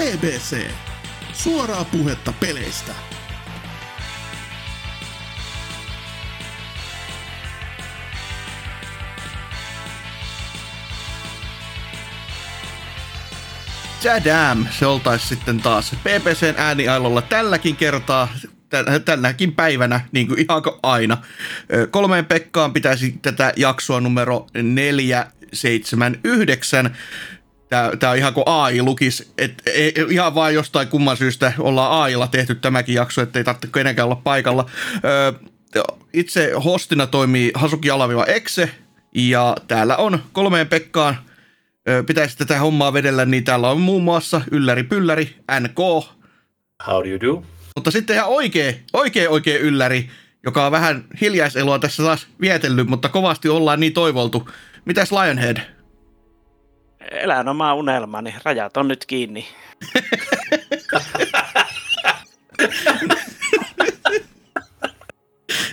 [0.00, 0.70] BBC.
[1.32, 2.92] Suoraa puhetta peleistä.
[14.04, 18.28] Jadam, se oltaisi sitten taas BBCn ääniailolla tälläkin kertaa,
[19.04, 21.16] tänäkin päivänä, niin kuin ihan aina.
[21.90, 26.96] Kolmeen Pekkaan pitäisi tätä jaksoa numero 479
[27.70, 29.70] Tämä, tämä on ihan kuin AI lukis, että
[30.10, 34.70] ihan vaan jostain kumman syystä ollaan AIlla tehty tämäkin jakso, ettei tarvitse kenenkään olla paikalla.
[36.12, 38.70] itse hostina toimii Hasuki Alaviva Exe,
[39.14, 41.16] ja täällä on kolmeen Pekkaan
[42.06, 45.78] pitäisi tätä hommaa vedellä, niin täällä on muun muassa Ylläri Pylläri, NK.
[46.86, 47.42] How do you do?
[47.76, 50.08] Mutta sitten ihan oikea, oikea, oikea Ylläri,
[50.44, 54.48] joka on vähän hiljaiselua tässä taas vietellyt, mutta kovasti ollaan niin toivoltu.
[54.84, 55.79] Mitäs Lionhead?
[57.10, 59.48] Elän omaa unelmani, rajat on nyt kiinni.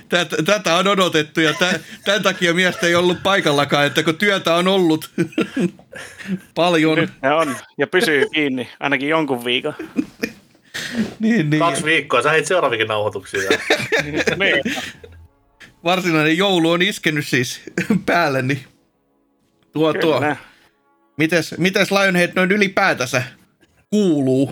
[0.09, 1.53] Tätä, tätä on odotettu ja
[2.06, 5.12] tämän takia miestä ei ollut paikallakaan, että kun työtä on ollut
[6.56, 6.97] paljon.
[6.97, 9.73] Nyt ne on ja pysyy kiinni ainakin jonkun viikon.
[11.19, 11.59] niin, niin.
[11.59, 13.50] Kaksi viikkoa, sä heit seuraavikin nauhoituksia.
[14.40, 14.75] niin.
[15.84, 17.62] Varsinainen joulu on iskenyt siis
[18.06, 18.64] päälle, niin
[19.73, 20.02] tuo Kyllä.
[20.02, 20.36] tuo.
[21.18, 23.23] Mites, mites Lionhead noin ylipäätänsä
[23.90, 24.52] kuuluu?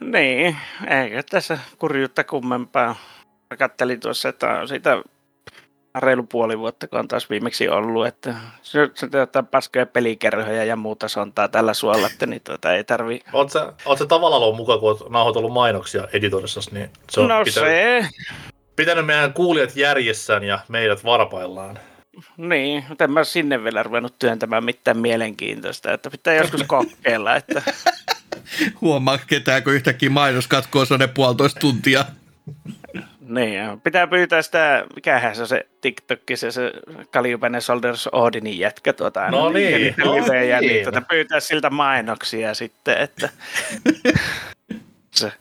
[0.00, 0.56] Niin,
[0.88, 2.96] eikä tässä kurjuutta kummempaa.
[3.50, 5.02] Mä kattelin tuossa, että on siitä
[5.98, 10.76] reilu puoli vuotta, kun on taas viimeksi ollut, että se, se tuota, paskoja pelikerhoja ja
[10.76, 13.20] muuta sontaa tällä suolla, että niin tuota, ei tarvi...
[13.32, 17.28] Oot sä, oot sä tavallaan ollut mukaan, kun oot nauhoitellut mainoksia editorisessa, niin se on
[17.28, 18.08] no pitänyt, se...
[18.76, 21.78] pitänyt meidän kuulijat järjessään ja meidät varpaillaan.
[22.36, 27.62] Niin, mutta en mä sinne vielä ruvennut työntämään mitään mielenkiintoista, että pitää joskus kokeilla, että...
[28.80, 32.04] Huomaa ketään, kun yhtäkkiä mainos katkoo sonne puolitoista tuntia.
[33.20, 36.72] Niin, pitää pyytää sitä, mikähän se on se TikTokki, se, se
[37.10, 40.60] Kaljupäinen Soldiers Odinin jätkä tuota, no niin, niitä no niin.
[40.60, 43.28] niin tuota, pyytää siltä mainoksia sitten, että
[45.14, 45.32] se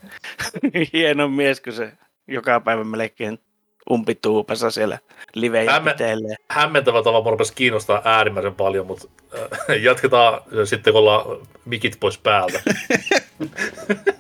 [0.94, 1.92] hieno mies, kun se
[2.28, 3.40] joka päivä melkein
[3.92, 5.00] umpituupassa siellä
[5.34, 5.96] livejä Hämme,
[6.50, 12.62] Hämmentävä tava rupesi kiinnostaa äärimmäisen paljon, mutta äh, jatketaan sitten, kun ollaan mikit pois päältä.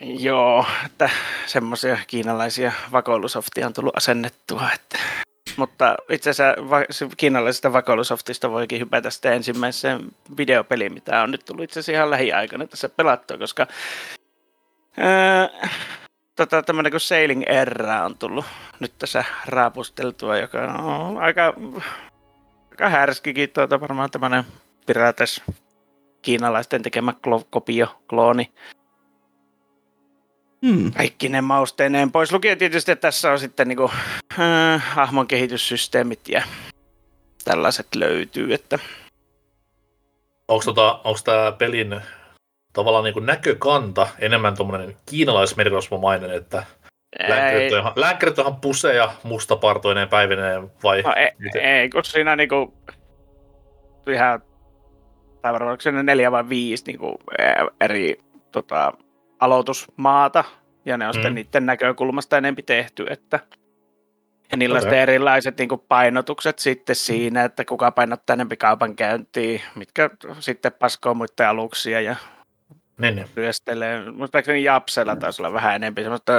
[0.00, 1.10] Joo, että
[1.46, 4.98] semmoisia kiinalaisia vakoilusoftia on tullut asennettua, että
[5.56, 10.00] mutta itse asiassa va- kiinalaisesta vakoilusoftista voikin hypätä sitten ensimmäiseen
[10.36, 13.66] videopeliin, mitä on nyt tullut itse asiassa ihan lähiaikoina tässä pelattua, koska
[14.96, 15.48] ää,
[16.36, 18.44] tota, tämmöinen kuin Sailing Erra on tullut
[18.80, 21.54] nyt tässä raapusteltua, joka on aika,
[22.70, 24.44] aika härskikin tuota, varmaan tämmöinen
[24.86, 25.42] pirates
[26.22, 28.52] kiinalaisten tekemä klo- kopio, klooni.
[30.66, 30.92] Hmm.
[30.92, 33.90] Kaikki ne mausteineen pois lukien tietysti, että tässä on sitten niinku,
[34.38, 36.42] äh, hahmon kehityssysteemit ja
[37.44, 38.78] tällaiset löytyy, että
[40.48, 42.00] Onko tota, tämä pelin
[42.72, 46.64] tavallaan niin näkökanta enemmän tuommoinen kiinalaismerirosvomainen, että
[47.28, 51.02] lääkärit on, ihan, lääkärit on ihan puseja mustapartoineen päivineen vai?
[51.02, 52.74] No, ei, ei, kun siinä niinku
[54.08, 54.42] ihan,
[55.42, 57.18] tai varmaan onko neljä vai viisi niinku,
[57.80, 58.20] eri
[58.52, 58.92] tota,
[59.40, 60.44] aloitusmaata,
[60.84, 61.12] ja ne on mm.
[61.12, 63.40] sitten niiden näkökulmasta enempi tehty, että
[64.52, 64.90] ja niillä okay.
[64.90, 71.14] on erilaiset niin kuin painotukset sitten siinä, että kuka painottaa enempi kaupankäyntiä, mitkä sitten paskoo
[71.14, 72.16] muiden aluksia ja
[73.02, 73.28] niin, niin.
[73.36, 74.10] ryöstelee.
[74.10, 76.32] Muistaakseni Japsella taisi olla vähän enemmän semmoista,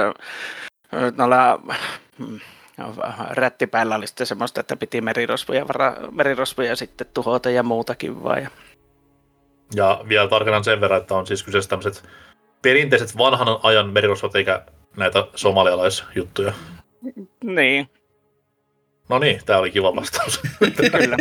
[1.16, 1.60] noilla
[2.18, 2.40] mm,
[3.30, 8.42] rättipäällä oli sitten semmoista, että piti merirosvoja, vara, merirosvoja sitten tuhota ja muutakin vaan.
[8.42, 8.50] Ja,
[9.74, 12.04] ja vielä tarkennan sen verran, että on siis kyseessä tämmöiset
[12.62, 14.62] perinteiset vanhan ajan merirosvot eikä
[14.96, 16.52] näitä somalialaisjuttuja.
[17.44, 17.88] Niin.
[19.08, 20.40] No niin, tämä oli kiva vastaus.
[20.98, 21.16] Kyllä.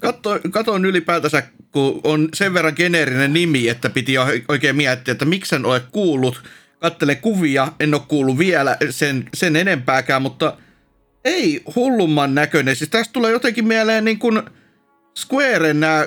[0.00, 4.14] Katso, katon ylipäätänsä, kun on sen verran geneerinen nimi, että piti
[4.48, 6.42] oikein miettiä, että miksi en ole kuullut.
[6.80, 10.56] Kattele kuvia, en ole kuullut vielä sen, sen enempääkään, mutta
[11.24, 12.76] ei hullumman näköinen.
[12.76, 14.42] Siis tästä tulee jotenkin mieleen niin kuin
[15.18, 16.06] Squaren nämä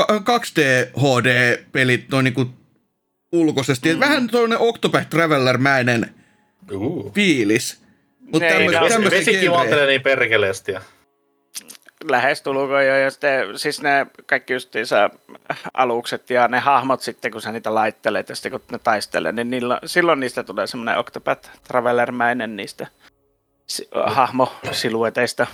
[0.00, 2.48] 2D-HD-pelit noin niin kuin
[3.32, 3.94] ulkoisesti.
[3.94, 4.00] Mm.
[4.00, 6.14] Vähän tuollainen Octopath Traveler-mäinen
[6.72, 7.14] uh.
[7.14, 7.80] fiilis.
[8.32, 8.48] Mutta
[8.88, 10.74] tämmöistä Vesikin vaatelee niin perkeleesti.
[12.04, 15.10] Lähestulkoon jo, ja sitten, siis ne kaikki justiinsa
[15.74, 19.50] alukset ja ne hahmot sitten, kun sä niitä laittelet ja sitten kun ne taistelee, niin
[19.50, 22.86] niillä, silloin niistä tulee semmoinen Octopath Traveler-mäinen niistä
[23.66, 25.46] si- hahmosilueteista.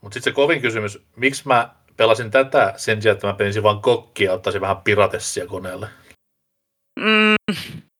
[0.00, 3.82] Mutta sitten se kovin kysymys, miksi mä pelasin tätä sen sijaan, että mä pelisin vaan
[3.82, 5.88] kokkia ja ottaisin vähän piratessia koneelle.
[7.00, 7.54] Mm,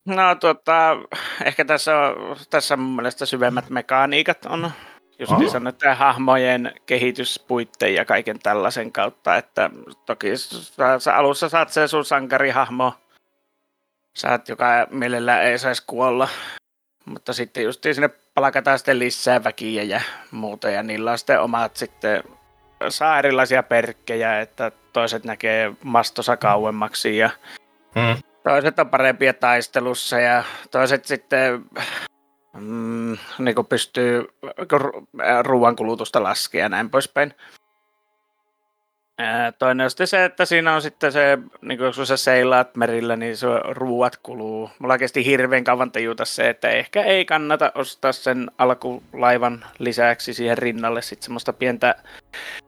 [0.07, 0.97] no tota,
[1.45, 4.71] ehkä tässä on, tässä mun mielestä syvemmät mekaniikat on.
[5.19, 9.71] Just niin sanotaan hahmojen kehityspuitteen ja kaiken tällaisen kautta, että
[10.07, 12.95] toki sä, sä alussa saat sen sun sankarihahmo,
[14.15, 16.29] saat joka mielellään ei saisi kuolla,
[17.05, 20.01] mutta sitten just sinne palkataan sitten lisää väkiä ja
[20.31, 22.25] muuta ja niillä on sitten omat sitten
[22.89, 27.31] saa erilaisia perkkejä, että toiset näkee mastossa kauemmaksi ja
[27.95, 28.32] hmm.
[28.45, 31.65] Toiset on parempia taistelussa ja toiset sitten
[32.61, 34.25] mm, niin kuin pystyy
[35.43, 37.35] ruoan kulutusta laskemaan ja näin poispäin.
[39.59, 43.47] toinen on se, että siinä on sitten se, niin kun sä seilaat merillä, niin se
[43.69, 44.71] ruuat kuluu.
[44.79, 50.59] Mulla kesti hirveän kauan tajuta se, että ehkä ei kannata ostaa sen alkulaivan lisäksi siihen
[50.59, 51.95] rinnalle sitten semmoista pientä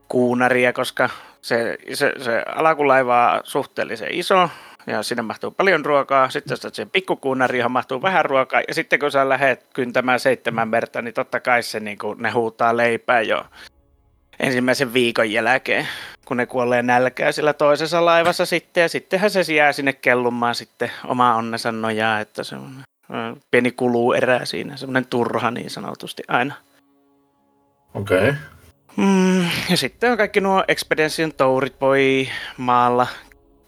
[0.09, 1.11] kuunaria, koska
[1.41, 4.49] se, se, se alakulaiva on suhteellisen iso,
[4.87, 6.31] ja sinne mahtuu paljon ruokaa.
[6.31, 8.63] Sitten jos se pikkukuunari, johon mahtuu vähän ruokaa.
[8.69, 12.31] Ja sitten kun sä lähdet kyntämään seitsemän merta, niin totta kai se, niin kuin, ne
[12.31, 13.47] huutaa leipää jo
[14.41, 15.89] ensimmäisen viikon jälkeen,
[16.25, 18.81] kun ne kuolee nälkää sillä toisessa laivassa sitten.
[18.81, 22.83] Ja sittenhän se jää sinne kellumaan sitten oma onnensa nojaa, että se on
[23.51, 26.55] pieni kuluu erää siinä, semmoinen turha niin sanotusti aina.
[27.95, 28.19] Okei.
[28.19, 28.35] Okay.
[28.97, 33.07] Mm, ja sitten on kaikki nuo Expedition tourit voi maalla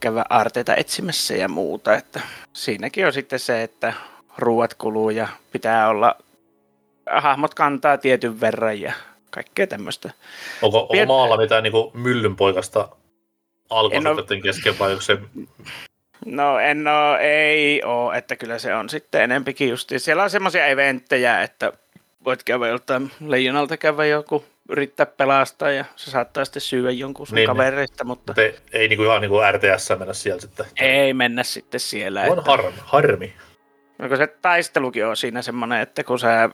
[0.06, 1.94] käydä arteita etsimässä ja muuta.
[1.94, 2.20] Että
[2.52, 3.92] siinäkin on sitten se, että
[4.38, 6.16] ruuat kuluu ja pitää olla,
[7.10, 8.92] hahmot kantaa tietyn verran ja
[9.30, 10.10] kaikkea tämmöistä.
[10.62, 11.08] Onko, onko Piet...
[11.08, 12.88] maalla mitään niin myllynpoikasta
[13.70, 15.18] alkoisuutetten kesken vai onko se...
[16.24, 19.98] No en oo, ei oo, että kyllä se on sitten enempikin justi.
[19.98, 21.72] Siellä on semmoisia eventtejä, että
[22.24, 27.34] voit käydä joltain leijonalta käydä joku yrittää pelastaa ja se saattaa sitten syödä jonkun sun
[27.34, 27.56] niin, niin.
[27.56, 28.04] kavereista.
[28.04, 28.34] Mutta...
[28.34, 30.66] Te, ei niinku ihan niinku RTS mennä siellä sitten.
[30.80, 32.22] Ei mennä sitten siellä.
[32.22, 32.50] On että...
[32.50, 32.72] harmi.
[32.76, 33.34] harmi.
[33.98, 36.50] No, se taistelukin on siinä semmoinen, että kun sä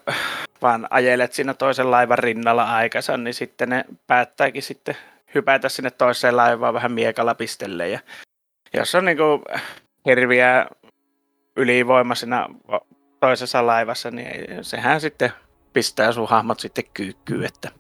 [0.63, 4.97] vaan ajelet siinä toisen laivan rinnalla aikansa, niin sitten ne päättääkin sitten
[5.35, 7.89] hypätä sinne toiseen laivaan vähän miekalla pistelle.
[7.89, 8.01] Ja
[8.75, 9.45] jos on niinku
[10.07, 10.67] hirviä
[11.57, 12.49] ylivoima siinä
[13.21, 15.33] toisessa laivassa, niin sehän sitten
[15.73, 17.71] pistää sun hahmot sitten kyykkyyn, että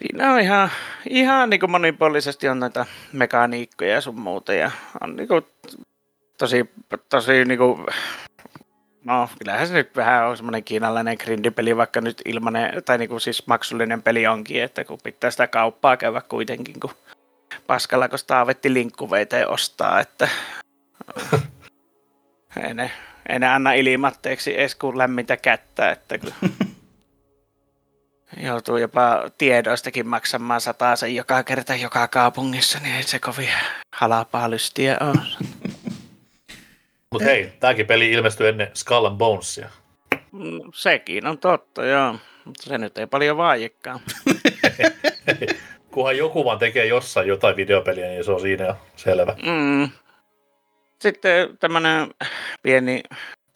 [0.00, 0.70] Siinä on ihan,
[1.08, 4.52] ihan niin kuin monipuolisesti on näitä mekaniikkoja ja sun muuta.
[4.52, 4.70] Ja
[5.00, 5.46] on niin kuin
[6.38, 6.70] tosi,
[7.08, 7.86] tosi niin kuin,
[9.04, 13.20] no kyllähän se nyt vähän on semmoinen kiinalainen grindipeli, vaikka nyt ilmanen, tai niin kuin
[13.20, 16.90] siis maksullinen peli onkin, että kun pitää sitä kauppaa käydä kuitenkin, kun
[17.66, 20.28] paskalla, kun taavetti linkkuveita ja ostaa, että
[22.66, 22.90] ei ne,
[23.28, 26.34] ei ne anna ilmatteeksi edes kuin lämmintä kättä, että kyllä
[28.36, 30.60] joutuu jopa tiedoistakin maksamaan
[30.94, 33.48] sen joka kerta joka kaupungissa, niin ei se kovin
[33.92, 35.48] halapaa lystiä ole.
[37.12, 39.68] Mutta hei, tämäkin peli ilmestyi ennen Skull and Bonesia.
[40.32, 42.16] Mm, sekin on totta, joo.
[42.44, 44.00] Mutta se nyt ei paljon vaajekaan.
[45.90, 49.36] Kunhan joku vaan tekee jossain jotain videopeliä, niin se on siinä jo selvä.
[49.42, 49.88] Mm.
[51.00, 52.14] Sitten tämmöinen
[52.62, 53.02] pieni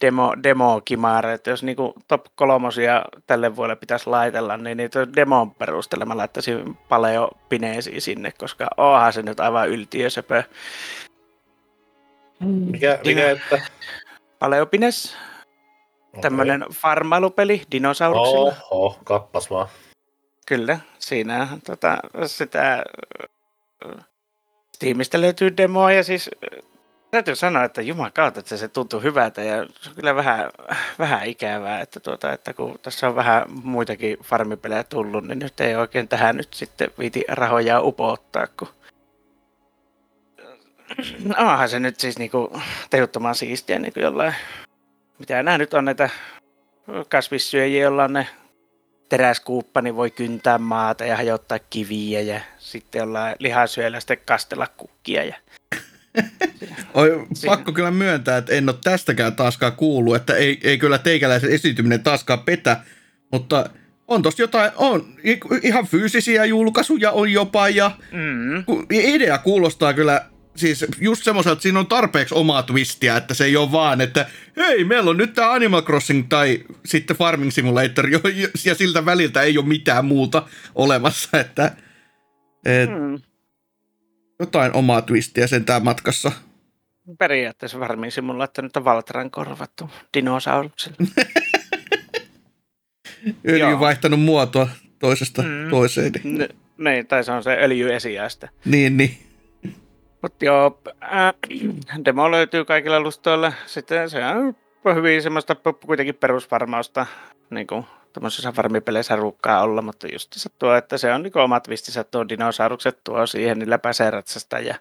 [0.01, 5.51] demo, demo kimaare, että jos niinku top kolmosia tälle vuodelle pitäisi laitella, niin niitä demon
[5.51, 10.43] perusteella mä laittaisin paljon pineesiä sinne, koska onhan se nyt aivan yltiösöpö.
[12.39, 13.61] Mikä, mikä että?
[14.39, 15.17] Paleopines.
[16.09, 16.21] Okay.
[16.21, 18.53] Tämmönen farmailupeli dinosauruksilla.
[18.71, 19.67] Oho, kappas vaan.
[20.47, 22.83] Kyllä, siinä tota, sitä
[24.75, 26.29] Steamista löytyy demoa ja siis
[27.15, 30.51] täytyy sanoa, että juman kautta, että se tuntuu hyvältä ja se on kyllä vähän,
[30.99, 35.75] vähän ikävää, että, tuota, että kun tässä on vähän muitakin farmipelejä tullut, niin nyt ei
[35.75, 38.67] oikein tähän nyt sitten viiti rahoja upottaa, kun
[41.25, 44.35] no, onhan se nyt siis niinku tehottoman siistiä niinku jollain,
[45.19, 46.09] mitä nämä nyt on näitä
[47.09, 48.27] kasvissyöjiä, joilla on ne
[49.09, 55.23] teräskuuppa, niin voi kyntää maata ja hajottaa kiviä ja sitten jollain lihasyöllä sitten kastella kukkia
[55.23, 55.35] ja
[56.93, 61.51] Oi, pakko kyllä myöntää, että en ole tästäkään taaskaan kuullut, että ei, ei kyllä teikäläisen
[61.51, 62.77] esityminen taaskaan petä,
[63.31, 63.69] mutta
[64.07, 65.05] on tossa jotain, on
[65.63, 68.63] ihan fyysisiä julkaisuja on jopa ja mm.
[68.89, 73.57] idea kuulostaa kyllä siis just semmoiselta, että siinä on tarpeeksi omaa twistiä, että se ei
[73.57, 74.25] ole vaan, että
[74.57, 78.09] hei, meillä on nyt tämä Animal Crossing tai sitten Farming Simulator,
[78.65, 81.71] ja siltä väliltä ei ole mitään muuta olemassa, että
[82.65, 83.19] et, mm
[84.39, 86.31] jotain omaa twistiä sentään matkassa.
[87.19, 90.97] Periaatteessa varmiin simulla, että nyt on Valtran korvattu dinosaurukselle.
[93.49, 94.67] Öljy vaihtanut muotoa
[94.99, 95.69] toisesta mm.
[95.69, 96.11] toiseen.
[96.77, 98.49] Niin, tai se on se öljyesiäistä.
[98.65, 99.17] Niin, niin.
[100.21, 101.33] Mutta joo, äh,
[102.05, 103.53] demo löytyy kaikilla lustoilla.
[103.65, 104.55] Sitten se on
[104.95, 107.05] hyvin semmoista kuitenkin perusvarmausta,
[107.49, 107.85] niin kuin
[108.15, 112.29] tuommoisissa farmipeleissä ruukkaa olla, mutta just se tuo, että se on niin omat vistissä tuo
[112.29, 114.75] dinosaurukset tuo siihen, niillä pääsee ratsasta ja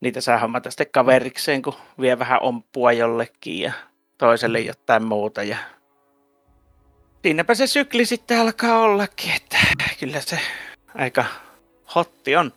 [0.00, 3.72] niitä saa hommata sitten kaverikseen, kun vie vähän omppua jollekin ja
[4.18, 5.56] toiselle jotain muuta ja
[7.22, 9.56] siinäpä se sykli sitten alkaa ollakin, että
[10.00, 10.40] kyllä se
[10.94, 11.24] aika
[11.94, 12.52] hotti on.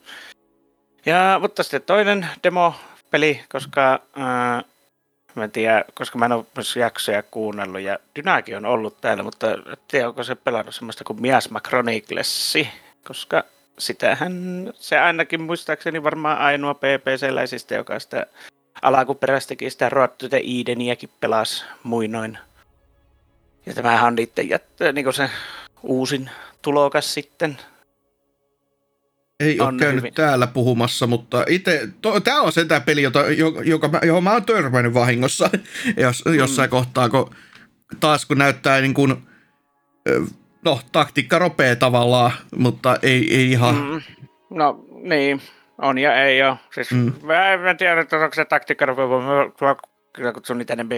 [1.06, 4.63] Ja, mutta sitten toinen demo-peli, koska ää,
[5.36, 9.24] mä en tiedä, koska mä en ole myös jaksoja kuunnellut ja Dynaki on ollut täällä,
[9.24, 9.48] mutta
[9.88, 12.69] tiedä, onko se pelannut semmoista kuin Miasma Chroniclesi,
[13.07, 13.43] koska
[13.79, 14.33] sitähän
[14.74, 18.25] se ainakin muistaakseni varmaan ainoa PPC-läisistä, joka sitä
[18.81, 22.38] alakuperäistäkin sitä Road to the Edeniäkin pelasi muinoin.
[23.65, 25.29] Ja tämähän on niiden jät- niin se
[25.83, 26.29] uusin
[26.62, 27.57] tulokas sitten.
[29.39, 30.13] Ei ole käynyt hyvin.
[30.13, 31.89] täällä puhumassa, mutta itse,
[32.24, 33.24] tämä on se tämä peli, jota,
[33.65, 35.50] joka, johon mä oon törmännyt vahingossa
[35.98, 36.34] jos, mm.
[36.34, 37.36] jossain kohtaa, kun
[38.00, 39.15] taas kun näyttää niin kuin,
[40.65, 43.75] no taktiikka ropee tavallaan, mutta ei, ei ihan.
[43.75, 44.01] Mm.
[44.50, 45.41] No niin,
[45.77, 46.58] on ja ei ole.
[46.74, 47.13] Siis, mm.
[47.24, 49.05] mä, en tiedä, että onko se taktiikka ropee,
[50.13, 50.98] kyllä kutsun niitä enemmän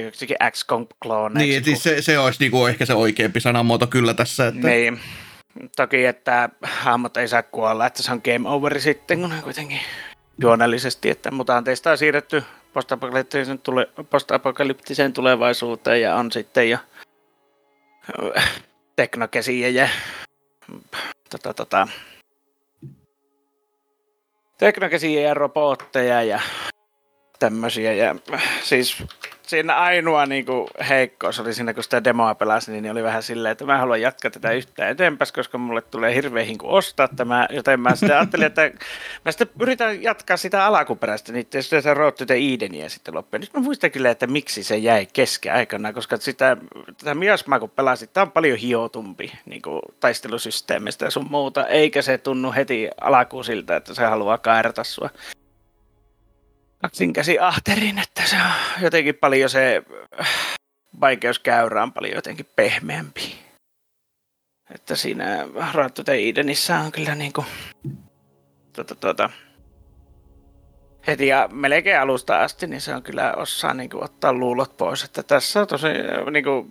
[0.52, 1.50] XCOM kloneiksi.
[1.50, 4.48] Niin, siis se, se olisi niinku ehkä se oikeampi sanamuoto kyllä tässä.
[4.48, 4.68] Että...
[4.68, 5.00] Niin.
[5.76, 9.80] Toki, että hahmot ei saa kuolla, että se on game over sitten, kun kuitenkin
[10.42, 12.44] juonellisesti, että mutanteista on siirretty
[12.74, 16.78] postapokalyptiseen, tule, postapokalyptiseen tulevaisuuteen ja on sitten jo
[18.96, 19.90] teknokesiä ja
[21.30, 21.88] tota, tota,
[24.58, 26.40] teknokesiä ja robotteja ja
[27.40, 27.94] tämmöisiä.
[27.94, 28.16] Ja
[28.64, 29.04] siis
[29.48, 33.52] siinä ainoa niin kuin, heikkous oli siinä, kun sitä demoa pelasi, niin oli vähän silleen,
[33.52, 37.80] että mä haluan jatkaa tätä yhtään eteenpäin, koska mulle tulee hirveä hinku ostaa tämä, joten
[37.80, 38.72] mä sitten ajattelin, että
[39.26, 42.36] mä sitten yritän jatkaa sitä alakuperäistä, niin sitten se Road to the
[42.88, 43.42] sitten loppuun.
[43.42, 46.58] Nyt mä muistan kyllä, että miksi se jäi kesken aikana, koska sitä,
[46.98, 52.02] tätä Miasmaa kun pelasit, tämä on paljon hiotumpi niin kuin taistelusysteemistä ja sun muuta, eikä
[52.02, 55.10] se tunnu heti alakuun siltä, että se haluaa kairata sua
[57.14, 59.84] käsi ahterin, että se on jotenkin paljon se
[61.02, 63.36] vaikeuskäyrä on paljon jotenkin pehmeämpi.
[64.76, 67.46] Että siinä Rattu Edenissä on kyllä niinku
[68.74, 69.30] tuota, tuota,
[71.08, 75.04] heti ja melkein alusta asti, niin se on kyllä osaa niinku ottaa luulot pois.
[75.04, 75.88] Että tässä on tosi
[76.32, 76.70] niinku,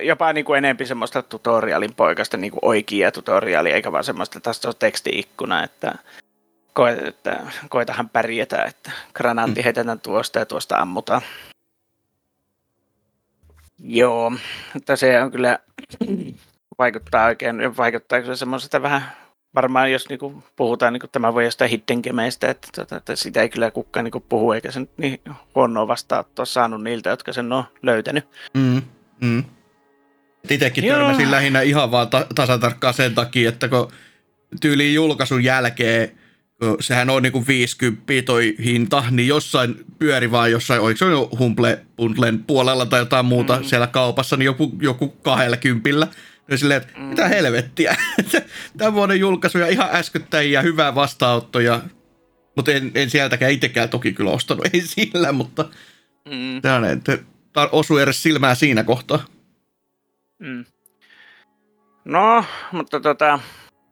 [0.00, 5.64] jopa niinku enempi semmoista tutorialin poikasta niinku oikea tutorialia, eikä vaan semmoista, tässä on tekstiikkuna,
[5.64, 5.94] että
[6.76, 9.64] koe, että koitahan pärjätä, että granaatti mm.
[9.64, 11.22] heitetään tuosta ja tuosta ammutaan.
[13.78, 14.32] Joo,
[14.76, 15.58] että se on kyllä
[16.78, 19.12] vaikuttaa oikein, vaikuttaa kyllä semmoisesta vähän,
[19.54, 23.48] varmaan jos niinku puhutaan, niinku tämä voi jostain hidden gameista, että, tota, että sitä ei
[23.48, 25.20] kyllä kukaan niinku puhu, eikä se nyt niin
[25.54, 28.28] huonoa vastaanottoa saanut niiltä, jotka sen on löytänyt.
[28.54, 28.82] Mm,
[29.20, 29.44] mm.
[30.50, 33.92] Itsekin törmäsin lähinnä ihan vaan ta- tasatarkkaan sen takia, että kun
[34.60, 36.25] tyyliin julkaisun jälkeen
[36.80, 41.86] sehän on niinku 50 toi hinta, niin jossain pyöri vaan jossain, oliko se jo Humble
[41.96, 43.64] Bundlen puolella tai jotain muuta mm.
[43.64, 46.06] siellä kaupassa, niin joku, joku kahdella kympillä.
[46.50, 47.04] Ja silleen, että mm.
[47.04, 47.96] mitä helvettiä.
[48.78, 51.80] Tämän vuoden julkaisuja ihan äskettäin ja hyvää vastaanottoja.
[52.56, 55.68] Mutta en, en sieltäkään itsekään toki kyllä ostanut, ei sillä, mutta
[56.24, 56.62] mm.
[57.52, 59.24] tämä osui edes silmää siinä kohtaa.
[60.38, 60.64] Mm.
[62.04, 63.40] No, mutta tota,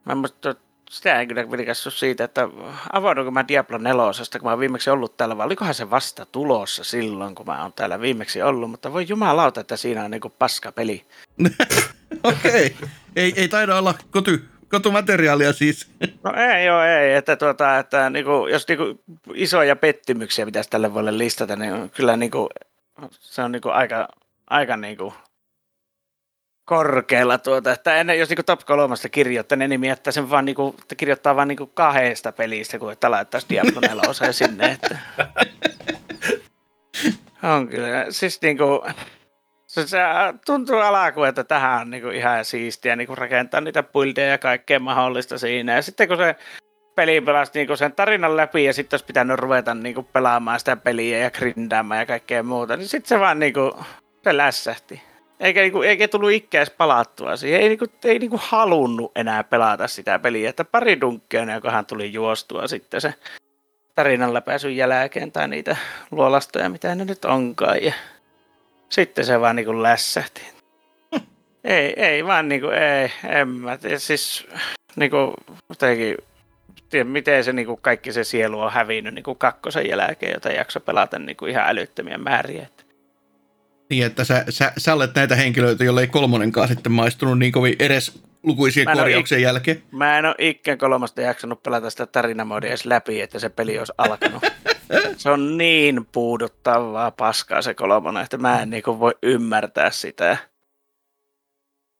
[0.05, 0.55] mä muistan,
[0.95, 2.49] sitä ei kyllä vilkassu siitä, että
[2.93, 6.83] avaudunko mä Diablo 4, kun mä oon viimeksi ollut täällä, vai olikohan se vasta tulossa
[6.83, 10.71] silloin, kun mä oon täällä viimeksi ollut, mutta voi jumalauta, että siinä on niinku paska
[10.71, 11.05] peli.
[12.23, 12.89] Okei, okay.
[13.15, 15.87] ei, ei taida olla koty, kotumateriaalia siis.
[16.23, 21.17] No ei joo, ei, että, tuota, että niinku, jos niinku isoja pettymyksiä pitäisi tälle vuodelle
[21.17, 22.49] listata, niin kyllä niinku,
[23.19, 24.07] se on niinku aika,
[24.49, 25.13] aika niinku
[26.65, 30.75] korkealla tuota, että ennen, jos niinku top kolmasta kirjoittaa ne nimi, että sen vaan niinku,
[30.81, 34.97] että kirjoittaa vaan niinku kahdesta pelistä, kun että laittaisi Diablo 4 sinne, että
[37.55, 38.85] on kyllä, siis niinku,
[39.67, 39.97] se, se
[40.45, 45.37] tuntuu alkuun, että tähän on niinku ihan siistiä niinku rakentaa niitä buildeja ja kaikkea mahdollista
[45.37, 46.35] siinä, ja sitten kun se
[46.95, 51.17] peli pelasi niinku sen tarinan läpi ja sitten olisi pitänyt ruveta niinku pelaamaan sitä peliä
[51.17, 53.79] ja grindaamaan ja kaikkea muuta, niin sitten se vaan niinku,
[54.23, 55.01] se lässähti.
[55.39, 57.61] Eikä, niinku, eikä tullut ikkäis palattua siihen.
[57.61, 60.49] Ei, niinku, ei niinku halunnut enää pelata sitä peliä.
[60.49, 63.13] Että pari dunkkeja, hän tuli juostua sitten se
[63.95, 65.77] tarinan läpäisyn jälkeen tai niitä
[66.11, 67.83] luolastoja, mitä ne nyt onkaan.
[67.83, 67.93] Ja
[68.89, 70.41] sitten se vaan niinku lässähti.
[71.63, 73.99] ei, ei vaan niinku, ei, en mä tiedä.
[73.99, 74.47] Siis
[74.95, 75.33] niinku,
[75.69, 76.17] jotenkin
[77.03, 80.79] miten se niin kuin kaikki se sielu on hävinnyt niin kuin kakkosen jälkeen, jota jakso
[80.79, 82.67] pelata niin kuin ihan älyttömiä määriä.
[83.89, 87.75] Niin, että sä, sä, sä olet näitä henkilöitä, joille ei kolmonenkaan sitten maistunut niin kovin
[87.79, 89.83] edes lukuisien korjauksien ik- jälkeen.
[89.91, 93.93] Mä en ole ikinä kolmosta jaksanut pelata sitä tarinamodia edes läpi, että se peli olisi
[93.97, 94.43] alkanut.
[95.17, 100.37] se on niin puuduttavaa paskaa se kolmonen, että mä en niin voi ymmärtää sitä.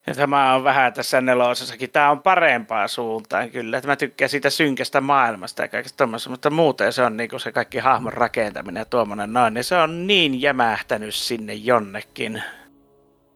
[0.08, 1.92] Ja tämä on vähän tässä nelosessakin.
[1.92, 3.82] Tämä on parempaa suuntaan kyllä.
[3.86, 7.78] Mä tykkään siitä synkästä maailmasta ja kaikesta tuommoista, mutta muuten se on niin se kaikki
[7.78, 12.44] hahmon rakentaminen ja tuommoinen noin, niin se on niin jämähtänyt sinne jonnekin.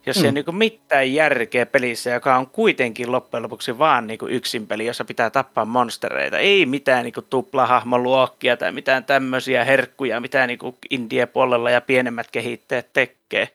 [0.05, 0.25] Jos mm.
[0.25, 5.05] ei niin mitään järkeä pelissä, joka on kuitenkin loppujen lopuksi vaan niin yksin peli, jossa
[5.05, 6.37] pitää tappaa monstereita.
[6.37, 10.59] Ei mitään niin tuplahahmoluokkia tai mitään tämmöisiä herkkuja, mitä niin
[10.89, 13.49] indie-puolella ja pienemmät kehittäjät tekee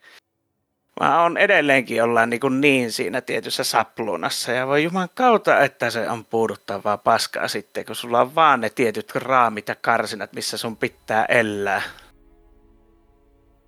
[1.01, 5.91] Mä on edelleenkin ollaan niin, kuin niin siinä tietyssä saplunassa ja voi juman kautta, että
[5.91, 10.57] se on puuduttavaa paskaa sitten, kun sulla on vaan ne tietyt raamit ja karsinat, missä
[10.57, 11.83] sun pitää elää.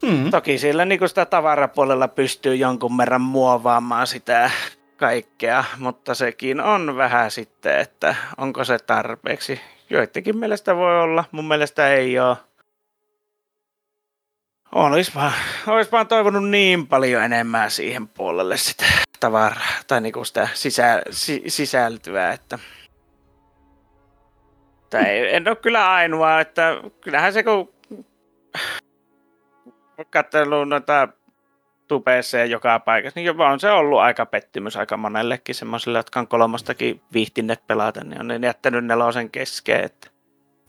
[0.06, 0.30] Hmm.
[0.30, 4.50] Toki sillä niin kuin sitä tavarapuolella pystyy jonkun verran muovaamaan sitä
[4.96, 9.60] kaikkea, mutta sekin on vähän sitten, että onko se tarpeeksi.
[9.90, 12.36] Joidenkin mielestä voi olla, mun mielestä ei ole.
[14.76, 15.32] Olis vaan,
[15.66, 18.84] olis vaan toivonut niin paljon enemmän siihen puolelle sitä
[19.20, 22.58] tavaraa, tai niinku sitä sisä, si, sisältöä, että...
[24.90, 27.74] Tai en ole kyllä ainoa, että kyllähän se kun
[30.10, 31.08] katsellut noita
[31.88, 37.00] tubeessa joka paikassa, niin on se ollut aika pettymys aika monellekin semmoisille, jotka on kolmostakin
[37.12, 39.84] viihtineet pelata, niin on ne jättänyt nelosen kesken.
[39.84, 40.10] Että...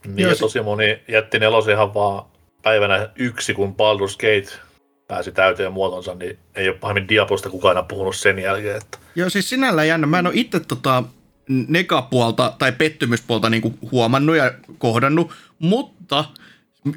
[0.07, 4.59] Niin, ja tosi moni jätti nelosen ihan vaan päivänä yksi, kun Baldur's Gate
[5.07, 8.77] pääsi täyteen muotonsa, niin ei ole pahemmin Diablosta kukaan puhunut sen jälkeen.
[8.77, 8.97] Että...
[9.15, 10.07] Joo, siis sinällään jännä.
[10.07, 11.03] Mä en ole itse tota
[11.47, 16.25] negapuolta tai pettymyspuolta niin huomannut ja kohdannut, mutta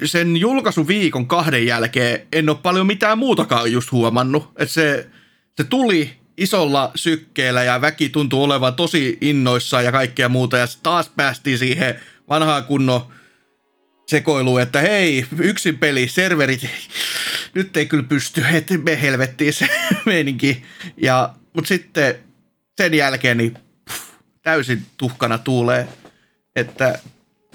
[0.05, 4.43] sen julkaisuviikon kahden jälkeen en ole paljon mitään muutakaan just huomannut.
[4.55, 5.07] Että se,
[5.57, 10.57] se tuli isolla sykkeellä ja väki tuntuu olevan tosi innoissaan ja kaikkea muuta.
[10.57, 11.95] Ja taas päästiin siihen
[12.29, 13.01] vanhaan kunnon
[14.11, 16.69] sekoilu, että hei, yksin peli, serverit,
[17.53, 19.67] nyt ei kyllä pysty, että me helvettiin se
[20.05, 20.63] meininki.
[20.97, 22.15] Ja, mutta sitten
[22.77, 23.57] sen jälkeen niin
[23.89, 25.87] pff, täysin tuhkana tuulee,
[26.55, 26.99] että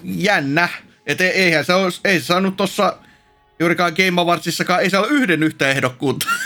[0.04, 0.68] jännä,
[1.06, 2.96] että e-, eihän se olisi, ei se saanut tuossa
[3.60, 6.26] juurikaan Game Awardsissakaan, ei se ole yhden yhtä ehdokkuutta.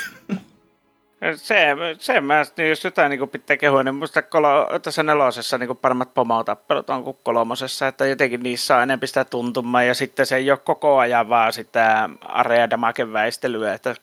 [1.37, 5.76] Se, se mä, niin jos jotain niin pitää kehua, niin musta kolo, tässä nelosessa niin
[5.76, 10.37] paremmat pomotappelut on kuin kolmosessa, että jotenkin niissä on enemmän sitä tuntumaa ja sitten se
[10.37, 13.94] ei ole koko ajan vaan sitä area damaken väistelyä, että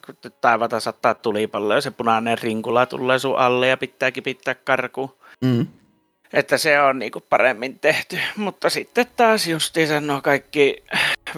[0.41, 5.17] taivata sattaa tulipallo ja se punainen rinkula tulee sun alle ja pitääkin pitää karku.
[5.41, 5.67] Mm.
[6.33, 10.83] Että se on niin paremmin tehty, mutta sitten taas justiinsa nuo kaikki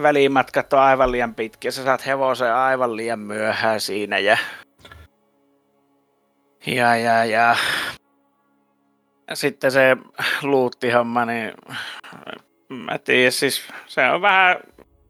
[0.02, 4.38] välimatkat on aivan liian pitkiä, sä saat hevosen aivan liian myöhään siinä ja
[6.66, 7.56] ja, ja, ja.
[9.34, 9.96] Sitten se
[10.42, 11.52] luuttihomma, niin
[12.68, 14.56] mä tiedän, siis se on vähän,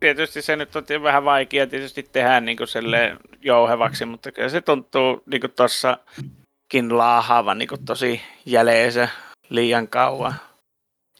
[0.01, 2.69] tietysti se nyt on vähän vaikea tietysti tehdä niin kuin
[3.43, 9.09] jouhevaksi, mutta kyllä se tuntuu niin kuin tossakin laahaavan niin kuin tosi jäleensä
[9.49, 10.35] liian kauan.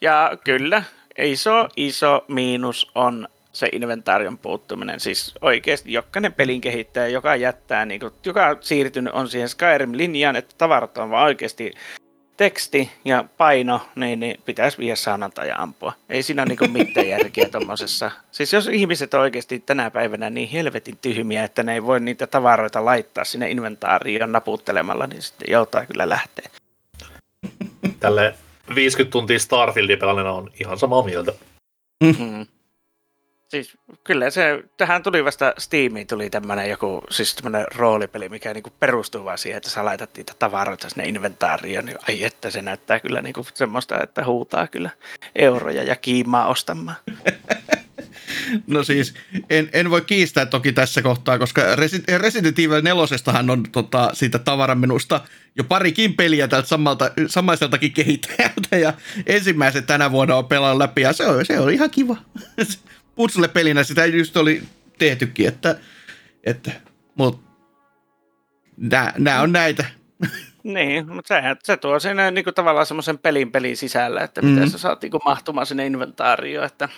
[0.01, 0.83] Ja kyllä,
[1.17, 4.99] iso, iso miinus on se inventaarion puuttuminen.
[4.99, 10.55] Siis oikeasti jokainen pelin kehittäjä, joka jättää, niin kuin, joka siirtynyt on siihen Skyrim-linjaan, että
[10.57, 11.73] tavarat on vaan oikeasti
[12.37, 15.93] teksti ja paino, niin, niin pitäisi viedä saunanta ja ampua.
[16.09, 18.11] Ei siinä ole niin mitään järkeä tuommoisessa.
[18.31, 22.27] Siis jos ihmiset on oikeasti tänä päivänä niin helvetin tyhmiä, että ne ei voi niitä
[22.27, 26.49] tavaroita laittaa sinne inventaariin naputtelemalla, niin sitten joutaa kyllä lähteä.
[27.99, 28.35] Tälle
[28.75, 31.33] 50 tuntia Starfieldin pelannena on ihan samaa mieltä.
[32.03, 32.45] Mm.
[33.51, 38.73] Siis kyllä se, tähän tuli vasta Steamiin tuli tämmöinen joku, siis tämmöinen roolipeli, mikä niinku
[38.79, 42.99] perustuu vaan siihen, että sä laitat niitä tavaroita sinne inventaariin, niin ai että se näyttää
[42.99, 44.89] kyllä niinku semmoista, että huutaa kyllä
[45.35, 46.97] euroja ja kiimaa ostamaan.
[48.67, 49.13] No siis,
[49.49, 51.61] en, en voi kiistää toki tässä kohtaa, koska
[52.17, 53.03] Resident Evil 4
[53.51, 55.21] on tota, siitä tavaramenusta
[55.55, 58.93] jo parikin peliä tältä samalta, samaiseltakin kehittäjältä, ja
[59.25, 62.17] ensimmäiset tänä vuonna on pelannut läpi, ja se on, se on ihan kiva
[63.15, 64.63] putsle-pelinä sitä just oli
[64.99, 65.75] tehtykin, että,
[66.43, 66.71] että
[67.15, 67.51] mutta
[69.17, 69.85] nämä on näitä.
[70.63, 74.63] Niin, mutta se, se tuo sinne niin kuin tavallaan semmoisen pelin pelin sisällä, että miten
[74.63, 74.69] mm.
[74.69, 76.89] sä saat niin kuin mahtumaan sinne inventaarioon, että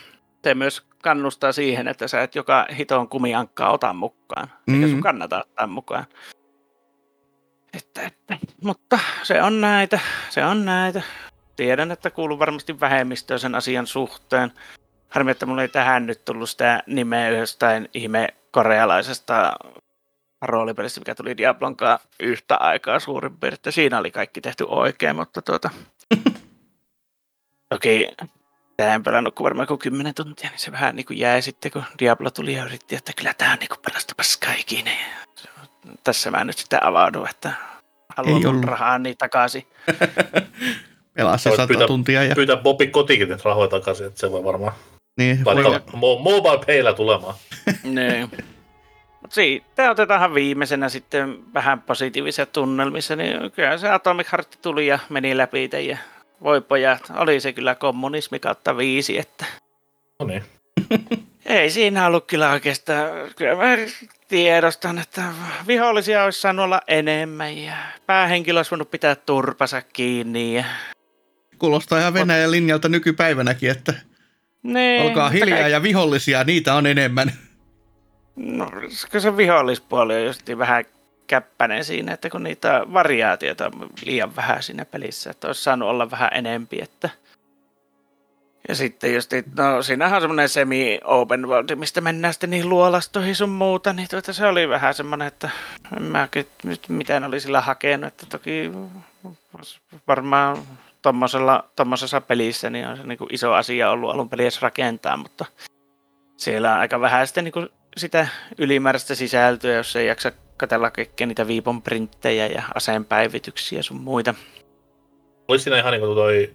[0.43, 4.75] se myös kannustaa siihen, että sä et joka hiton kumiankkaa ota mukaan, mm.
[4.75, 5.03] eikä sun mm.
[5.03, 6.05] kannata ottaa mukaan.
[7.73, 9.99] Että, että, mutta se on näitä,
[10.29, 11.01] se on näitä.
[11.55, 14.51] tiedän, että kuuluu varmasti vähemmistöön sen asian suhteen.
[15.13, 19.53] Harmi, että mulla ei tähän nyt tullut sitä nimeä yhdestain ihme korealaisesta
[20.41, 23.73] roolipelistä, mikä tuli Diablon kanssa yhtä aikaa suurin piirtein.
[23.73, 25.69] Siinä oli kaikki tehty oikein, mutta tuota...
[27.69, 28.07] Toki
[28.77, 31.71] tämä en pelannut kuin varmaan kuin 10 tuntia, niin se vähän niin kuin jäi sitten,
[31.71, 34.91] kun Diablo tuli ja yritti, että kyllä tämä on niin pelasta paskaa ikinä.
[36.03, 37.53] Tässä mä nyt sitten avaudun, että
[38.17, 39.67] haluan rahaa niin takaisin.
[41.13, 42.23] Pelaa se sata pyytää, tuntia.
[42.23, 42.35] Ja...
[42.35, 44.73] Pyytää Bobby kotikin rahoja takaisin, että se voi varmaan
[45.17, 46.19] niin, laittaa voi...
[46.21, 47.35] mobile payllä tulemaan.
[47.83, 48.31] niin.
[49.21, 54.99] Mutta sitten otetaanhan viimeisenä sitten vähän positiivisia tunnelmissa, niin kyllä se Atomic Heart tuli ja
[55.09, 55.97] meni läpi ja
[56.43, 59.45] voi pojat, oli se kyllä kommunismi kautta viisi, että...
[60.19, 60.43] No niin.
[61.45, 63.77] Ei siinä ollut kyllä oikeastaan, kyllä mä
[64.27, 65.23] tiedostan, että
[65.67, 67.73] vihollisia olisi saanut olla enemmän ja
[68.05, 70.55] päähenkilö olisi voinut pitää turpansa kiinni.
[70.55, 70.63] Ja...
[71.59, 73.93] Kuulostaa ihan Venäjän linjalta nykypäivänäkin, että
[74.63, 77.33] niin, olkaa hiljaa ja vihollisia, niitä on enemmän.
[78.35, 78.71] No,
[79.17, 80.85] se vihollispuoli on just vähän
[81.27, 86.11] käppäinen siinä, että kun niitä variaatioita on liian vähän siinä pelissä, että olisi saanut olla
[86.11, 87.09] vähän enempi, että
[88.67, 93.49] ja sitten just, no siinähän on semmoinen semi-open world, mistä mennään sitten niihin luolastoihin sun
[93.49, 95.49] muuta, niin tuota, se oli vähän semmoinen, että
[95.97, 96.27] en mä
[96.63, 98.71] nyt mitään oli sillä hakenut, että toki
[100.07, 100.57] varmaan
[101.75, 105.45] tuommoisessa pelissä niin on se niin kuin iso asia ollut alun perin rakentaa, mutta
[106.37, 111.27] siellä on aika vähän sitten niin kuin sitä ylimääräistä sisältöä, jos ei jaksa katella kaikkia
[111.27, 114.33] niitä viipon printtejä ja aseenpäivityksiä sun muita.
[115.47, 116.53] Olisi siinä ihan niin kuin toi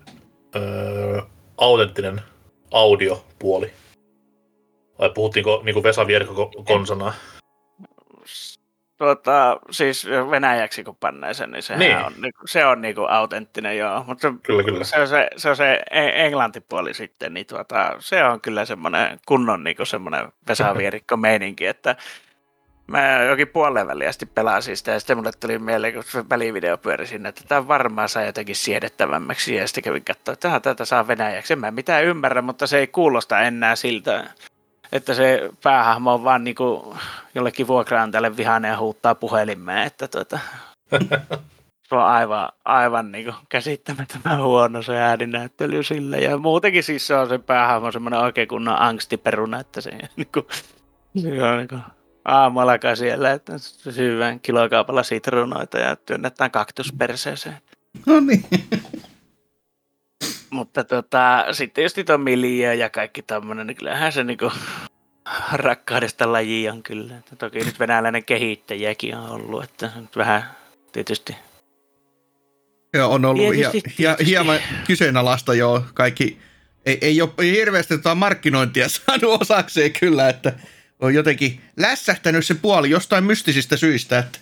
[0.57, 1.23] öö,
[1.59, 2.21] autenttinen
[2.71, 3.73] audiopuoli?
[4.99, 7.13] Vai puhuttiinko niin Vesa Vierko konsana?
[8.99, 11.97] Tuota, siis venäjäksi kun pannaan sen, niin, sehän niin.
[11.97, 14.05] on, niinku, se on niinku autenttinen, joo.
[14.07, 14.85] Mutta kyllä, kyllä.
[14.85, 19.19] Se, on se, se on se e- englantipuoli sitten, niin tuota, se on kyllä semmoinen
[19.27, 21.97] kunnon niinku semmoinen Vesa Vierikko meininki, että
[22.89, 26.79] Mä jokin puolen väliin asti pelasin sitä ja sitten mulle tuli mieleen, kun se välivideo
[26.79, 31.09] pyöri sinne, että tämä varmaan saa jotenkin siedettävämmäksi ja sitten kävin katsoa, että tätä saa
[31.09, 31.53] venäjäksi.
[31.53, 34.25] En mä mitään ymmärrä, mutta se ei kuulosta enää siltä,
[34.93, 36.97] että se päähahmo on vaan niinku
[37.35, 40.39] jollekin vuokraantajalle vihainen ja huuttaa puhelimeen, että tuota,
[41.89, 46.19] se on aivan, aivan niinku käsittämättömän huono se ääninäyttely sille.
[46.19, 50.47] Ja muutenkin siis se on se päähahmo semmoinen oikein kunnon angstiperuna, että se, niinku,
[51.23, 51.77] se on niinku
[52.25, 53.53] aamulla alkaa siellä, että
[53.91, 57.59] syvään kilokaupalla sitruunoita ja työnnetään kaktusperseeseen.
[58.07, 58.45] No niin.
[60.51, 64.53] Mutta tota, sitten just tuo miljöö ja kaikki tämmöinen, niin kyllähän se niinku
[65.53, 67.19] rakkaudesta laji on kyllä.
[67.19, 70.45] Että toki nyt venäläinen kehittäjäkin on ollut, että nyt vähän
[70.93, 71.37] tietysti
[72.95, 74.27] Joo, on ollut tietysti, hie, tietysti.
[74.27, 76.39] hieman kyseenalaista jo kaikki.
[76.87, 80.53] Ei, ei ole hirveästi tota markkinointia saanut osakseen kyllä, että
[81.01, 84.19] on jotenkin lässähtänyt se puoli jostain mystisistä syistä.
[84.19, 84.39] Että...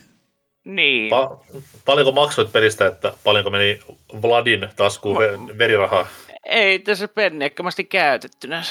[0.66, 1.12] Niin.
[1.12, 3.80] Pa- paljonko maksoit pelistä, että paljonko meni
[4.22, 6.06] Vladin taskuun Ma- verirahaa?
[6.44, 8.62] Ei tässä penniäkkämästi käytettynä.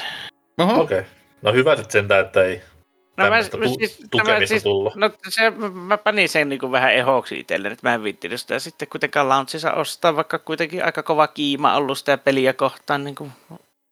[0.57, 0.79] Okei.
[0.79, 1.03] Okay.
[1.41, 2.61] No hyvä että sentään, että ei
[3.17, 4.95] No mä, tu- siis, tukemista siis, tullut.
[4.95, 8.59] No se, mä panin sen niin kuin vähän ehoksi itselle, että mä en viittinyt sitä
[8.59, 13.31] sitten kuitenkaan launchissa ostaa, vaikka kuitenkin aika kova kiima ollut sitä peliä kohtaan niin kuin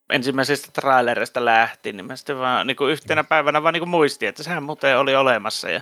[0.10, 4.30] ensimmäisestä trailerista lähti, niin mä sitten vaan niin kuin yhtenä päivänä vaan niin kuin muistin,
[4.30, 5.82] että sehän muuten oli olemassa ja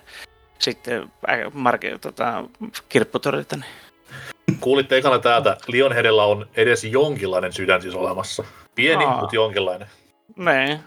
[0.62, 2.44] sitten äh, mark- tota,
[2.90, 3.56] kirpputorilta.
[3.56, 3.66] Niin.
[4.60, 8.44] Kuulitte ekana täältä, Lionheadilla on edes jonkinlainen sydän siis olemassa.
[8.76, 9.20] Pieni, Aa.
[9.20, 9.88] mutta jonkinlainen.
[10.36, 10.80] Niin,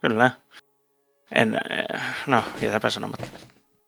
[0.00, 0.30] kyllä.
[1.34, 1.60] En,
[2.26, 3.26] no, jätäpä sanomatta.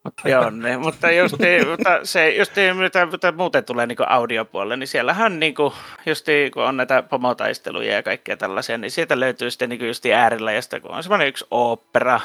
[0.05, 1.35] Mutta, joo, niin, mutta just,
[1.71, 5.75] mutta se, just mitä, mitä muuten tulee niin audiopuolelle, niin siellähän niin kuin,
[6.07, 10.81] just kun on näitä pomotaisteluja ja kaikkea tällaisia, niin sieltä löytyy sitten niin just äärilajasta,
[10.81, 12.21] kun on semmoinen yksi opera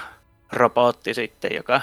[0.54, 1.82] robotti sitten, joka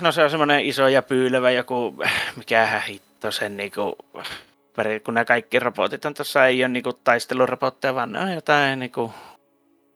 [0.00, 2.04] No se on semmoinen iso ja pyylevä joku,
[2.36, 3.96] mikä hitto sen niinku,
[5.04, 9.14] kun nämä kaikki robotit on tuossa ei ole niinku taistelurobotteja, vaan ne on jotain niinku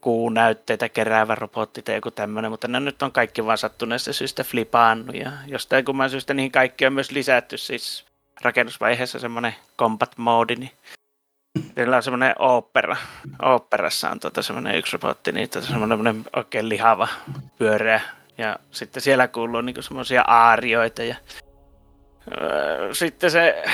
[0.01, 5.17] kuunäytteitä keräävä robotti tai joku tämmöinen, mutta ne nyt on kaikki vaan sattuneesta syystä flipaannut
[5.17, 8.05] ja jostain kumman syystä niihin kaikki on myös lisätty siis
[8.43, 10.71] rakennusvaiheessa semmoinen combat mode, niin
[11.75, 12.97] Siellä on semmoinen opera.
[13.43, 17.09] Operassa on tuota semmoinen yksi robotti, niin tuota semmoinen oikein lihava,
[17.59, 18.01] pyöreä.
[18.39, 21.03] Ja sitten siellä kuuluu niinku semmoisia aarioita.
[21.03, 21.17] Ja,
[22.41, 23.65] öö, sitten se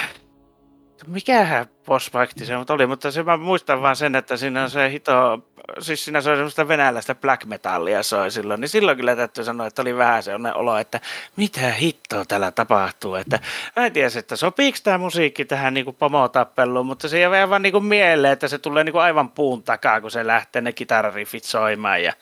[1.07, 2.11] mikähän boss
[2.45, 5.43] se oli, mutta se mä muistan vaan sen, että siinä on se hito
[5.79, 9.83] siis siinä soi semmoista venäläistä black metallia soi silloin, niin silloin kyllä täytyy sanoa, että
[9.83, 11.01] oli vähän sellainen olo, että
[11.37, 13.39] mitä hittoa täällä tapahtuu, että
[13.77, 17.85] mä en tiedä, että sopiiko tämä musiikki tähän niin pomotappeluun, mutta se jää vaan niin
[17.85, 22.13] mieleen, että se tulee niin aivan puun takaa, kun se lähtee ne kitarariffit soimaan ja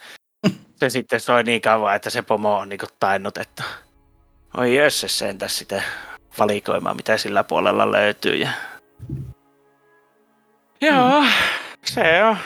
[0.77, 3.62] se sitten soi niin kauan, että se pomo on niin tainnutettu.
[4.57, 5.83] Oi jösses sentäs sitä
[6.39, 8.35] valikoimaa, mitä sillä puolella löytyy.
[8.37, 8.51] Ja...
[10.81, 11.29] Joo, mm.
[11.85, 12.37] se on.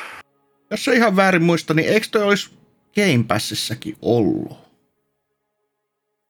[0.71, 2.51] Jos se ihan väärin muista, niin eikö toi olisi
[2.95, 4.59] Game Passissakin ollut?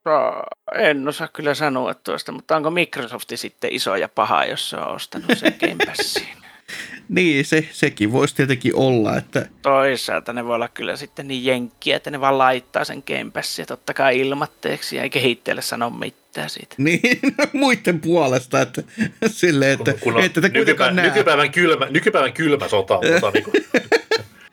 [0.04, 0.42] No,
[0.74, 4.88] en osaa kyllä sanoa tuosta, mutta onko Microsofti sitten iso ja paha, jos se on
[4.88, 6.39] ostanut sen Game Passiin?
[7.08, 9.16] niin, se, sekin voisi tietenkin olla.
[9.16, 9.46] Että...
[9.62, 13.66] Toisaalta ne voi olla kyllä sitten niin jenkkiä, että ne vaan laittaa sen Game Passia
[13.66, 16.74] totta kai ilmatteeksi ja ei kehittele sano mitään siitä.
[16.78, 17.00] Niin,
[17.52, 18.82] muiden puolesta, että
[19.26, 22.94] silleen, että, kun, kun että te nykypäivän, nykypäivän, kylmä, nykypäivän kylmä sota.
[22.94, 23.54] Mutta niin kuin,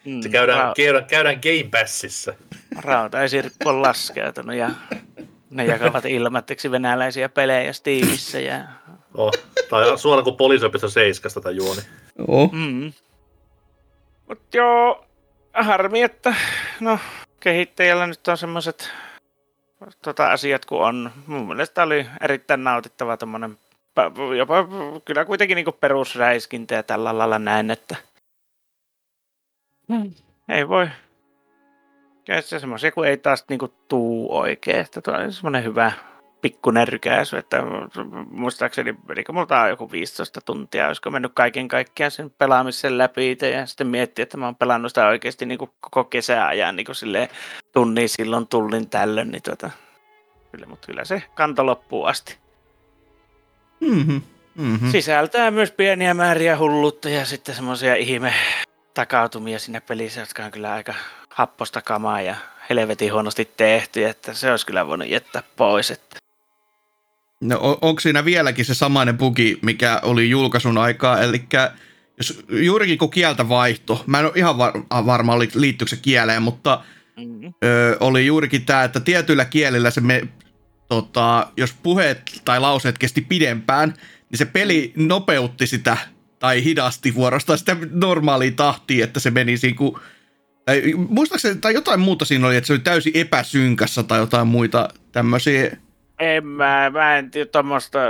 [0.05, 2.33] mm, se käydään, käydään, käydään Game Passissa.
[2.77, 3.29] Rauta ei
[3.65, 4.69] on laskeutunut ja
[5.49, 8.63] ne jakavat ilmatteeksi venäläisiä pelejä Steamissa ja
[9.17, 9.31] Oh.
[9.69, 11.81] Tai suoraan kuin poliisiopisto seiskasta tätä juoni.
[12.27, 12.51] Oh.
[12.51, 12.93] Mm.
[14.27, 15.05] Mut joo,
[15.53, 16.35] harmi, että
[16.79, 16.99] no,
[17.39, 18.91] kehittäjällä nyt on semmoiset
[20.01, 21.11] tota, asiat kuin on.
[21.27, 23.57] Mun mielestä oli erittäin nautittava tommonen,
[24.37, 24.55] jopa
[25.05, 27.95] kyllä kuitenkin niinku perusräiskintä ja tällä lailla näin, että
[29.87, 30.11] mm.
[30.49, 30.89] ei voi
[32.41, 35.91] se semmoisia, kun ei taas niinku tuu oikein, että tuo on semmoinen hyvä
[36.41, 37.63] pikkunen rykäisy, että
[38.31, 43.65] muistaakseni elikö multa on joku 15 tuntia, olisiko mennyt kaiken kaikkiaan sen pelaamisen läpi ja
[43.65, 47.29] sitten miettiä, että mä oon pelannut sitä oikeasti niin kuin koko kesäajan niin kuin
[47.71, 49.69] tunnin silloin tullin tällöin, niin tuota,
[50.51, 52.37] kyllä, mutta kyllä se kanto loppuu asti.
[53.79, 54.21] Mm-hmm.
[54.55, 54.91] Mm-hmm.
[54.91, 58.33] Sisältää myös pieniä määriä hulluutta ja sitten semmoisia ihme
[58.93, 60.93] takautumia sinne pelissä, jotka on kyllä aika
[61.29, 62.35] happosta kamaa ja
[62.69, 65.91] helvetin huonosti tehty, että se olisi kyllä voinut jättää pois.
[65.91, 66.26] Että.
[67.41, 71.43] No on, onko siinä vieläkin se samainen bugi, mikä oli julkaisun aikaa, eli
[72.17, 76.83] jos juurikin kun kieltä vaihto, mä en ole ihan var, varma liittyykö se kieleen, mutta
[77.17, 77.53] mm-hmm.
[77.63, 80.27] ö, oli juurikin tämä, että tietyillä kielillä se me,
[80.87, 83.93] tota, jos puheet tai lauseet kesti pidempään,
[84.29, 85.97] niin se peli nopeutti sitä
[86.39, 89.95] tai hidasti vuorostaan sitä normaalia tahtia, että se meni siinä kuin
[90.65, 94.89] tai muistaakseni, tai jotain muuta siinä oli, että se oli täysin epäsynkässä tai jotain muita
[95.11, 95.77] tämmöisiä
[96.19, 97.31] en mä, mä en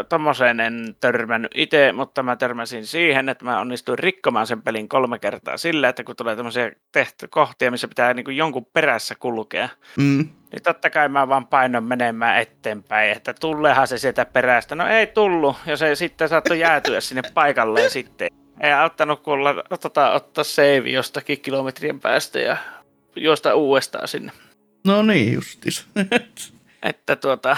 [0.10, 5.20] tommoseen en törmännyt itse, mutta mä törmäsin siihen, että mä onnistuin rikkomaan sen pelin kolme
[5.20, 10.30] kertaa sillä, että kun tulee tämmöisiä tehty kohtia, missä pitää niin jonkun perässä kulkea, mm.
[10.52, 14.76] niin totta kai mä vaan painon menemään eteenpäin, että tullehan se sieltä perästä.
[14.76, 18.30] No ei tullut, ja se sitten saattoi jäätyä sinne paikalleen sitten.
[18.62, 22.58] Ei auttanut kuulla, tota, ottaa save jostakin kilometrien päästä ja
[23.16, 24.32] juosta uudestaan sinne.
[24.86, 25.86] No niin, justis.
[26.84, 27.58] että tuota,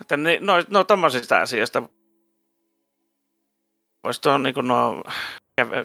[0.00, 1.82] että ne, no, no tommosista asioista
[4.04, 5.02] voisi tuon niin nuo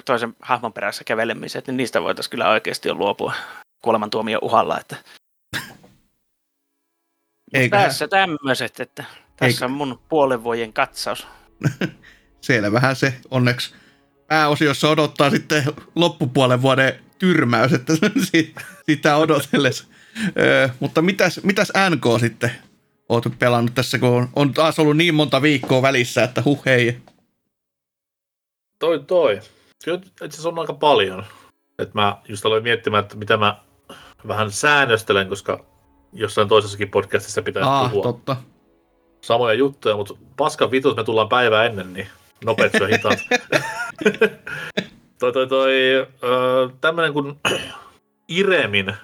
[0.05, 3.33] toisen hahmon perässä kävelemiset, niin niistä voitaisiin kyllä oikeasti jo luopua
[3.81, 4.79] kuolemantuomio uhalla.
[4.79, 4.95] Että...
[7.53, 7.85] Eiköhän...
[7.85, 9.03] Tässä tämmöiset, että
[9.37, 9.65] tässä Eikö...
[9.65, 11.27] on mun puolen vuoden katsaus.
[12.41, 13.75] Selvähän se onneksi
[14.27, 15.63] pääosiossa odottaa sitten
[15.95, 17.93] loppupuolen vuoden tyrmäys, että
[18.85, 19.85] sitä odotellessa.
[20.79, 22.51] mutta mitäs, mitäs NK sitten
[23.15, 26.97] oot pelannut tässä, kun on, on taas ollut niin monta viikkoa välissä, että huh hei.
[28.79, 29.39] Toi toi.
[29.85, 31.25] Kyllä itse asiassa on aika paljon.
[31.79, 33.57] Et mä just aloin miettimään, että mitä mä
[34.27, 35.65] vähän säännöstelen, koska
[36.13, 38.35] jossain toisessakin podcastissa pitäisi ah, puhua totta.
[39.21, 42.07] samoja juttuja, mutta paska vitus me tullaan päivää ennen, niin
[42.45, 43.19] nopeat syö hitaat.
[45.19, 45.71] toi, toi, toi,
[46.81, 47.39] tämmönen kuin
[48.27, 48.95] Iremin,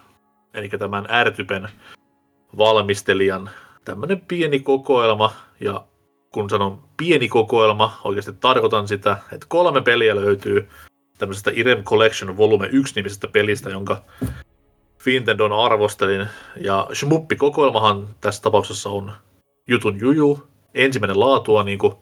[0.54, 1.70] eli tämän R-typen
[2.58, 3.50] valmistelijan
[3.86, 5.86] tämmöinen pieni kokoelma, ja
[6.32, 10.70] kun sanon pieni kokoelma, oikeasti tarkoitan sitä, että kolme peliä löytyy
[11.18, 14.02] tämmöisestä Irem Collection Volume 1 nimisestä pelistä, jonka
[14.98, 16.28] Fintendon arvostelin.
[16.58, 19.12] Ja Shmuppi-kokoelmahan tässä tapauksessa on
[19.68, 20.48] jutun juju.
[20.74, 21.94] Ensimmäinen laatua, niin kuin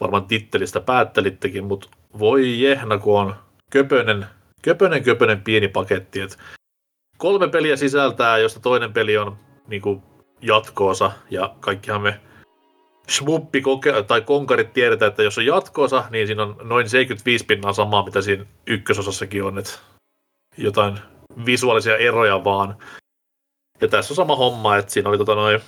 [0.00, 3.34] varmaan tittelistä päättelittekin, mutta voi jehna, kun on
[3.70, 4.26] köpönen,
[4.62, 6.20] köpönen, köpönen pieni paketti.
[6.20, 6.38] Et
[7.18, 10.02] kolme peliä sisältää, josta toinen peli on niin kuin
[10.46, 12.20] jatkoosa, ja kaikkihan me
[13.08, 13.62] smuppi
[14.06, 18.22] tai konkarit tiedetään, että jos on jatkoosa, niin siinä on noin 75 pinnaa samaa, mitä
[18.22, 19.72] siinä ykkösosassakin on, että
[20.56, 20.98] jotain
[21.46, 22.76] visuaalisia eroja vaan.
[23.80, 25.60] Ja tässä on sama homma, että siinä oli tota noin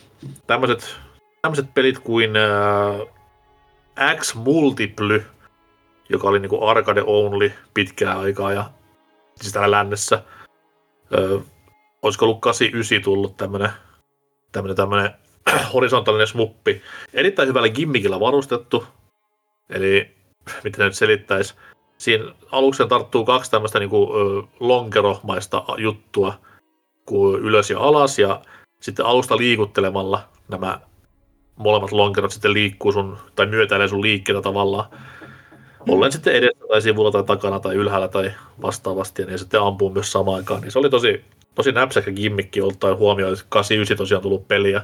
[0.46, 0.96] tämmöiset,
[1.42, 5.24] tämmöiset pelit kuin äh, X Multiply,
[6.08, 8.70] joka oli niinku arcade only pitkää aikaa ja
[9.40, 10.22] siis täällä lännessä.
[11.14, 11.38] Öö,
[12.02, 13.70] olisiko ollut 89 tullut tämmönen,
[14.57, 15.11] tämmönen, tämmönen
[15.75, 16.83] horisontaalinen smuppi.
[17.14, 18.85] Erittäin hyvällä gimmikillä varustettu.
[19.71, 20.14] Eli,
[20.64, 21.55] miten nyt selittäisi,
[21.99, 24.11] siinä aluksen tarttuu kaksi tämmöistä niin kuin,
[24.61, 26.35] lonkeromaista juttua
[27.07, 28.42] kuin ylös ja alas, ja
[28.81, 30.81] sitten alusta liikuttelemalla nämä
[31.57, 34.87] molemmat lonkerot sitten liikkuu sun, tai myötäilee sun liikkeitä tavallaan.
[35.88, 39.90] Ollen sitten edessä tai sivulla tai takana tai ylhäällä tai vastaavasti, ja niin sitten ampuu
[39.90, 40.61] myös samaan aikaan.
[40.61, 41.25] Niin se oli tosi,
[41.57, 44.83] tosi näpsäkä gimmikki ottaen huomioon, että 89 tosiaan tullut peliä.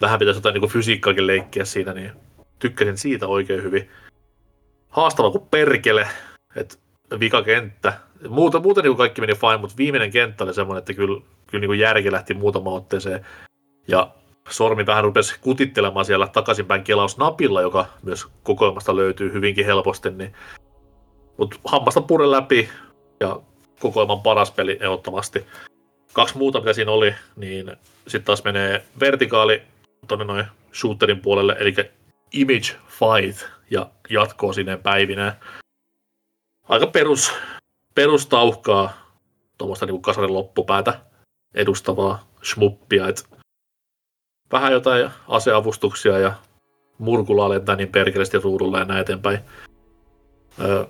[0.00, 2.12] Vähän pitäisi jotain niin fysiikkaakin leikkiä siinä, niin
[2.58, 3.90] tykkäsin siitä oikein hyvin.
[4.88, 6.08] Haastava kuin perkele,
[6.56, 6.76] että
[7.20, 7.92] vika kenttä.
[8.28, 11.78] Muuta, muuten niin kaikki meni fine, mutta viimeinen kenttä oli semmoinen, että kyllä, kyllä niin
[11.78, 13.26] järki lähti muutama otteeseen.
[13.88, 14.10] Ja
[14.48, 20.10] sormi vähän rupesi kutittelemaan siellä takaisinpäin kelausnapilla, joka myös kokoelmasta löytyy hyvinkin helposti.
[20.10, 20.32] Niin...
[21.36, 22.68] Mutta hammasta pure läpi
[23.20, 23.40] ja
[23.80, 25.44] kokoelman paras peli ehdottomasti.
[26.14, 29.62] Kaksi muuta, mitä siinä oli, niin sitten taas menee vertikaali
[30.08, 31.74] tuonne noin shooterin puolelle, eli
[32.32, 35.36] Image Fight ja jatkoo sinne päivinä.
[36.68, 37.32] Aika perus,
[37.94, 38.92] perustauhkaa
[39.58, 41.00] tuommoista niin kasarin loppupäätä
[41.54, 43.22] edustavaa schmuppia, että
[44.52, 46.32] vähän jotain aseavustuksia ja
[46.98, 49.38] murkulaa lentää niin perkeleesti ruudulla ja näin eteenpäin.
[50.60, 50.84] Öö,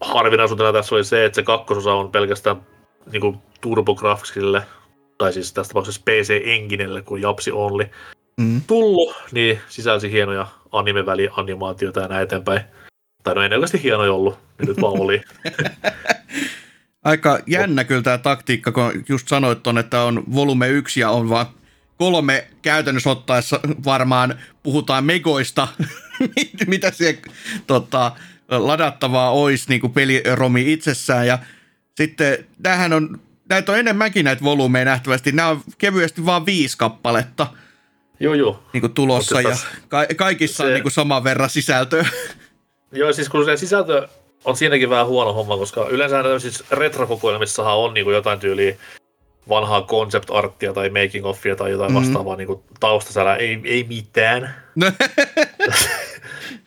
[0.00, 2.66] harvinaisuutena tässä oli se, että se kakkososa on pelkästään
[3.12, 4.62] niin turbografisille,
[5.18, 7.86] tai siis tässä tapauksessa PC Enginelle, kuin Japsi Only,
[8.40, 8.60] mm.
[8.66, 12.60] tullut, niin sisälsi hienoja animevälianimaatioita ja näin eteenpäin.
[13.22, 15.22] Tai no en hienoja ollut, niin nyt vaan oli.
[17.04, 21.28] Aika jännä kyllä tämä taktiikka, kun just sanoit ton, että on volume 1 ja on
[21.28, 21.46] vaan
[21.96, 25.68] kolme käytännössä ottaessa varmaan puhutaan megoista,
[26.66, 27.18] mitä se
[27.66, 28.12] tota,
[28.48, 31.26] ladattavaa olisi niin kuin peliromi itsessään.
[31.26, 31.38] Ja
[32.00, 35.32] sitten tämähän on, näitä on enemmänkin näitä volyymeja nähtävästi.
[35.32, 37.46] Nämä on kevyesti vain viisi kappaletta.
[38.20, 38.62] Joo, joo.
[38.72, 39.56] Niin kuin tulossa ja
[39.88, 40.62] ka- kaikissa se...
[40.62, 42.06] on niin kuin saman verran sisältöä.
[42.92, 44.08] Joo, siis kun se sisältö
[44.44, 48.76] on siinäkin vähän huono homma, koska yleensä siis retrokokoelmissahan on niin kuin jotain tyyliä
[49.48, 52.06] vanhaa concept arttia tai making offia tai jotain mm-hmm.
[52.06, 53.36] vastaavaa niin taustasälä.
[53.36, 54.54] Ei, ei mitään.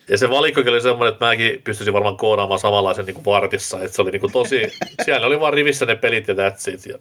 [0.08, 3.82] ja se valikkokin oli semmoinen, että mäkin pystyisin varmaan koodaamaan samanlaisen niin kuin vartissa.
[3.82, 4.72] Että se oli niin kuin tosi,
[5.04, 6.86] siellä oli vaan rivissä ne pelit ja that's it.
[6.86, 6.98] Ja...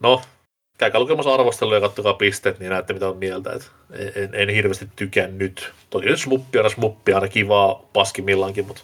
[0.00, 0.22] No,
[0.78, 3.52] käykää lukemassa arvosteluja ja kattokaa pisteet, niin näette mitä on mieltä.
[3.52, 3.70] Et
[4.16, 5.72] en, en, hirveästi tykännyt.
[5.90, 8.82] Toki nyt smuppi on smuppi, aina kivaa paskimillankin, mutta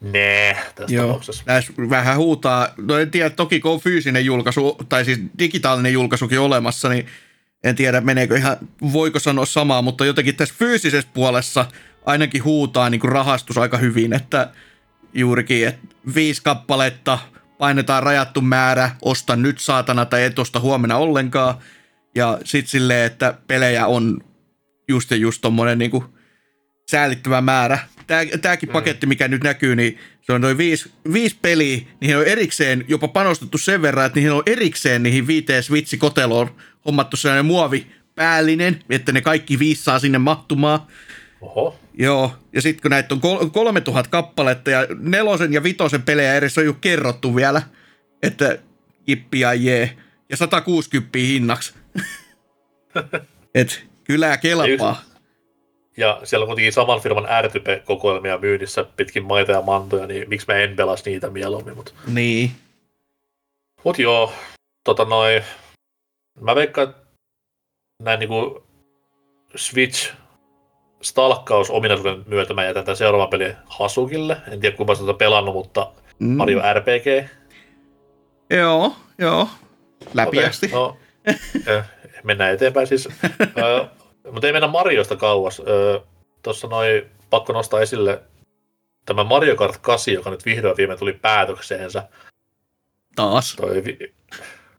[0.00, 1.44] Nee, tässä Joo, tapauksessa.
[1.90, 6.88] Vähän huutaa, no en tiedä, toki kun on fyysinen julkaisu, tai siis digitaalinen julkaisukin olemassa,
[6.88, 7.06] niin
[7.64, 8.56] en tiedä meneekö ihan,
[8.92, 11.66] voiko sanoa samaa, mutta jotenkin tässä fyysisessä puolessa
[12.06, 14.50] ainakin huutaa niin kuin rahastus aika hyvin, että
[15.14, 17.18] juurikin, että viisi kappaletta,
[17.58, 21.54] painetaan rajattu määrä, osta nyt saatana tai et osta huomenna ollenkaan,
[22.14, 24.18] ja sitten silleen, että pelejä on
[24.88, 26.04] just ja just tommonen niin kuin
[26.90, 27.78] säälittävä määrä,
[28.42, 28.72] tämäkin mm.
[28.72, 33.08] paketti, mikä nyt näkyy, niin se on noin viisi, viisi peliä, niihin on erikseen jopa
[33.08, 36.50] panostettu sen verran, että niihin on erikseen niihin viiteen Switch-koteloon
[36.86, 40.80] hommattu sellainen muovi päällinen, että ne kaikki viisi saa sinne mahtumaan.
[41.40, 41.78] Oho.
[41.94, 46.64] Joo, ja sitten kun näitä on 3000 kappaletta ja nelosen ja vitosen pelejä edes on
[46.64, 47.62] jo kerrottu vielä,
[48.22, 48.58] että
[49.06, 49.96] kippi ja jee,
[50.28, 51.74] ja 160 hinnaksi.
[53.54, 55.02] Et kyllä kelpaa.
[55.96, 60.54] Ja siellä on kuitenkin saman firman R-type-kokoelmia myynnissä pitkin maita ja mantoja, niin miksi mä
[60.54, 61.76] en pelas niitä mieluummin.
[61.76, 61.94] Mut.
[62.06, 62.50] Niin.
[63.84, 64.32] Mut joo,
[64.84, 65.42] tota noin,
[66.40, 66.94] mä veikkaan,
[68.02, 68.64] näin niinku
[69.56, 70.14] Switch
[71.02, 74.36] stalkkaus ominaisuuden myötä mä jätän tämän seuraavan pelin Hasukille.
[74.48, 76.36] En tiedä kuinka sitä pelannut, mutta mm.
[76.36, 77.30] Mario RPG.
[78.50, 79.48] Joo, joo.
[80.14, 80.66] Läpiästi.
[80.66, 80.96] Okay, no,
[82.24, 83.08] mennään eteenpäin siis.
[84.32, 85.62] Mutta ei mennä Mariosta kauas.
[86.42, 88.22] Tuossa noin pakko nostaa esille
[89.06, 92.08] tämä Mario Kart 8, joka nyt vihdoin viime tuli päätökseensä.
[93.16, 93.56] Taas?
[93.56, 94.14] Toi vi-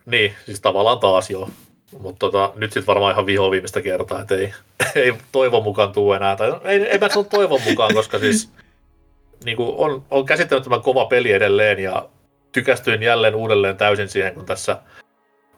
[0.05, 1.49] niin, siis tavallaan taas joo.
[1.99, 4.53] Mutta tota, nyt sitten varmaan ihan viho viimeistä kertaa, että ei,
[4.95, 6.35] ei toivon mukaan tuu enää.
[6.35, 8.51] Tai, no, ei, ei mä sano toivon mukaan, koska siis
[9.45, 12.09] niin kuin on, on käsittämättömän kova peli edelleen ja
[12.51, 14.77] tykästyin jälleen uudelleen täysin siihen, kun tässä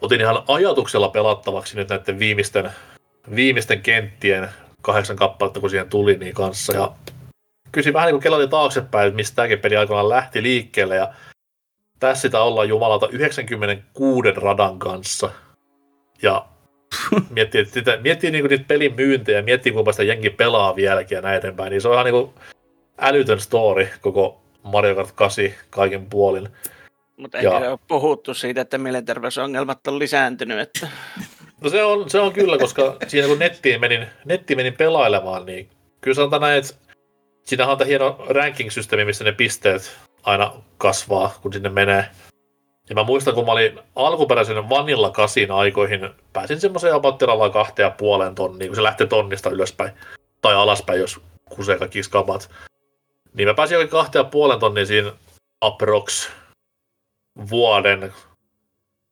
[0.02, 2.72] otin ihan ajatuksella pelattavaksi nyt näiden viimeisten
[3.36, 4.50] viimeisten kenttien
[4.82, 6.74] kahdeksan kappaletta, kun siihen tuli, niin kanssa.
[6.74, 6.91] Ja
[7.72, 10.96] kysyin vähän niin kuin taaksepäin, että mistä tämäkin peli aikoinaan lähti liikkeelle.
[10.96, 11.14] Ja
[12.04, 15.30] tässä sitä ollaan jumalalta 96 radan kanssa.
[16.22, 16.45] Ja
[17.36, 21.16] miettii, että sitä, miettii niin kuin niitä pelin myyntejä, miettii kuinka sitä jengi pelaa vieläkin
[21.16, 22.34] ja näin eteenpäin, niin se on ihan niin kuin
[22.97, 26.49] älytön story koko Mario Kart 8 kaiken puolin.
[27.18, 30.60] Mutta ei ole puhuttu siitä, että mielenterveysongelmat on lisääntynyt.
[30.60, 30.88] Että...
[31.64, 35.70] No se on, se on kyllä, koska siinä kun nettiin menin, nettiin menin pelailemaan, niin
[36.01, 36.74] kyllä sanotaan näin, että
[37.43, 42.06] siinähän on tämä hieno ranking-systeemi, missä ne pisteet aina kasvaa, kun sinne menee.
[42.90, 47.92] Ja mä muistan, kun mä olin alkuperäisen Vanilla kasin aikoihin, pääsin semmoiseen apattiralla kahteen ja
[47.92, 49.92] puoleen tonniin, kun se lähtee tonnista ylöspäin
[50.42, 52.50] tai alaspäin, jos kusee kaikki skabat.
[53.34, 55.12] Niin mä pääsin oikein kahteen ja puolen tonniin siinä
[55.62, 56.30] approx
[57.50, 58.14] vuoden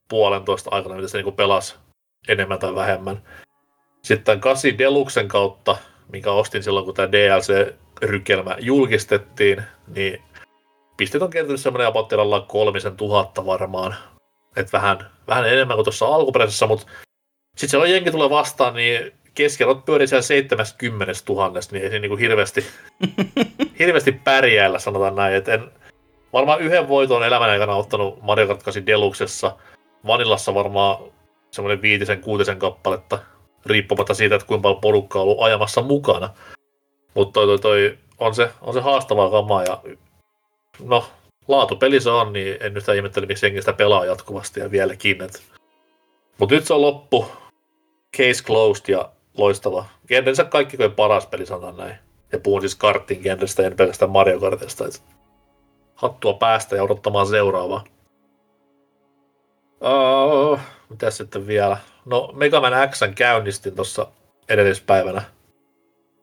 [0.09, 1.75] puolentoista aikana, mitä se niin pelasi
[2.27, 3.21] enemmän tai vähemmän.
[4.01, 5.77] Sitten 8 Deluxen kautta,
[6.11, 10.21] mikä ostin silloin, kun tämä DLC-rykelmä julkistettiin, niin
[11.01, 13.95] pistet on kertynyt semmoinen apottilalla kolmisen tuhatta varmaan.
[14.55, 16.85] Et vähän, vähän enemmän kuin tuossa alkuperäisessä, mutta
[17.57, 21.99] sitten siellä on jenki tulee vastaan, niin keskiarvot pyörii siellä 70 000, niin ei se
[21.99, 22.65] niin hirveästi,
[23.79, 25.35] hirveästi pärjäällä, sanotaan näin.
[25.35, 25.71] Et en,
[26.33, 29.57] varmaan yhden voiton elämän aikana ottanut Mario Kart 8 Deluxessa.
[30.07, 30.97] Vanillassa varmaan
[31.51, 33.19] semmoinen viitisen, kuutisen kappaletta,
[33.65, 36.29] riippumatta siitä, että kuinka paljon porukkaa on ollut ajamassa mukana.
[37.13, 39.81] Mutta toi, toi, toi, on, se, on se haastavaa kamaa ja
[40.79, 41.05] no,
[41.47, 45.17] laatupeli se on, niin en nyt ihmettele, miksi jengi sitä pelaa jatkuvasti ja vieläkin.
[46.37, 47.31] Mutta nyt se on loppu,
[48.17, 49.85] case closed ja loistava.
[50.07, 51.95] Genrensä kaikki kuin paras peli, sanotaan näin.
[52.31, 54.85] Ja puhun siis kartin genrestä, en pelkästään Mario Kartista.
[54.87, 55.03] Et
[55.95, 57.83] hattua päästä ja odottamaan seuraavaa.
[59.81, 60.59] Uh,
[60.89, 61.77] mitä sitten vielä?
[62.05, 64.07] No, Mega Man X käynnistin tuossa
[64.49, 65.21] edellispäivänä.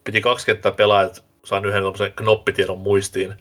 [0.05, 1.83] Piti kaksi kenttää pelaa, että sain yhden
[2.17, 3.35] knoppitiedon muistiin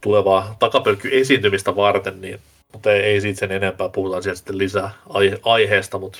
[0.00, 2.40] tulevaa takapölkky esiintymistä varten, niin,
[2.72, 6.18] mutta ei, ei siitä sen enempää, puhutaan sieltä sitten lisää aihe- aiheesta, mutta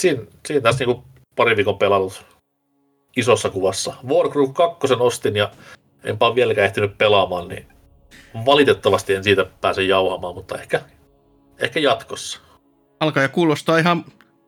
[0.00, 1.02] siinä, siinä tässä niin
[1.36, 2.24] pari viikon pelannut
[3.16, 3.94] isossa kuvassa.
[4.06, 5.50] Warcraft 2 ostin ja
[6.04, 7.66] enpä ole vieläkään ehtinyt pelaamaan, niin
[8.46, 10.80] valitettavasti en siitä pääse jauhamaan, mutta ehkä,
[11.58, 12.40] ehkä jatkossa.
[13.00, 14.04] Alkaa ja kuulostaa ihan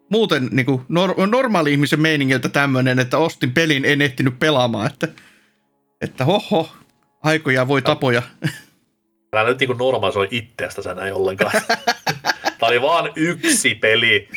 [0.08, 5.08] muuten niin kuin nor- normaali ihmisen meiningiltä tämmöinen, että ostin pelin, en ehtinyt pelaamaan, että,
[6.00, 6.68] että hoho,
[7.22, 8.22] aikoja voi tapoja.
[9.32, 11.52] Älä nyt niin normalisoi itseästä sen ei ollenkaan.
[12.58, 14.28] Tämä oli vaan yksi peli.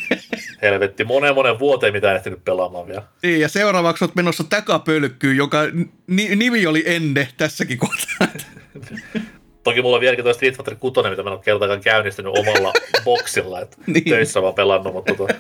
[0.62, 3.04] Helvetti, monen monen vuoteen mitä ehtinyt pelaamaan vielä.
[3.24, 5.60] Niin, ja seuraavaksi olet menossa takapölkkyyn, joka
[6.08, 8.28] ni- nimi oli Enne tässäkin kohtaa.
[9.64, 12.74] Toki mulla on vieläkin tuo Street Fighter 6, mitä mä en ole kertaakaan käynnistynyt omalla
[13.06, 14.04] boksilla, että niin.
[14.04, 15.34] töissä vaan pelannut, mutta tota,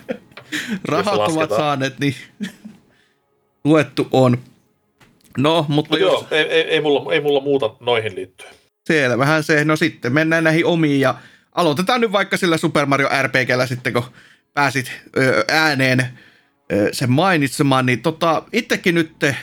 [0.85, 2.15] Rahat ovat saaneet, niin
[3.63, 4.37] luettu on.
[5.37, 6.11] No, mutta no jos...
[6.11, 8.53] joo, ei, ei, ei, mulla, ei mulla muuta noihin liittyen.
[8.87, 9.65] Selvähän se.
[9.65, 11.15] No sitten mennään näihin omiin ja
[11.55, 14.03] aloitetaan nyt vaikka sillä Super Mario RPGllä sitten, kun
[14.53, 16.07] pääsit ö, ääneen
[16.71, 19.33] ö, sen mainitsemaan, niin tota, itsekin nyt ö,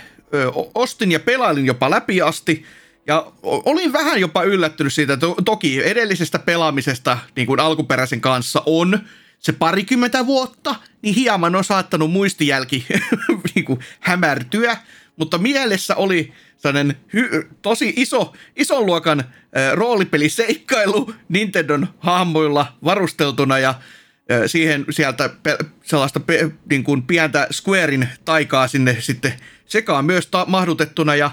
[0.74, 2.64] ostin ja pelailin jopa läpi asti,
[3.06, 8.98] ja olin vähän jopa yllättynyt siitä, että toki edellisestä pelaamisesta, niin kuin alkuperäisen kanssa, on
[9.38, 12.86] se parikymmentä vuotta, niin hieman on saattanut muistijälki
[13.54, 14.76] niin kuin hämärtyä,
[15.16, 23.70] mutta mielessä oli sellainen hy- tosi iso, ison luokan äh, roolipeliseikkailu Nintendon hahmoilla varusteltuna ja
[23.70, 29.32] äh, siihen sieltä pe- sellaista pe- niin kuin pientä Squarein taikaa sinne sitten
[29.66, 31.30] sekaan myös ta- mahdutettuna ja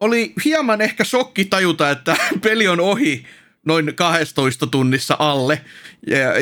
[0.00, 3.26] oli hieman ehkä shokki tajuta, että peli on ohi
[3.66, 5.64] noin 12 tunnissa alle,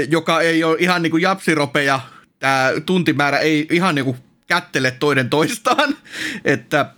[0.08, 2.00] joka ei ole ihan niin kuin japsiropeja,
[2.38, 4.16] tämä tuntimäärä ei ihan niin kuin
[4.50, 5.96] kättele toinen toistaan,
[6.44, 6.94] että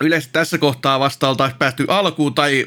[0.00, 2.66] yleensä tässä kohtaa vasta oltaisiin päästy alkuun, tai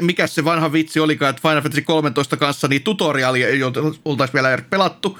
[0.00, 3.60] mikä se vanha vitsi olikaan, että Final Fantasy 13 kanssa niin tutoriaali ei
[4.04, 5.18] oltaisi vielä pelattu,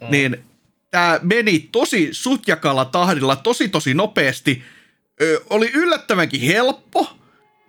[0.00, 0.06] mm.
[0.10, 0.44] niin
[0.90, 4.62] tämä meni tosi sutjakalla tahdilla, tosi tosi nopeasti,
[5.22, 7.16] Ö, oli yllättävänkin helppo,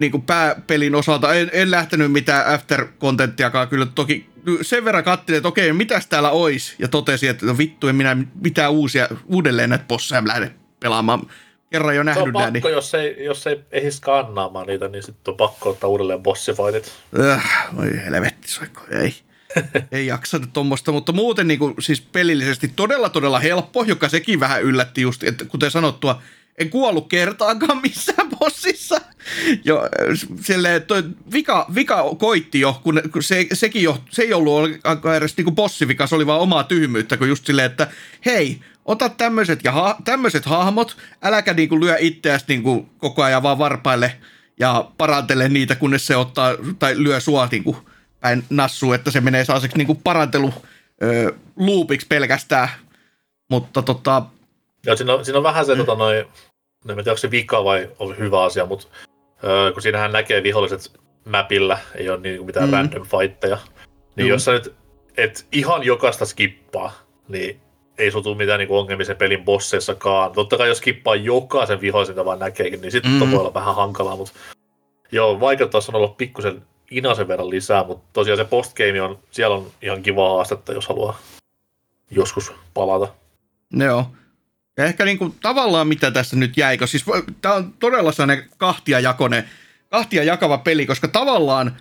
[0.02, 1.34] niin kuin pääpelin osalta.
[1.34, 4.30] En, en lähtenyt mitään after-contenttiakaan kyllä toki.
[4.62, 8.18] Sen verran katselin, että okei, mitäs täällä olisi, ja totesi, että no vittu, en minä
[8.42, 11.22] mitään uusia, uudelleen näitä bosseja lähde pelaamaan.
[11.70, 12.64] Kerran jo nähnyt pakko, niin...
[12.74, 16.92] jos ei, jos ei ehdi skannaamaan niitä, niin sitten on pakko ottaa uudelleen bossifightit.
[17.20, 19.16] Äh, oi helvetti, soikko, ei.
[19.92, 24.64] ei jaksa tuommoista, mutta muuten niin kuin, siis pelillisesti todella todella helppo, joka sekin vähän
[24.64, 26.22] yllätti just, että kuten sanottua,
[26.58, 29.02] en kuollut kertaakaan missään bossissa.
[29.66, 29.90] Jo,
[30.42, 31.04] silleen, toi
[31.34, 34.70] vika, vika koitti jo, kun, kun se, sekin jo, se ei ollut
[35.18, 37.88] edes niin bossivika, se oli vaan omaa tyhmyyttä, kun just silleen, että
[38.26, 43.58] hei, ota tämmöiset ja ha, tämmöiset hahmot, äläkä niinku lyö itseäsi niinku koko ajan vaan
[43.58, 44.18] varpaille
[44.60, 47.78] ja parantele niitä, kunnes se ottaa tai lyö sua niinku
[48.20, 50.54] päin nassuun, että se menee sellaiseksi niinku parantelu
[51.04, 52.70] ö, loopiksi pelkästään.
[53.50, 54.24] Mutta tota,
[54.86, 55.78] Joo, siinä on, siinä on vähän se, mm.
[55.78, 56.26] tota, noin, en
[56.86, 58.88] tiedä, onko se vika vai on hyvä asia, mutta
[59.44, 62.74] öö, kun siinähän näkee viholliset mapilla, ei ole niin mitään mm.
[62.74, 63.58] random fightteja.
[64.16, 64.36] Niin Juu.
[64.36, 64.74] jos sä nyt
[65.18, 66.92] et ihan jokaista skippaa,
[67.28, 67.60] niin
[67.98, 70.32] ei sutu mitään niin ongelmia sen pelin bosseissakaan.
[70.32, 73.24] Totta kai jos skippaa jokaisen vihollisen, mitä vaan näkeekin, niin sitten Mm.
[73.26, 73.32] mm.
[73.32, 74.34] voi olla vähän hankalaa, mutta
[75.12, 76.62] joo, vaikeuttaa on olla pikkusen
[76.92, 81.20] inasen verran lisää, mutta tosiaan se postgame on, siellä on ihan kivaa haastetta, jos haluaa
[82.12, 83.08] joskus palata.
[83.74, 84.06] Joo.
[84.82, 87.06] Ja ehkä niinku tavallaan mitä tässä nyt jäi, koska siis
[87.42, 89.44] tämä on todella sellainen kahtiajakoinen,
[89.90, 91.78] kahtia jakava peli, koska tavallaan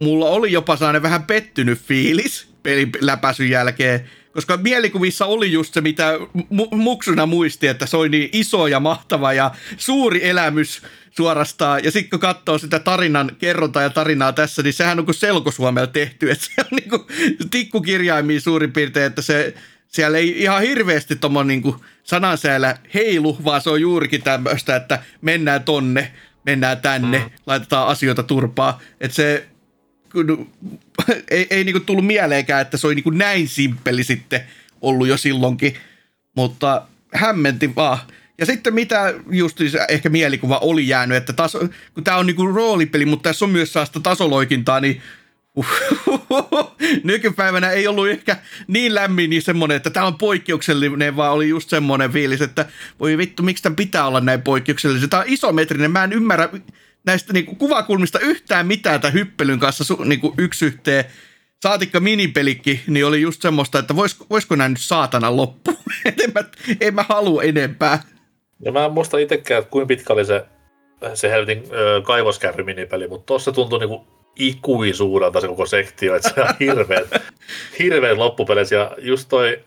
[0.00, 5.80] mulla oli jopa sellainen vähän pettynyt fiilis pelin läpäisyn jälkeen, koska mielikuvissa oli just se,
[5.80, 11.84] mitä mu- muksuna muisti, että se oli niin iso ja mahtava ja suuri elämys suorastaan.
[11.84, 15.86] Ja sitten kun katsoo sitä tarinan kerrontaa ja tarinaa tässä, niin sehän on kuin selkosuomella
[15.86, 16.30] tehty.
[16.30, 17.02] Että se on niin kuin
[17.50, 19.54] tikkukirjaimia suurin piirtein, että se,
[19.88, 25.62] siellä ei ihan hirveästi tuommoinen niin sanansäällä heilu, vaan se on juurikin tämmöistä, että mennään
[25.62, 26.12] tonne,
[26.46, 27.30] mennään tänne, mm.
[27.46, 28.80] laitetaan asioita turpaa.
[29.00, 29.46] Että se
[30.12, 30.50] kun,
[31.30, 34.40] ei, ei niinku tullut mieleenkään, että se oli niinku näin simppeli sitten
[34.80, 35.76] ollut jo silloinkin,
[36.34, 36.82] mutta
[37.14, 37.98] hämmenti vaan.
[38.38, 39.58] Ja sitten mitä just
[39.88, 43.72] ehkä mielikuva oli jäänyt, että taso, kun tämä on niinku roolipeli, mutta tässä on myös
[43.72, 45.02] sellaista tasoloikintaa, niin
[47.04, 48.36] nykypäivänä ei ollut ehkä
[48.66, 52.66] niin lämmin niin semmoinen, että tämä on poikkeuksellinen, vaan oli just semmoinen fiilis, että
[53.00, 55.10] voi vittu, miksi tämän pitää olla näin poikkeuksellinen.
[55.10, 56.48] Tämä on isometrinen, mä en ymmärrä
[57.06, 61.04] näistä niinku kuvakulmista yhtään mitään tämän hyppelyn kanssa su, niinku yksi yhteen.
[61.62, 65.70] Saatikka minipelikki, niin oli just semmoista, että vois, voisiko näin nyt saatana loppu.
[66.24, 66.44] en, mä,
[66.80, 68.02] en mä halua enempää.
[68.60, 70.44] Ja mä en muista itsekään, että kuinka pitkä oli se,
[71.14, 76.48] se helvetin ö, kaivoskärry-minipeli, mutta tuossa tuntui niinku ikuisuudelta se koko sektio, että se on
[76.60, 77.08] hirveet,
[77.78, 78.76] hirveet loppupeleissä.
[78.76, 79.60] Ja just toi,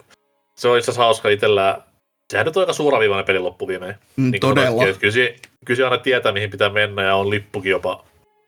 [0.55, 1.83] se on itse asiassa hauska itsellään,
[2.31, 3.95] sehän nyt on aika suoraviivainen peli loppuviimein.
[4.15, 4.83] Mm, Niin todella.
[4.99, 8.03] Kyllä, se, kyllä se aina tietää, mihin pitää mennä ja on lippukin jopa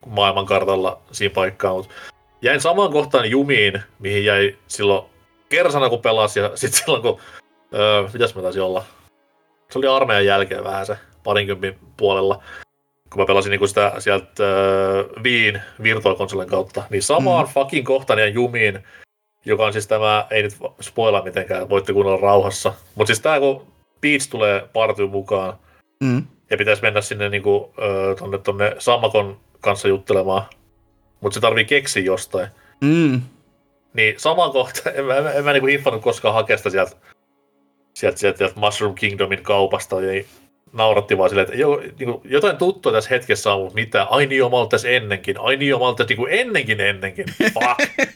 [0.06, 1.94] maailmankartalla siinä paikkaa, mutta
[2.42, 5.06] jäin samaan kohtaan jumiin, mihin jäi silloin
[5.50, 7.20] kersana kun pelasi ja sitten silloin kun,
[7.74, 8.84] öö, mitäs mä taisin olla,
[9.72, 12.44] se oli armeijan jälkeen vähän se parinkympin puolella,
[13.12, 17.52] kun mä pelasin niinku sitä sieltä öö, Viin virtuaalikonsolin kautta, niin samaan mm.
[17.52, 18.80] fucking kohtaan jäin jumiin,
[19.46, 23.68] joka on siis tämä, ei nyt spoilaa mitenkään, voitte kuunnella rauhassa, mutta siis tää kun
[24.02, 25.54] Beats tulee partyyn mukaan,
[26.04, 26.24] Mm.
[26.50, 30.44] ja pitäisi mennä sinne niinku, ö, tonne, tonne Sammakon kanssa juttelemaan.
[31.22, 32.48] Mutta se tarvii keksiä jostain.
[32.82, 33.22] Mm.
[33.94, 36.92] Niin samaan kohtaan, en mä, en, mä- en mä niinku hiffannut koskaan hakea sitä sieltä,
[37.94, 40.02] sieltä, sieltä, sieltä Mushroom Kingdomin kaupasta.
[40.02, 40.24] Ja
[40.74, 44.04] nauratti vaan silleen, että jo, niinku, jotain tuttua tässä hetkessä on, mutta mitä?
[44.04, 45.40] Ai niin, joo, mä tässä ennenkin.
[45.40, 47.26] Ai niin, joo, mä tässä niinku ennenkin ennenkin.
[47.54, 48.10] Fuck.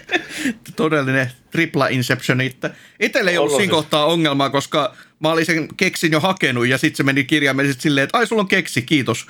[0.76, 2.70] Todellinen tripla inception itse.
[3.00, 6.96] Itsellä ei ollut siinä kohtaa ongelmaa, koska mä olin sen keksin jo hakenut ja sitten
[6.96, 9.26] se meni kirjaimellisesti silleen, että ai sulla on keksi, kiitos.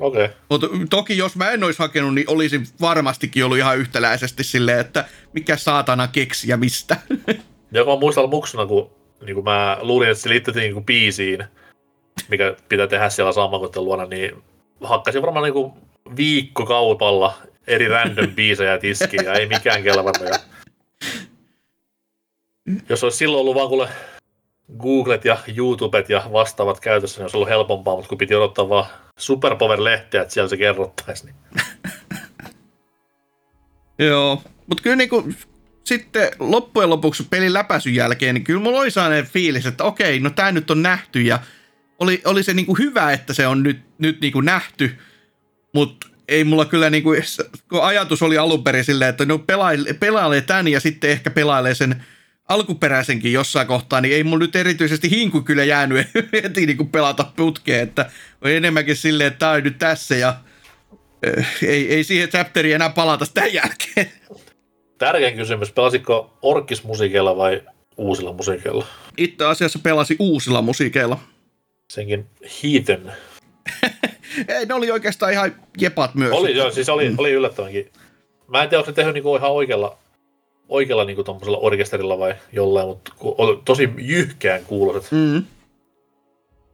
[0.00, 0.24] Okei.
[0.24, 0.36] Okay.
[0.50, 5.04] Mutta toki jos mä en olisi hakenut, niin olisin varmastikin ollut ihan yhtäläisesti silleen, että
[5.32, 6.96] mikä saatana keksi ja mistä.
[7.72, 8.90] Ja kun mä muistan muksuna, kun
[9.26, 11.44] niin kuin mä luulin, että se liittyy niin biisiin,
[12.28, 14.42] mikä pitää tehdä siellä Sammakotten luona, niin
[14.80, 15.72] hakkasin varmaan niin kuin
[16.16, 17.34] viikko kaupalla
[17.66, 20.28] eri random biisejä tiskiin ja ei mikään kelvannut.
[20.28, 20.38] Ja...
[22.88, 23.88] Jos olisi silloin ollut vaan kuule
[24.78, 28.86] Googlet ja YouTubet ja vastaavat käytössä, niin olisi ollut helpompaa, mutta kun piti odottaa vaan
[29.18, 31.36] Superpower-lehteä, että siellä se kerrottaisi, niin
[34.08, 35.28] Joo, mutta kyllä niinku,
[35.84, 40.30] sitten loppujen lopuksi pelin läpäisyn jälkeen, niin kyllä mulla oli sellainen fiilis, että okei, no
[40.30, 41.38] tämä nyt on nähty ja
[42.00, 44.98] oli, oli se niinku hyvä, että se on nyt, nyt niinku nähty,
[45.74, 47.10] mutta ei mulla kyllä niinku,
[47.68, 51.74] kun ajatus oli alun perin silleen, että no pelailee, pelailee tämän ja sitten ehkä pelailee
[51.74, 52.04] sen
[52.48, 56.06] alkuperäisenkin jossain kohtaa, niin ei mulla nyt erityisesti hinku kyllä jäänyt
[56.42, 58.10] heti niinku pelata putkeen, että
[58.42, 60.34] on enemmänkin silleen, että tämä on nyt tässä ja
[61.22, 64.10] eh, ei, ei siihen chapteriin enää palata sitä jälkeen.
[64.98, 67.62] tärkein kysymys, pelasitko orkismusiikeilla vai
[67.96, 68.86] uusilla musiikeilla?
[69.16, 71.18] Itse asiassa pelasi uusilla musiikeilla.
[71.90, 72.26] Senkin
[72.62, 73.12] Heathen
[74.48, 76.32] Ei, ne oli oikeastaan ihan jepat myös.
[76.32, 77.14] Oli, joo, siis oli, mm.
[77.18, 77.92] oli yllättävänkin.
[78.48, 79.98] Mä en tiedä, onko se tehnyt niinku ihan oikealla,
[80.68, 83.12] oikealla niinku tommosella orkesterilla vai jollain, mutta
[83.64, 85.12] tosi jyhkään kuuloiset.
[85.12, 85.44] Mm.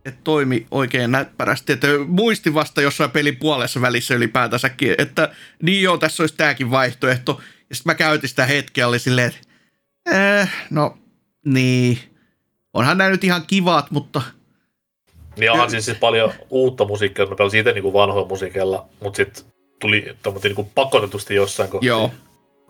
[0.04, 1.72] Et toimi oikein näppärästi.
[1.72, 7.40] Että muistin vasta jossain pelin puolessa välissä ylipäätänsäkin, että niin joo, tässä olisi tämäkin vaihtoehto.
[7.70, 9.40] Ja sitten mä käytin sitä hetkeä, oli silleen, että
[10.40, 10.98] eh, no
[11.44, 11.98] niin,
[12.74, 14.22] onhan nämä nyt ihan kivat, mutta
[15.36, 19.16] Niin onhan siis, siis paljon uutta musiikkia, että mä pelasin itse niinku vanhoilla musiikeilla, mutta
[19.16, 19.44] sitten
[19.80, 22.10] tuli tommoinen niinku pakotetusti jossain kohtaa joo.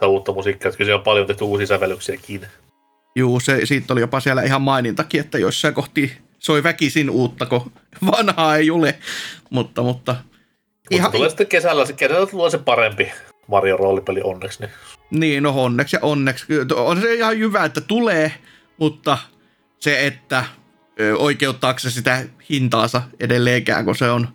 [0.06, 2.46] uutta musiikkia, että kyllä siellä on paljon tehty uusia sävellyksiäkin.
[3.16, 7.72] Juu, se, siitä oli jopa siellä ihan mainintakin, että jossain kohti soi väkisin uutta, kun
[8.06, 8.98] vanhaa ei ole.
[9.50, 10.16] Mutta, mutta
[10.92, 13.12] Mutta tulee sitten kesällä, kesällä tulee se parempi
[13.46, 14.60] Mario roolipeli onneksi.
[14.60, 14.70] Niin.
[15.10, 16.46] niin, no onneksi ja onneksi.
[16.76, 18.32] On se ihan hyvä, että tulee,
[18.78, 19.18] mutta
[19.80, 20.44] se, että
[21.18, 24.28] oikeuttaako se sitä hintaansa edelleenkään, kun se on,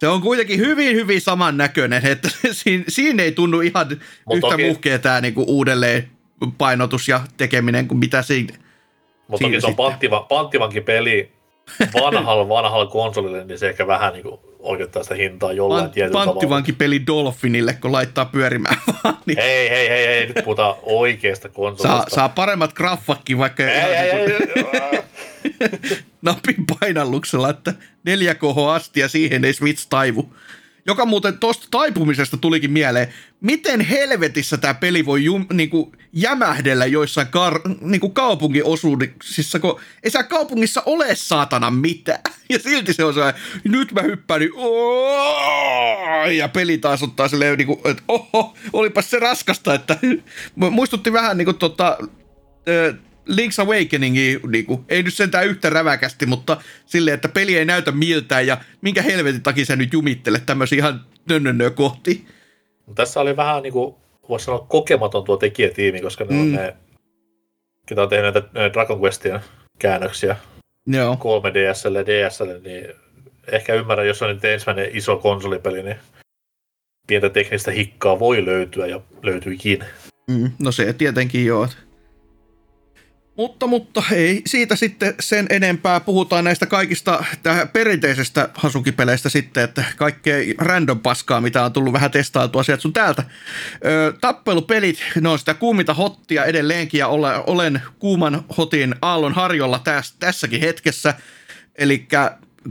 [0.00, 3.86] se on kuitenkin hyvin, hyvin samannäköinen, että siinä, siinä ei tunnu ihan
[4.24, 6.10] Mut yhtä toki, muhkea tämä niinku uudelleen
[6.58, 8.56] painotus ja tekeminen kuin mitä siinä.
[9.28, 11.32] Mutta toki se on panttiva, panttivankin peli
[12.02, 16.24] vanhalla, vanhalla konsolille, niin se ehkä vähän niin kuin oikeuttaa sitä hintaa jollain Pant, tietyllä
[16.24, 19.18] Panttivankin peli Dolphinille, kun laittaa pyörimään vaan.
[19.26, 19.38] Niin.
[19.38, 21.88] Hei, hei, hei, hei, nyt puhutaan oikeasta konsolista.
[21.88, 23.62] Saa, saa paremmat graffatkin, vaikka...
[23.62, 24.28] Hei, hei, hei,
[24.90, 25.02] hei.
[26.22, 27.74] napin painalluksella, että
[28.08, 30.34] 4K asti ja siihen ei Switch taivu.
[30.88, 33.08] Joka muuten tuosta taipumisesta tulikin mieleen,
[33.40, 40.28] miten helvetissä tämä peli voi jum, niinku, jämähdellä joissain kar, niinku kaupunginosuuksissa, kun ei siellä
[40.28, 42.20] kaupungissa ole saatana mitään.
[42.50, 43.20] Ja silti se on se,
[43.64, 44.52] nyt mä hyppään, niin
[46.38, 49.98] ja peli taas ottaa silleen, niinku, että oho, olipas se raskasta, että
[50.56, 51.98] muistutti vähän niinku tota,
[53.28, 56.56] Link's Awakeningi, niin kuin, ei nyt sentään yhtä räväkästi, mutta
[56.86, 61.00] silleen, että peli ei näytä miltään ja minkä helvetin takia sä nyt jumittelet tämmöisiä ihan
[61.28, 62.26] nönnönnöä kohti.
[62.94, 63.94] Tässä oli vähän niin kuin,
[64.28, 66.40] voisi sanoa kokematon tuo tekijätiimi, koska ne mm.
[66.40, 66.76] on ne,
[67.86, 69.40] ketä on tehnyt näitä Dragon Questien
[69.78, 70.36] käännöksiä
[70.86, 71.14] Joo.
[71.14, 72.86] 3DSL ja DSL, niin
[73.52, 75.96] ehkä ymmärrän, jos on nyt ensimmäinen iso konsolipeli, niin
[77.06, 79.84] pientä teknistä hikkaa voi löytyä ja löytyikin.
[80.30, 81.68] Mm, no se tietenkin joo.
[83.38, 86.00] Mutta, mutta ei siitä sitten sen enempää.
[86.00, 87.24] Puhutaan näistä kaikista
[87.72, 93.24] perinteisestä Hasuki-peleistä sitten, että kaikkea random paskaa, mitä on tullut vähän testailtua sieltä sun täältä.
[93.84, 99.78] Ö, tappelupelit, ne on sitä kuuminta hottia edelleenkin ja olen, olen kuuman hotin aallon harjolla
[99.78, 101.14] täs, tässäkin hetkessä.
[101.74, 102.06] Eli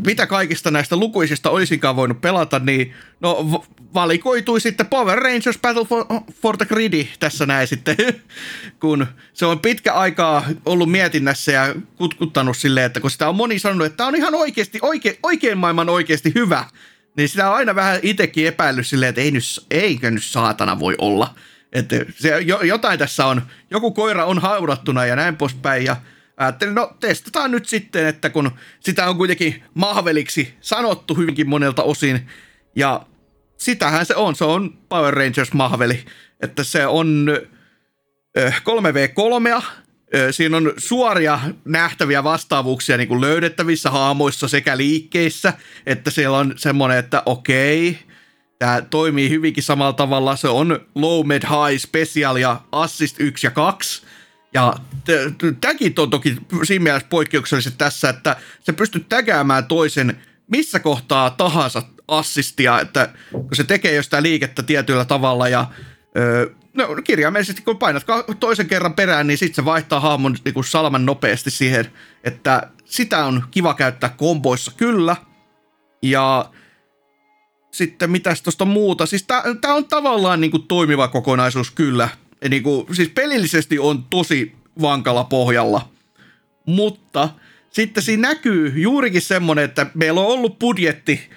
[0.06, 3.64] mitä kaikista näistä lukuisista olisinkaan voinut pelata, niin no
[3.94, 6.06] valikoitui sitten Power Rangers Battle for,
[6.42, 7.96] for the Grid tässä näin sitten,
[8.82, 13.60] kun se on pitkä aikaa ollut mietinnässä ja kutkuttanut silleen, että kun sitä on moni
[13.60, 16.66] sanonut, että tämä on ihan oikeasti, oike, oikein maailman oikeasti hyvä,
[17.18, 20.96] niin sitä on aina vähän itsekin epäillyt silleen, että ei nyt, eikö nyt saatana voi
[20.98, 21.36] olla.
[21.74, 25.96] Että se, jotain tässä on, joku koira on haudattuna ja näin poispäin ja
[26.38, 32.30] ajattelin, no testataan nyt sitten, että kun sitä on kuitenkin mahveliksi sanottu hyvinkin monelta osin,
[32.76, 33.06] ja
[33.58, 36.06] sitähän se on, se on Power Rangers mahveli,
[36.42, 37.28] että se on
[38.38, 39.64] 3v3,
[40.32, 45.54] Siinä on suoria nähtäviä vastaavuuksia niin kuin löydettävissä haamoissa sekä liikkeissä,
[45.86, 48.00] että siellä on semmoinen, että okei,
[48.60, 50.36] tämä toimii hyvinkin samalla tavalla.
[50.36, 54.07] Se on low, mid, high, special ja assist 1 ja 2.
[54.54, 54.74] Ja
[55.62, 61.84] tämäkin on toki siinä mielessä poikkeukselliset tässä, että se pystyy tägäämään toisen missä kohtaa tahansa
[62.08, 65.66] assistia, että kun se tekee jostain liikettä tietyllä tavalla ja
[66.74, 68.06] no, kirjaimellisesti kun painat
[68.40, 71.92] toisen kerran perään, niin sitten se vaihtaa hahmon niin salman nopeasti siihen,
[72.24, 75.16] että sitä on kiva käyttää komboissa kyllä.
[76.02, 76.52] Ja
[77.72, 79.26] sitten mitäs tuosta muuta, siis
[79.62, 82.10] tämä on tavallaan niin kuin toimiva kokonaisuus kyllä.
[82.50, 85.92] Niin kuin, siis pelillisesti on tosi vankalla pohjalla,
[86.66, 87.30] mutta
[87.70, 91.30] sitten siinä näkyy juurikin semmoinen, että meillä on ollut budjetti,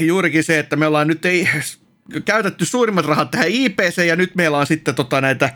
[0.00, 1.48] juurikin se, että me ollaan nyt ei
[2.24, 5.54] käytetty suurimmat rahat tähän IPC ja nyt meillä on sitten tota näitä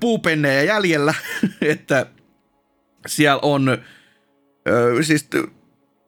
[0.00, 1.14] puupennejä jäljellä,
[1.60, 2.06] että
[3.06, 3.78] siellä on
[5.02, 5.28] siis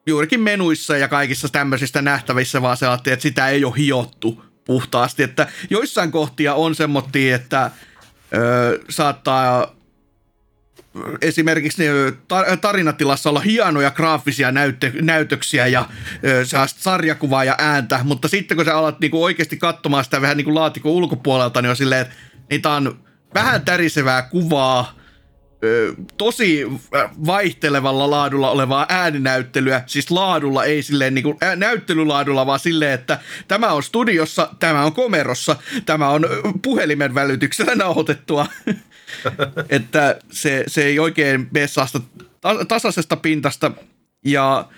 [0.06, 5.48] juurikin menuissa ja kaikissa tämmöisistä nähtävissä vaan se että sitä ei ole hiottu puhtaasti, että
[5.70, 7.70] joissain kohtia on semmoittia, että
[8.34, 9.74] ö, saattaa
[11.22, 11.82] esimerkiksi
[12.60, 15.88] tarinatilassa olla hienoja graafisia näyttö, näytöksiä ja
[16.66, 20.92] sarjakuvaa ja ääntä, mutta sitten kun sä alat niinku oikeasti katsomaan sitä vähän niinku laatikon
[20.92, 22.14] ulkopuolelta, niin on silleen, että
[22.50, 23.00] niitä on
[23.34, 24.99] vähän tärisevää kuvaa,
[26.16, 26.66] tosi
[27.26, 33.82] vaihtelevalla laadulla olevaa ääninäyttelyä, siis laadulla, ei silleen niinku näyttelylaadulla, vaan silleen, että tämä on
[33.82, 35.56] studiossa, tämä on komerossa,
[35.86, 36.26] tämä on
[36.62, 38.46] puhelimen välityksellä nauhoitettua.
[39.68, 41.66] että se, se ei oikein mene
[42.68, 43.72] tasaisesta pintasta.
[44.24, 44.68] Ja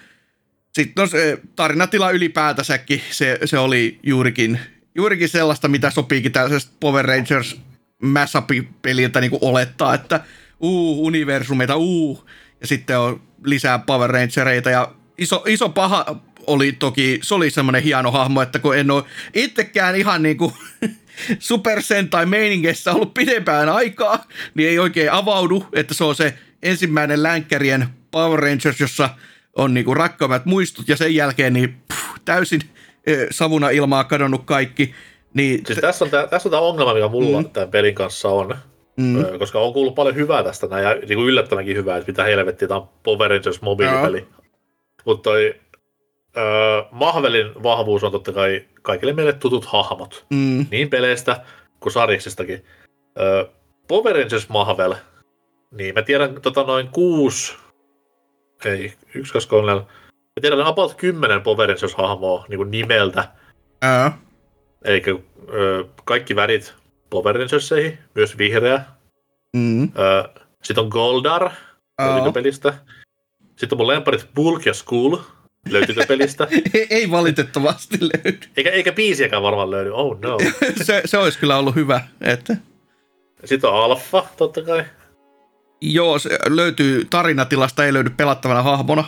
[0.73, 4.61] sitten no se tarinatila ylipäätänsäkin, se, se oli juurikin,
[4.95, 7.61] juurikin sellaista, mitä sopiikin tällaisesta Power Rangers
[8.03, 10.21] mashup-peliltä niin olettaa, että
[10.63, 12.25] uu, universumeita, uu,
[12.61, 17.83] ja sitten on lisää Power Rangereita, ja iso, iso paha oli toki, se oli semmoinen
[17.83, 19.05] hieno hahmo, että kun en ole
[19.35, 20.53] itsekään ihan niin kuin
[21.39, 27.23] Super Sentai meiningessä ollut pidempään aikaa, niin ei oikein avaudu, että se on se ensimmäinen
[27.23, 29.11] länkkärien Power Rangers, jossa
[29.57, 32.61] on niinku rakkaimmat muistut ja sen jälkeen niin puh, täysin
[33.31, 34.95] savuna ilmaa kadonnut kaikki.
[35.35, 37.51] Niin, siis tässä on, tämä, tässä on tämä ongelma, mikä mulla mm.
[37.51, 38.57] tämän pelin kanssa on.
[38.97, 39.39] Mm.
[39.39, 42.69] koska on kuullut paljon hyvää tästä näin, ja niin kuin yllättävänkin hyvää, että mitä helvettiä,
[42.69, 44.29] tämä on Power Rangers mobiilipeli.
[45.05, 45.55] Mutta toi
[46.37, 50.67] öö, Mahvelin vahvuus on totta kai kaikille meille tutut hahmot, mm.
[50.71, 51.45] niin peleistä
[51.81, 52.65] kuin sarjiksistakin.
[53.21, 53.45] Öö,
[53.89, 54.95] Power Rangers Mahvel,
[55.71, 57.57] niin mä tiedän tota noin kuusi,
[58.65, 63.29] ei, yksi, kaksi, kolme, mä tiedän about kymmenen Power Rangers-hahmoa niin nimeltä.
[63.83, 64.19] Ää.
[64.85, 65.03] Eli
[65.53, 66.82] öö, kaikki värit
[67.13, 68.85] Power Rangerseihin, myös vihreä.
[69.57, 69.83] Mm.
[69.99, 71.51] Öö, sitten on Goldar,
[72.01, 72.75] löytyykö pelistä.
[73.57, 75.17] Sitten on mun lemparit Bulk ja Skull,
[75.71, 76.49] löytyykö pelistä.
[76.75, 78.39] ei, ei valitettavasti löydy.
[78.57, 80.39] Eikä, eikä biisiäkään varmaan löydy, oh no.
[80.83, 82.01] se, se olisi kyllä ollut hyvä.
[82.21, 82.57] Että...
[83.45, 84.85] Sitten on Alfa, totta kai.
[85.81, 89.05] Joo, se löytyy tarinatilasta, ei löydy pelattavana hahmona.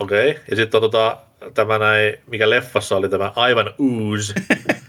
[0.00, 0.42] Okei, okay.
[0.50, 1.18] ja sitten on tota,
[1.54, 3.74] tämä näin, mikä leffassa oli tämä aivan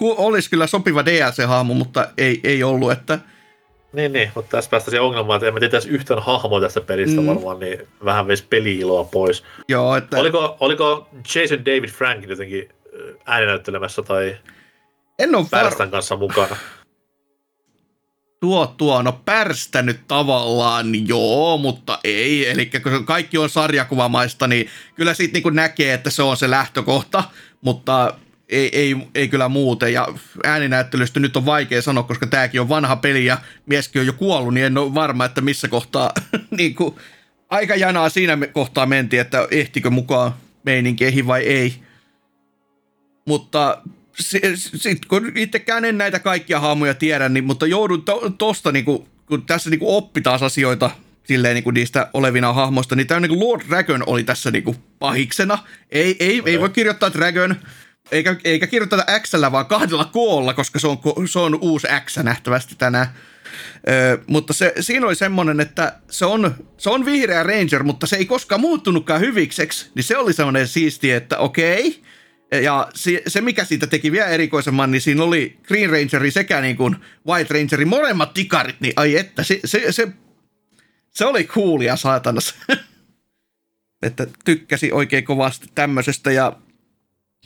[0.00, 0.22] Ooze.
[0.22, 3.18] olisi kyllä sopiva DLC-hahmo, mutta ei, ei ollut, että...
[3.92, 7.26] Niin, niin, mutta tässä päästä siihen ongelmaan, että emme tietäisi yhtään hahmoa tästä pelistä mm.
[7.26, 9.44] varmaan, niin vähän veisi peli-iloa pois.
[9.68, 10.18] Joo, että...
[10.18, 12.68] Oliko, oliko Jason David Frank jotenkin
[13.26, 14.36] ääninäyttelemässä tai
[15.18, 15.90] en ole var...
[15.90, 16.56] kanssa mukana?
[18.40, 22.50] Tuo, tuo, no pärstänyt tavallaan joo, mutta ei.
[22.50, 27.24] Eli kun kaikki on sarjakuvamaista, niin kyllä siitä niin näkee, että se on se lähtökohta,
[27.60, 28.14] mutta
[28.50, 29.92] ei, ei, ei kyllä muuten.
[29.92, 30.08] Ja
[30.44, 34.54] ääninäyttelystä nyt on vaikea sanoa, koska tämäkin on vanha peli ja mieskin on jo kuollut,
[34.54, 36.12] niin en ole varma, että missä kohtaa
[36.58, 36.94] niin kuin,
[37.50, 40.32] aika janaa siinä kohtaa mentiin, että ehtikö mukaan
[40.64, 41.74] meininkeihin vai ei.
[43.26, 43.82] Mutta
[44.14, 49.06] sitten kun itsekään en näitä kaikkia haamuja tiedä, niin, mutta joudun to, tosta, niin kuin,
[49.26, 50.90] kun tässä niin kuin oppi taas asioita
[51.24, 54.76] silleen niin kuin niistä olevina hahmoista, niin tämä niin Lord Dragon oli tässä niin kuin
[54.98, 55.58] pahiksena.
[55.90, 56.52] Ei, ei, okay.
[56.52, 57.56] ei voi kirjoittaa Dragon,
[58.12, 60.98] eikä, eikä kirjoiteta X, vaan kahdella koolla, koska se on,
[61.28, 63.06] se on uusi X nähtävästi tänään.
[63.88, 68.16] Ö, mutta se, siinä oli semmoinen, että se on, se on vihreä Ranger, mutta se
[68.16, 69.90] ei koskaan muuttunutkaan hyvikseksi.
[69.94, 72.02] Niin se oli semmoinen siisti, että okei.
[72.62, 76.76] Ja se, se, mikä siitä teki vielä erikoisemman, niin siinä oli Green Rangeri sekä niin
[76.76, 76.96] kuin
[77.26, 80.08] White Rangeri, molemmat tikarit, niin ai että, se, se, se,
[81.10, 82.54] se oli coolia saatanassa.
[84.02, 86.52] että tykkäsi oikein kovasti tämmöisestä ja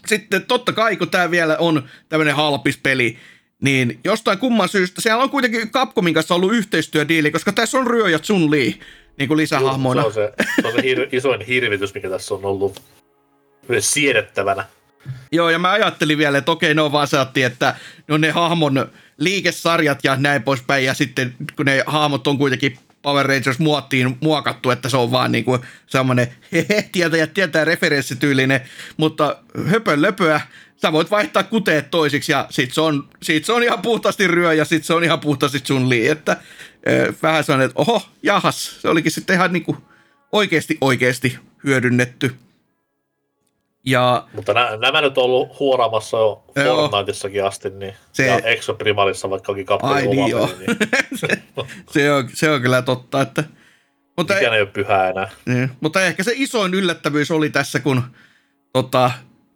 [0.07, 3.19] sitten totta kai, kun tämä vielä on tämmöinen halpispeli,
[3.63, 8.11] niin jostain kumman syystä, siellä on kuitenkin Capcomin kanssa ollut yhteistyödiili, koska tässä on Ryö
[8.11, 8.81] ja Chun Li
[9.19, 10.03] niin kuin lisähahmoina.
[10.03, 12.83] Joo, se on se, se, on se hir- isoin hirvitys, mikä tässä on ollut
[13.69, 14.65] myös siedettävänä.
[15.33, 17.75] Joo, ja mä ajattelin vielä, että okei, no vaan saatti, että
[18.09, 23.27] no ne hahmon liikesarjat ja näin poispäin, ja sitten kun ne hahmot on kuitenkin Power
[23.27, 28.61] Rangers muottiin muokattu, että se on vaan niin kuin semmoinen hehe, tietä ja tietää referenssityylinen,
[28.97, 29.37] mutta
[29.67, 30.41] höpön löpöä,
[30.77, 34.53] sä voit vaihtaa kuteet toisiksi ja sit se on, sit se on ihan puhtaasti ryö
[34.53, 38.81] ja sit se on ihan puhtaasti sun lii, että äh, vähän sellainen, että oho, jahas,
[38.81, 39.77] se olikin sitten ihan niin kuin
[40.33, 42.35] oikeasti oikeasti hyödynnetty.
[43.87, 49.31] Ja, Mutta nä, nämä nyt on ollut huoraamassa jo Fortniteissakin asti, niin, se, ja Exoprimalissa
[49.31, 50.47] vaikka onkin kappale niin joo.
[50.47, 50.79] Peli, niin.
[51.15, 51.29] se,
[51.93, 53.45] se, on, se on kyllä totta, että...
[54.17, 55.31] Mutta, Mikään ei ole pyhää enää.
[55.47, 58.03] Niin, mutta ehkä se isoin yllättävyys oli tässä, kun
[58.73, 59.11] tota,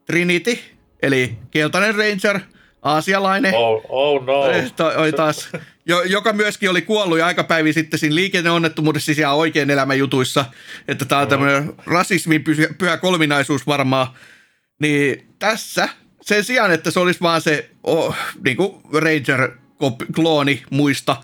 [0.07, 0.59] Trinity,
[1.03, 2.41] eli keltainen Ranger,
[2.83, 3.55] aasialainen.
[3.55, 4.51] Oh, oh no.
[4.51, 5.49] Eh, oli taas,
[5.87, 10.45] jo, joka myöskin oli kuollut jo aikapäivi sitten siinä liikenneonnettomuudessa siis ihan oikein elämän jutuissa,
[10.89, 11.31] että tämä on mm.
[11.31, 14.07] tämmöinen rasismin pyhä, pyhä kolminaisuus varmaan.
[14.81, 15.89] Niin tässä
[16.20, 21.16] sen sijaan, että se olisi vaan se oh, niin kuin Ranger-klooni muista,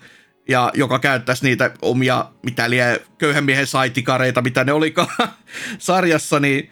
[0.49, 5.07] ja joka käyttäisi niitä omia, mitä liian köyhän miehen saitikareita, mitä ne olikaan
[5.77, 6.71] sarjassa, niin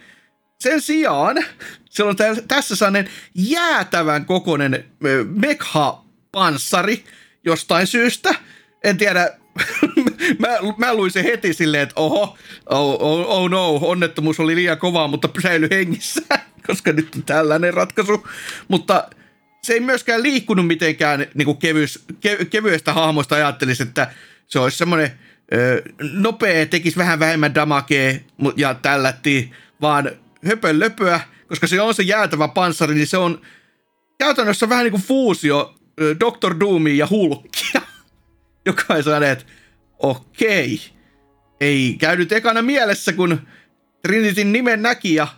[0.58, 1.36] sen sijaan
[1.94, 2.16] se on
[2.48, 4.84] tässä sellainen jäätävän kokoinen
[5.24, 7.04] mekha-panssari
[7.44, 8.34] jostain syystä.
[8.84, 9.30] En tiedä,
[10.38, 14.78] mä, mä luin sen heti silleen, että oho, oh, oh, oh no, onnettomuus oli liian
[14.78, 16.20] kova, mutta säily hengissä,
[16.66, 18.26] koska nyt on tällainen ratkaisu.
[18.68, 19.10] Mutta
[19.62, 24.10] se ei myöskään liikkunut mitenkään niin kuin kevyys, ke, kevyestä hahmosta ajattelisi, että
[24.46, 25.10] se olisi semmoinen
[26.12, 28.14] nopea, tekisi vähän vähemmän damakea
[28.56, 30.10] ja tällätti, vaan
[30.46, 33.40] höpön löpöä, koska se on se jäätävä panssari, niin se on
[34.18, 36.60] käytännössä vähän niin kuin fuusio Dr.
[36.60, 37.80] Doomin ja Hulkia,
[38.66, 39.44] joka on että
[39.98, 40.80] okei,
[41.60, 43.40] ei käynyt ekana mielessä, kun
[44.02, 45.28] Trinityn nimen näki ja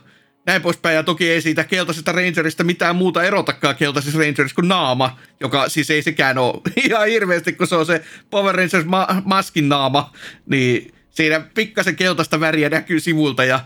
[0.45, 0.95] näin poispäin.
[0.95, 5.89] Ja toki ei siitä keltaisesta Rangerista mitään muuta erotakaan keltaisesta Rangerista kuin naama, joka siis
[5.89, 10.13] ei sekään ole ihan hirveästi, kun se on se Power Rangers ma- maskin naama,
[10.45, 13.59] niin siinä pikkasen keltaista väriä näkyy sivulta ja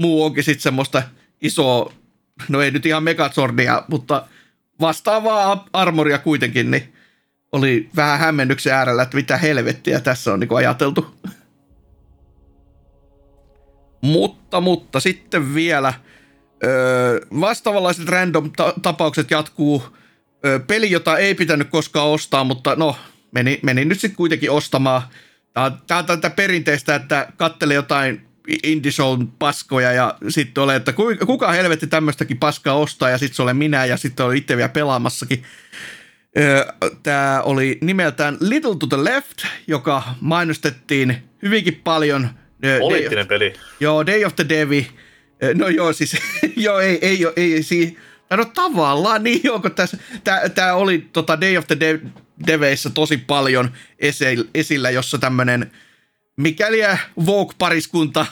[0.00, 1.02] muu onkin sitten semmoista
[1.40, 1.92] isoa
[2.48, 4.26] no ei nyt ihan Megazordia, mutta
[4.80, 6.92] vastaavaa armoria kuitenkin, niin
[7.52, 11.14] oli vähän hämmennyksen äärellä, että mitä helvettiä tässä on niin ajateltu.
[14.00, 15.94] mutta, mutta sitten vielä
[16.64, 19.82] öö, vastaavanlaiset random-tapaukset jatkuu.
[20.46, 22.96] Öö, peli, jota ei pitänyt koskaan ostaa, mutta no,
[23.30, 25.02] meni, meni nyt sitten kuitenkin ostamaan.
[25.86, 28.25] Tämä on tätä perinteistä, että kattelee jotain
[28.62, 28.92] indie
[29.38, 30.92] paskoja ja sitten ole, että
[31.26, 34.68] kuka helvetti tämmöistäkin paskaa ostaa ja sitten se olen minä ja sitten olen itse vielä
[34.68, 35.42] pelaamassakin.
[37.02, 42.28] Tämä oli nimeltään Little to the Left, joka mainostettiin hyvinkin paljon.
[42.80, 43.54] Poliittinen Day, peli.
[43.80, 44.90] Joo, Day of the Devi.
[45.54, 46.16] No joo, siis,
[46.56, 47.94] joo, ei, ei, ei, ei siis,
[48.30, 49.98] no tavallaan niin, onko tässä,
[50.54, 52.00] tämä oli tota Day of the De-
[52.46, 53.70] Deveissä tosi paljon
[54.54, 55.70] esillä, jossa tämmöinen
[56.36, 56.78] mikäli
[57.26, 58.26] Vogue-pariskunta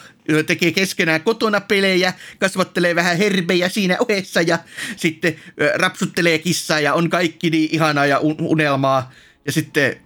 [0.47, 4.59] tekee keskenään kotona pelejä, kasvattelee vähän herbejä siinä ohessa ja
[4.97, 5.37] sitten
[5.75, 9.13] rapsuttelee kissaa ja on kaikki niin ihanaa ja unelmaa.
[9.47, 9.97] Ja sitten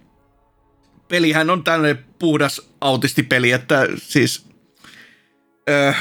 [1.08, 4.46] pelihän on tällainen puhdas autistipeli, että siis
[5.70, 5.94] ö,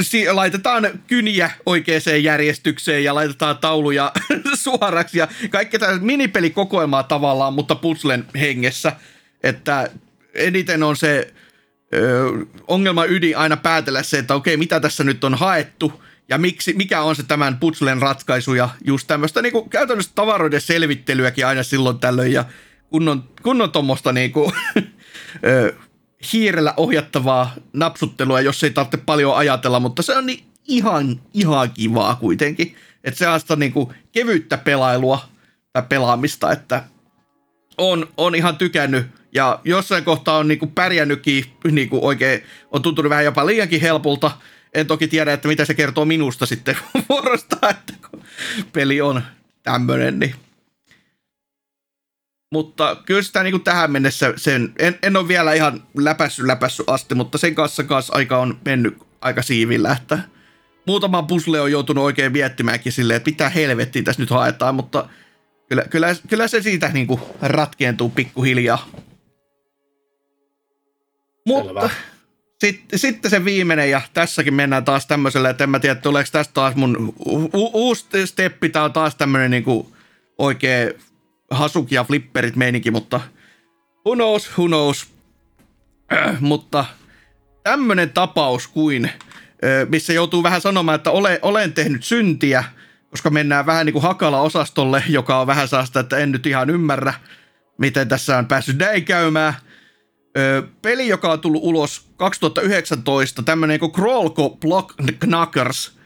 [0.00, 4.12] si- laitetaan kyniä oikeaan järjestykseen ja laitetaan tauluja
[4.54, 8.92] suoraksi ja kaikki tämä minipelikokoelmaa tavallaan, mutta puzzlen hengessä.
[9.42, 9.90] Että
[10.36, 11.34] eniten on se
[11.94, 12.30] ö,
[12.68, 17.02] ongelma ydin aina päätellä se, että okei, mitä tässä nyt on haettu ja miksi, mikä
[17.02, 22.32] on se tämän putslen ratkaisu ja just tämmöistä niin käytännössä tavaroiden selvittelyäkin aina silloin tällöin
[22.32, 22.44] ja
[22.90, 24.52] kunnon, kunnon tuommoista niin kuin,
[26.32, 32.14] hiirellä ohjattavaa napsuttelua, jos ei tarvitse paljon ajatella, mutta se on niin ihan, ihan kivaa
[32.14, 32.76] kuitenkin.
[33.04, 35.28] Että se on niin kuin kevyttä pelailua
[35.72, 36.84] tai pelaamista, että
[37.78, 39.06] on, on ihan tykännyt
[39.36, 44.30] ja jossain kohtaa on niinku pärjännytkin niinku oikein, on tuntunut vähän jopa liiankin helpolta.
[44.74, 46.76] En toki tiedä, että mitä se kertoo minusta sitten
[47.08, 48.22] vuorosta, että kun
[48.72, 49.22] peli on
[49.62, 50.34] tämmöinen, niin
[52.52, 56.84] mutta kyllä sitä niin kuin tähän mennessä sen, en, en ole vielä ihan läpässy läpässy
[56.86, 60.18] asti, mutta sen kanssa kanssa aika on mennyt aika siivillä, että
[60.86, 65.08] muutama pusle on joutunut oikein miettimäänkin silleen, että mitä helvettiä tässä nyt haetaan, mutta
[65.68, 68.88] kyllä, kyllä, kyllä se siitä niin kuin ratkeentuu pikkuhiljaa.
[71.46, 71.90] Mutta
[72.60, 76.54] sitten, sitten se viimeinen, ja tässäkin mennään taas tämmöisellä, että en mä tiedä, tuleeko tästä
[76.54, 79.92] taas mun u- uusi steppi, tää on taas tämmöinen niinku
[80.38, 80.94] oikein
[81.50, 83.20] hasuki ja flipperit meininki, mutta
[84.06, 85.06] who knows, who knows.
[86.12, 86.84] Äh, mutta
[87.62, 89.10] tämmöinen tapaus kuin,
[89.88, 92.64] missä joutuu vähän sanomaan, että ole, olen tehnyt syntiä,
[93.10, 97.14] koska mennään vähän niin kuin Hakala-osastolle, joka on vähän saasta, että en nyt ihan ymmärrä,
[97.78, 99.54] miten tässä on päässyt näin käymään–
[100.82, 105.98] peli, joka on tullut ulos 2019, tämmöinen kuin Crawlco Block Knackers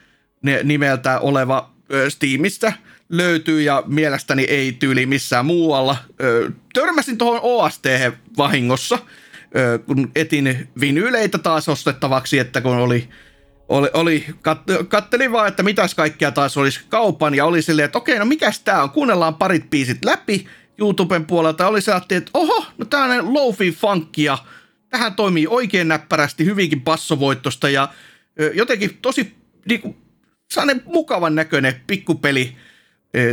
[0.63, 1.71] nimeltä oleva
[2.09, 2.73] Steamista
[3.09, 5.97] löytyy ja mielestäni ei tyyli missään muualla.
[6.73, 7.85] Törmäsin tuohon OST
[8.37, 8.99] vahingossa,
[9.85, 13.09] kun etin vinyyleitä taas ostettavaksi, että kun oli
[13.69, 17.97] oli, oli kat, kattelin vaan, että mitäs kaikkea taas olisi kaupan ja oli silleen, että
[17.97, 20.47] okei, no mikäs tää on, kuunnellaan parit biisit läpi
[20.77, 24.37] YouTuben puolelta oli se, että oho, no tämmöinen lofi funkia,
[24.89, 27.87] tähän toimii oikein näppärästi, hyvinkin passovoittosta ja
[28.53, 29.95] jotenkin tosi niinku,
[30.51, 32.55] sellainen mukavan näköinen pikkupeli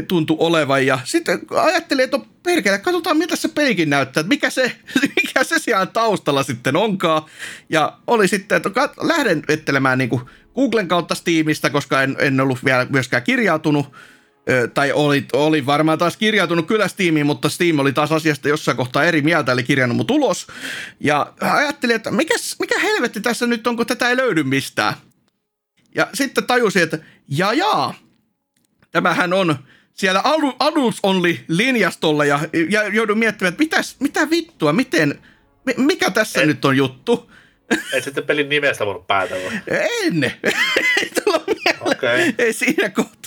[0.08, 0.86] tuntui olevan.
[0.86, 4.72] Ja sitten ajattelin, että perkele, katsotaan miltä se pelikin näyttää, että mikä se,
[5.16, 7.22] mikä se siellä taustalla sitten onkaan.
[7.68, 8.70] Ja oli sitten, että
[9.02, 10.10] lähden ettelemään niin
[10.54, 13.92] Googlen kautta Steamista, koska en, en ollut vielä myöskään kirjautunut
[14.74, 19.04] tai oli, oli varmaan taas kirjautunut kyllä Steamiin, mutta Steam oli taas asiasta jossain kohtaa
[19.04, 20.46] eri mieltä, eli kirjannut mun tulos.
[21.00, 24.94] Ja ajattelin, että mikä, mikä helvetti tässä nyt on, kun tätä ei löydy mistään.
[25.94, 27.94] Ja sitten tajusin, että ja jaa,
[28.90, 29.56] tämähän on
[29.92, 30.22] siellä
[30.58, 32.40] Adults Only linjastolla ja,
[32.70, 35.18] ja joudun miettimään, että mitäs, mitä vittua, miten,
[35.76, 37.30] mikä tässä et, nyt on juttu.
[37.92, 39.52] Et sitten pelin nimestä voinut päätellä?
[39.66, 41.10] En, ei
[41.80, 42.32] okay.
[42.38, 43.17] ei siinä kohtaa.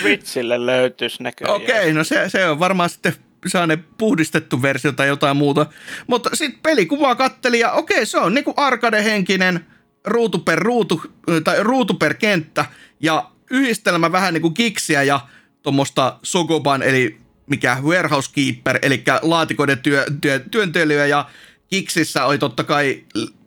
[0.00, 1.56] Switchille löytyisi näköjään.
[1.56, 3.14] Okei, okay, no se, se on varmaan sitten
[3.46, 5.66] sellainen puhdistettu versio tai jotain muuta.
[6.06, 9.60] Mutta sitten pelikuvaa katteli ja okei, okay, se on niinku arcade-henkinen
[10.04, 11.02] ruutu per ruutu,
[11.44, 12.64] tai ruutu per kenttä
[13.00, 15.20] ja yhdistelmä vähän niinku kiksiä ja
[15.62, 21.28] tuommoista Sogoban, eli mikä Warehouse Keeper, eli laatikoiden työ, työ, työntelyä ja
[21.68, 23.04] kiksissä oli totta kai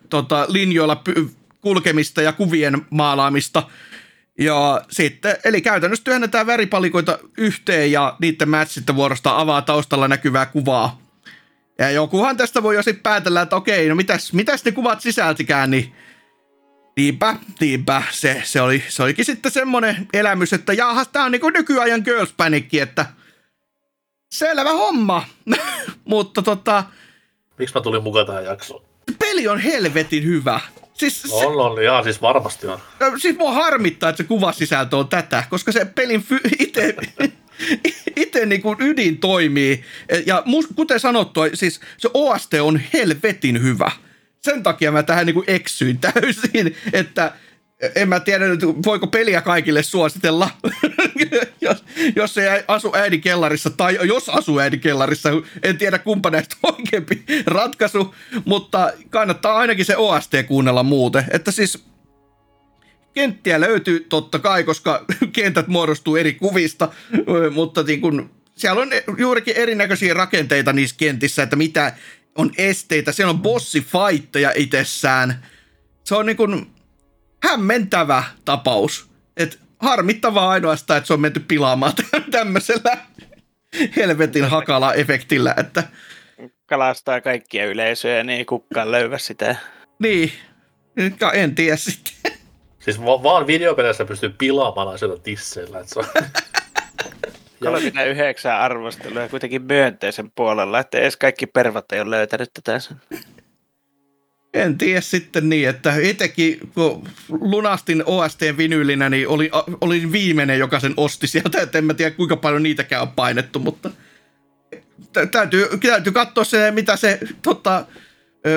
[0.09, 1.29] tota, linjoilla py-
[1.61, 3.63] kulkemista ja kuvien maalaamista–
[4.39, 10.45] ja sitten, eli käytännössä työnnetään väripalikoita yhteen ja niiden match sitten vuorosta avaa taustalla näkyvää
[10.45, 11.01] kuvaa.
[11.77, 15.71] Ja jokuhan tästä voi jo sitten päätellä, että okei, no mitäs, mitäs ne kuvat sisältikään,
[15.71, 15.93] niin
[16.97, 18.03] Niinpä, niinpä.
[18.11, 22.33] Se, se, oli, se olikin sitten semmoinen elämys, että jaahas, tää on niinku nykyajan Girls
[22.37, 23.05] Panic, että
[24.31, 25.25] selvä homma.
[26.05, 26.83] Mutta tota...
[27.59, 28.85] Miksi mä tulin mukaan tähän jaksoon?
[29.19, 30.59] Peli on helvetin hyvä.
[30.93, 32.79] Siis se, on, on, jaa, siis varmasti on.
[33.17, 36.95] Siis mua harmittaa, että se kuvasisältö on tätä, koska se pelin fy- itse
[38.15, 39.83] itse niin kuin ydin toimii.
[40.25, 43.91] Ja mus, kuten sanottua, siis se OST on helvetin hyvä.
[44.41, 47.33] Sen takia mä tähän niin kuin eksyin täysin, että
[47.95, 50.49] en mä tiedä nyt, voiko peliä kaikille suositella,
[51.63, 51.83] jos,
[52.15, 55.29] jos ei asu äidinkellarissa, tai jos asuu äidinkellarissa,
[55.63, 61.25] en tiedä kumpa näistä oikeampi ratkaisu, mutta kannattaa ainakin se OST kuunnella muuten.
[61.31, 61.85] Että siis
[63.13, 66.91] kenttiä löytyy totta kai, koska kentät muodostuu eri kuvista,
[67.53, 71.93] mutta niin kun, siellä on juurikin erinäköisiä rakenteita niissä kentissä, että mitä
[72.35, 73.11] on esteitä.
[73.11, 75.45] Siellä on bossifightteja itsessään.
[76.03, 76.71] Se on niin kun
[77.43, 79.09] hämmentävä tapaus.
[79.37, 81.93] Et harmittavaa ainoastaan, että se on menty pilaamaan
[82.31, 82.97] tämmöisellä
[83.95, 85.83] helvetin hakala-efektillä, että
[86.65, 89.55] kalastaa kaikkia yleisöjä, niin ei kukaan löyvä sitä.
[89.99, 90.31] Niin,
[91.33, 92.13] en tiedä sitten.
[92.79, 95.79] Siis va- vaan videopeleissä pystyy pilaamaan asioita tisseillä.
[95.79, 96.05] Että se on...
[97.63, 102.79] 39 arvostelua kuitenkin myönteisen puolella, että edes kaikki pervat ei ole löytänyt tätä.
[104.53, 109.51] En tiedä sitten niin, että itsekin kun lunastin OST-vinyylinä, niin oli,
[109.81, 113.59] olin viimeinen, joka sen osti sieltä, että en mä tiedä kuinka paljon niitäkään on painettu,
[113.59, 113.91] mutta
[115.31, 117.85] täytyy, täytyy katsoa se, mitä se tota,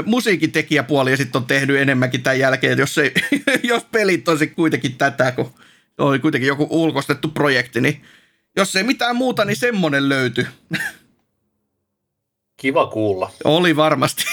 [0.05, 3.15] musiikintekijäpuoli sitten on tehnyt enemmänkin tämän jälkeen, jos, ei,
[3.63, 5.55] jos pelit olisi kuitenkin tätä, kun
[5.99, 8.03] oli kuitenkin joku ulkostettu projekti, niin
[8.57, 10.47] jos ei mitään muuta, niin semmonen löytyi.
[12.61, 13.33] Kiva kuulla.
[13.45, 14.25] Oli varmasti.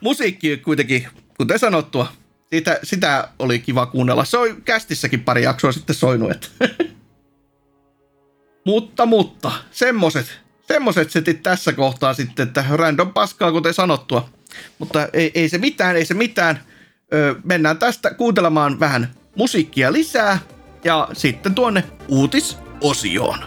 [0.00, 2.12] Musiikki kuitenkin, kuten sanottua,
[2.52, 4.24] sitä, sitä oli kiva kuunnella.
[4.24, 6.52] Se on kästissäkin pari jaksoa sitten soinut.
[8.64, 10.40] Mutta, mutta, semmoset
[10.72, 14.28] semmoset setit tässä kohtaa sitten, että random paskaa, kuten sanottua.
[14.78, 16.60] Mutta ei, ei se mitään, ei se mitään.
[17.14, 20.38] Öö, mennään tästä kuuntelemaan vähän musiikkia lisää
[20.84, 23.38] ja sitten tuonne uutisosioon.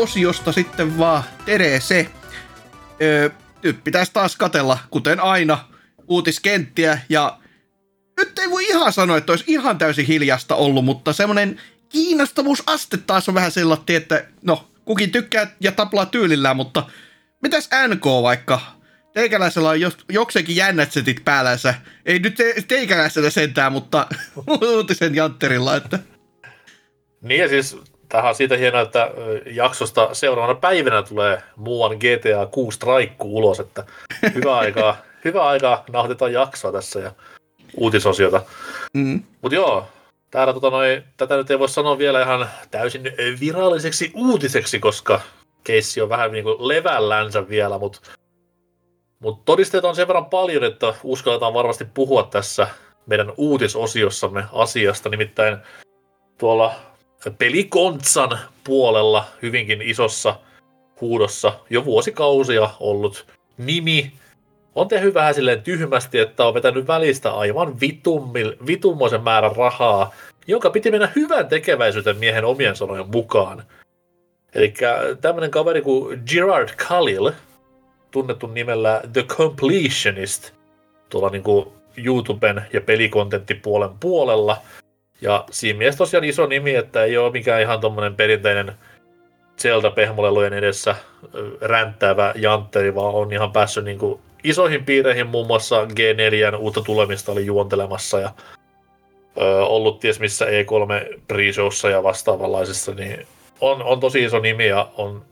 [0.00, 2.10] Uutisosiosta sitten vaan Terese.
[3.02, 3.30] Öö,
[3.62, 5.68] nyt pitäisi taas katella, kuten aina,
[6.08, 7.38] uutiskenttiä ja
[8.16, 13.28] nyt ei voi ihan sanoa, että olisi ihan täysin hiljasta ollut, mutta semmoinen kiinnostavuusaste taas
[13.28, 16.86] on vähän sellainen, että no, kukin tykkää ja taplaa tyylillään, mutta
[17.42, 18.60] mitäs NK vaikka?
[19.14, 19.80] Teikäläisellä on
[20.12, 21.74] jokseenkin jännät setit päällänsä.
[22.06, 24.06] Ei nyt te, teikäläisellä sentään, mutta
[24.76, 25.98] uutisen jantterilla, että...
[27.22, 27.76] Niin ja siis
[28.10, 29.10] Tähän on siitä hienoa, että
[29.46, 33.84] jaksosta seuraavana päivänä tulee muuan GTA 6 traikku ulos, että
[34.34, 37.12] hyvä aikaa, hyvä aikaa nauhoitetaan jaksoa tässä ja
[37.76, 38.42] uutisosiota.
[38.94, 39.22] Mm.
[39.42, 39.86] Mutta joo,
[40.30, 43.02] täällä tota noi, tätä nyt ei voi sanoa vielä ihan täysin
[43.40, 45.20] viralliseksi uutiseksi, koska
[45.64, 48.00] keissi on vähän niin kuin levällänsä vielä, mutta
[49.18, 52.66] mut todisteita on sen verran paljon, että uskalletaan varmasti puhua tässä
[53.06, 55.56] meidän uutisosiossamme asiasta, nimittäin
[56.38, 56.74] tuolla
[57.38, 60.36] pelikontsan puolella hyvinkin isossa
[61.00, 63.26] huudossa jo vuosikausia ollut
[63.58, 64.12] nimi
[64.74, 70.14] on tehnyt vähän silleen tyhmästi, että on vetänyt välistä aivan vitummil, vitummoisen määrän rahaa,
[70.46, 73.62] jonka piti mennä hyvän tekeväisyyden miehen omien sanojen mukaan.
[74.54, 74.74] Eli
[75.20, 77.32] tämmöinen kaveri kuin Gerard Khalil,
[78.10, 80.52] tunnettu nimellä The Completionist,
[81.08, 81.66] tuolla niin kuin
[81.96, 84.56] YouTuben ja pelikontenttipuolen puolella–
[85.20, 88.72] ja siinä mielessä tosiaan iso nimi, että ei ole mikään ihan tommonen perinteinen
[89.58, 90.94] Zelda pehmolelujen edessä
[91.60, 95.26] ränttävä jantteri, vaan on ihan päässyt niinku isoihin piireihin.
[95.26, 98.30] Muun muassa G4 uutta tulemista oli juontelemassa ja
[99.40, 101.44] ö, ollut ties missä E3 pre
[101.92, 103.26] ja vastaavanlaisessa, niin
[103.60, 105.24] on, on tosi iso nimi ja on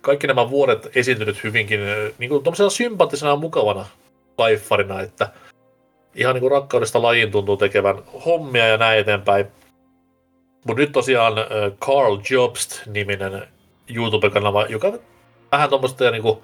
[0.00, 1.80] kaikki nämä vuodet esiintynyt hyvinkin
[2.18, 3.86] niin kuin sympaattisena ja mukavana
[4.36, 5.28] kaiffarina, että
[6.14, 9.46] ihan niin kuin rakkaudesta lajiin tuntuu tekevän hommia ja näin eteenpäin.
[10.66, 11.34] Mutta nyt tosiaan
[11.80, 13.48] Carl Jobst-niminen
[13.94, 14.92] YouTube-kanava, joka
[15.52, 16.38] vähän tuommoista niin kuin,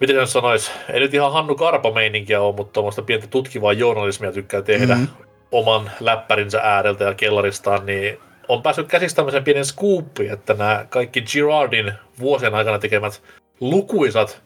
[0.00, 4.62] miten sen sanois, ei nyt ihan Hannu Karpa-meininkiä ole, mutta tuommoista pientä tutkivaa journalismia tykkää
[4.62, 5.24] tehdä mm-hmm.
[5.52, 11.22] oman läppärinsä ääreltä ja kellaristaan, niin on päässyt käsiksi tämmöisen pienen skuuppi, että nämä kaikki
[11.22, 13.22] Girardin vuosien aikana tekemät
[13.60, 14.42] lukuisat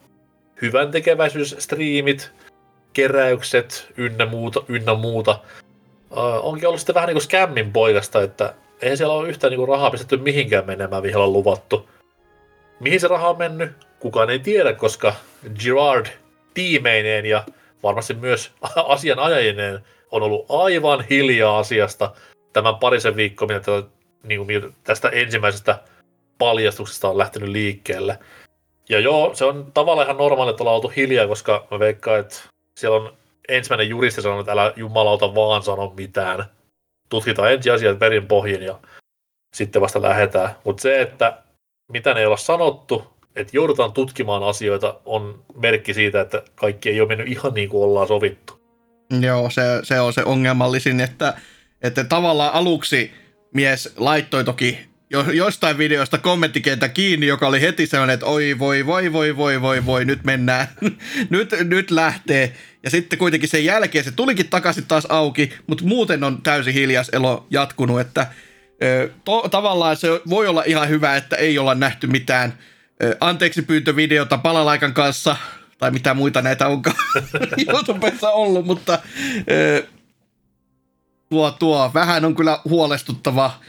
[0.63, 2.33] hyvän tekeväisyysstriimit,
[2.93, 5.39] keräykset ynnä muuta, ynnä muuta,
[6.11, 9.59] uh, onkin ollut sitten vähän niin kuin skämmin poikasta, että eihän siellä ole yhtään niin
[9.59, 11.89] kuin rahaa pistetty mihinkään menemään, mihin on luvattu.
[12.81, 15.15] Mihin se raha on mennyt, kukaan ei tiedä, koska
[15.59, 16.07] Girard
[16.55, 17.45] tiimeineen ja
[17.83, 19.81] varmasti myös asianajajineen
[20.11, 22.13] on ollut aivan hiljaa asiasta
[22.53, 23.83] tämän parisen viikkoa, mitä
[24.23, 25.79] niin kuin, tästä ensimmäisestä
[26.39, 28.19] paljastuksesta on lähtenyt liikkeelle.
[28.89, 32.37] Ja joo, se on tavallaan ihan normaali, että ollaan oltu hiljaa, koska mä veikkaan, että
[32.79, 33.17] siellä on
[33.49, 36.45] ensimmäinen juristi sanonut, että älä jumalauta vaan sano mitään.
[37.09, 38.79] Tutkitaan ensin asiat perin pohjin ja
[39.55, 40.51] sitten vasta lähdetään.
[40.65, 41.43] Mutta se, että
[41.93, 43.05] mitä ne ei olla sanottu,
[43.37, 47.85] että joudutaan tutkimaan asioita, on merkki siitä, että kaikki ei ole mennyt ihan niin kuin
[47.85, 48.61] ollaan sovittu.
[49.21, 51.35] Joo, se, se on se ongelmallisin, että,
[51.83, 53.13] että tavallaan aluksi
[53.55, 58.87] mies laittoi toki jo, jostain videosta kommenttikentä kiinni, joka oli heti sellainen, että oi voi
[58.87, 60.69] voi voi voi voi voi, nyt mennään,
[61.31, 62.55] nyt, nyt lähtee.
[62.83, 67.09] Ja sitten kuitenkin sen jälkeen se tulikin takaisin taas auki, mutta muuten on täysin hiljas
[67.09, 68.27] elo jatkunut, että
[69.25, 72.59] to, tavallaan se voi olla ihan hyvä, että ei olla nähty mitään
[73.21, 75.37] anteeksi pyyntövideota palalaikan kanssa,
[75.79, 76.97] tai mitä muita näitä onkaan
[77.73, 78.99] YouTubessa ollut, mutta
[81.31, 83.61] tuo, tuo vähän on kyllä huolestuttava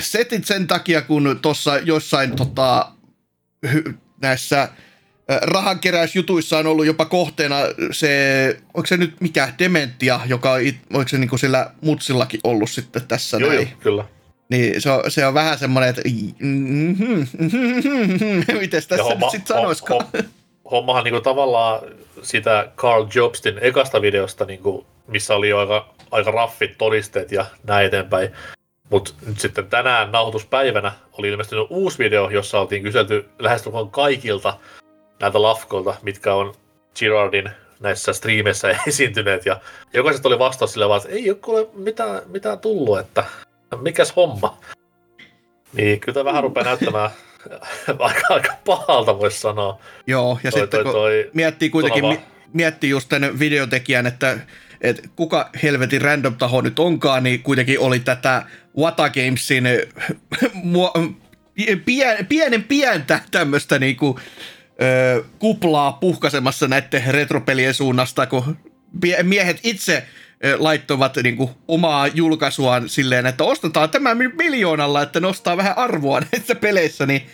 [0.00, 2.92] setit sen takia, kun tuossa jossain tota,
[4.22, 4.68] näissä
[5.28, 7.56] rahankeräysjutuissa on ollut jopa kohteena
[7.90, 10.60] se, onko se nyt mikä, dementia, joka on,
[10.92, 13.68] onko se niinku sillä mutsillakin ollut sitten tässä joo, näin.
[13.80, 14.04] Kyllä.
[14.48, 16.02] Niin se on, se on vähän semmoinen, että
[18.60, 20.06] miten tässä homma, nyt sitten sanoisikaan.
[20.70, 21.80] Hommahan niinku tavallaan
[22.22, 27.86] sitä Carl Jobstin ekasta videosta, niinku, missä oli jo aika, aika raffit todisteet ja näin
[27.86, 28.30] eteenpäin.
[28.90, 34.58] Mutta nyt sitten tänään nauhoituspäivänä oli ilmestynyt uusi video, jossa oltiin kyselty lähestulkoon kaikilta
[35.20, 36.54] näiltä lafkoilta, mitkä on
[36.98, 39.46] Girardin näissä striimeissä esiintyneet.
[39.46, 39.60] Ja
[39.94, 43.24] jokaiset oli vastaus sillä vaan, että ei ole kuule mitään, mitään tullut, että
[43.80, 44.58] mikäs homma.
[45.72, 47.10] Niin kyllä vähän rupeaa näyttämään
[47.98, 49.78] aika, aika pahalta, voisi sanoa.
[50.06, 52.20] Joo, ja toi, sitten toi, toi, kun miettii kuitenkin, mi-
[52.52, 54.38] miettii just tämän videotekijän, että
[54.88, 58.42] että kuka helvetin random taho nyt onkaan, niin kuitenkin oli tätä
[58.78, 59.64] Wata Gamesin
[61.84, 64.20] pien, pienen pientä tämmöistä niinku,
[64.82, 68.56] ö, kuplaa puhkasemassa näiden retropelien suunnasta, kun
[69.22, 70.04] miehet itse
[70.58, 76.54] laittoivat niin kuin, omaa julkaisuaan silleen, että ostetaan tämä miljoonalla, että nostaa vähän arvoa näissä
[76.54, 77.26] peleissä, niin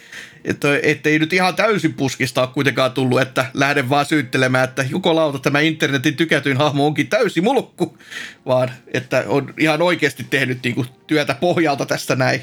[0.45, 5.39] että, ei nyt ihan täysin puskista ole kuitenkaan tullut, että lähden vaan syyttelemään, että lauta
[5.39, 7.99] tämä internetin tykätyin hahmo onkin täysi mulkku,
[8.47, 12.43] vaan että on ihan oikeasti tehnyt niin kuin, työtä pohjalta tästä näin,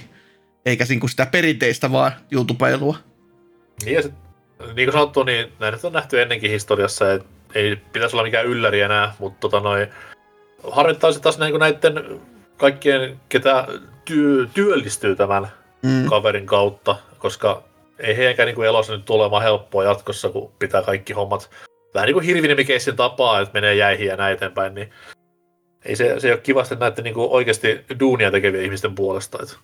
[0.65, 2.97] eikä niin kuin sitä perinteistä vaan jutupailua.
[3.85, 4.13] Niin, ja sit,
[4.59, 8.81] niin kuin sanottu, niin näin on nähty ennenkin historiassa, että ei pitäisi olla mikään ylläri
[8.81, 9.87] enää, mutta tota noin,
[10.71, 12.21] harjoittaisi taas niin näiden
[12.57, 13.67] kaikkien, ketä
[14.05, 15.47] työ, työllistyy tämän
[15.83, 16.05] mm.
[16.09, 17.68] kaverin kautta, koska
[17.99, 21.49] ei heidänkään niin elossa nyt tule olemaan helppoa jatkossa, kun pitää kaikki hommat
[21.93, 24.89] vähän niin kuin hirvinimikeissin tapaa, että menee jäihin ja näin eteenpäin, niin
[25.85, 29.39] ei se, se ei ole kivasti näiden niin kuin oikeasti duunia tekevien ihmisten puolesta.
[29.43, 29.55] Että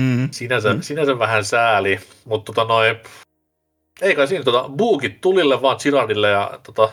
[0.00, 0.28] mm.
[0.30, 0.82] sinänsä, mm.
[0.82, 2.96] sinänsä vähän sääli, mutta tota noin,
[4.02, 6.92] ei kai siinä tota, buukit tulille vaan Girardille ja tota,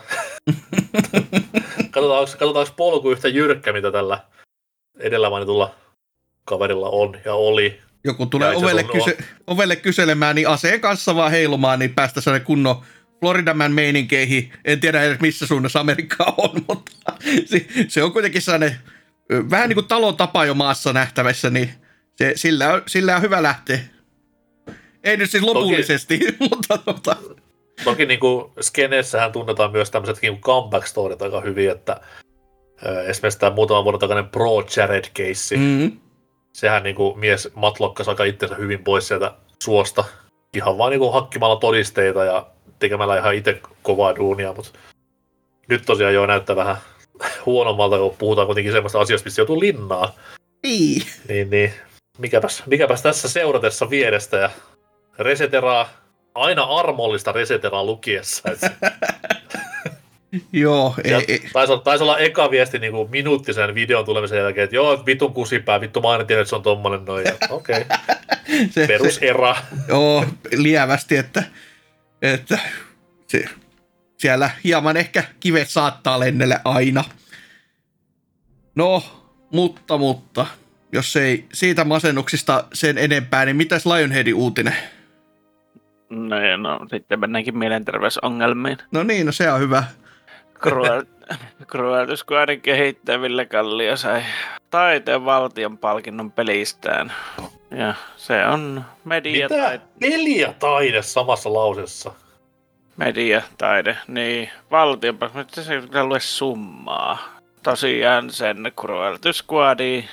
[1.90, 4.20] katsotaan, katsotaanko polku yhtä jyrkkä, mitä tällä
[4.98, 5.74] edellä mainitulla
[6.44, 7.80] kaverilla on ja oli.
[8.04, 12.82] Joku tulee ovelle, kyse- ovelle kyselemään, niin aseen kanssa vaan heilumaan, niin päästä sinne kunnon
[13.20, 14.52] Floridaman meininkeihin.
[14.64, 16.92] En tiedä edes missä suunnassa Amerikkaa on, mutta
[17.46, 18.76] se, se on kuitenkin sellainen
[19.50, 21.70] vähän niin kuin talon tapa jo maassa nähtävässä, niin
[22.16, 23.78] se, sillä, on, sillä on hyvä lähteä.
[25.04, 27.16] Ei nyt siis lopullisesti, toki, mutta tota.
[27.84, 32.00] Toki niin kuin skeneessähän tunnetaan myös tämmöiset niin comeback storit aika hyvin, että
[33.06, 36.00] esimerkiksi tämä muutaman vuoden takainen Pro Jared case, mm-hmm.
[36.54, 40.04] Sehän niin kuin mies matlokkas aika itsensä hyvin pois sieltä suosta,
[40.56, 42.46] ihan vaan niin kuin hakkimalla todisteita ja
[42.78, 44.78] tekemällä ihan itse kovaa duunia, mutta
[45.68, 46.76] nyt tosiaan jo näyttää vähän
[47.46, 50.14] huonommalta, kun puhutaan kuitenkin semmoista asioista, missä joutuu linnaa.
[50.64, 51.02] Ei.
[51.28, 51.72] Niin, niin.
[52.18, 54.50] Mikäpäs, mikäpäs tässä seuratessa vierestä ja
[55.18, 55.88] reseteraa,
[56.34, 58.48] aina armollista reseteraa lukiessa.
[60.52, 61.42] Joo, ei, ei.
[61.52, 65.34] Taisi, olla, taisi olla eka viesti niin kuin minuuttisen videon tulemisen jälkeen, että joo, vitun
[65.34, 67.26] kusipää, vittu mä aina tiedän, että se on tommonen noin.
[67.50, 67.98] Okei, okay.
[68.70, 69.56] Se, perus se, era.
[69.88, 71.42] joo, lievästi, että,
[72.22, 72.58] että
[73.26, 73.44] se,
[74.18, 77.04] siellä hieman ehkä kivet saattaa lennellä aina.
[78.74, 79.02] No,
[79.52, 80.46] mutta, mutta,
[80.92, 84.76] jos ei siitä masennuksista sen enempää, niin mitäs Lionheadin uutinen?
[86.10, 88.78] No, no sitten mennäänkin mielenterveysongelmiin.
[88.92, 89.84] No niin, no se on hyvä.
[91.66, 94.22] Cruel Squadin kehittäville Kallio sai
[94.70, 97.12] taiteen valtion palkinnon pelistään.
[97.70, 99.62] Ja se on media, Mitä?
[99.62, 102.12] taide, Neljä taide samassa lausessa.
[102.96, 103.96] media taide.
[104.08, 107.18] Niin, valtion palkinnon, se ei lue summaa.
[107.62, 110.08] Tosiaan sen Cruel Squadin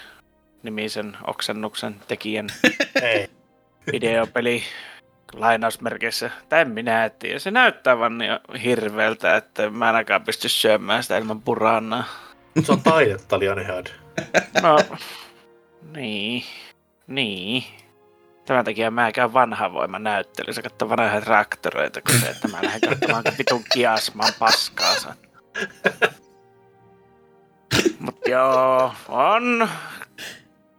[0.63, 2.47] nimisen oksennuksen tekijän
[3.91, 4.63] videopeli
[5.33, 7.39] lainausmerkeissä, tai en minä tiedä.
[7.39, 12.03] Se näyttää vaan niin hirveältä, että mä en ainakaan pysty syömään sitä ilman puranaa.
[12.63, 13.87] Se on taidetta, Lionhead.
[14.61, 14.77] No,
[15.95, 16.43] niin,
[17.07, 17.63] niin.
[18.45, 22.89] Tämän takia mä käyn vanha voima näyttelyssä, katso vanhoja traktoreita, kun se, että mä lähden
[22.89, 25.15] katsomaan vitun kiasmaan paskaansa.
[27.99, 29.69] Mut joo, on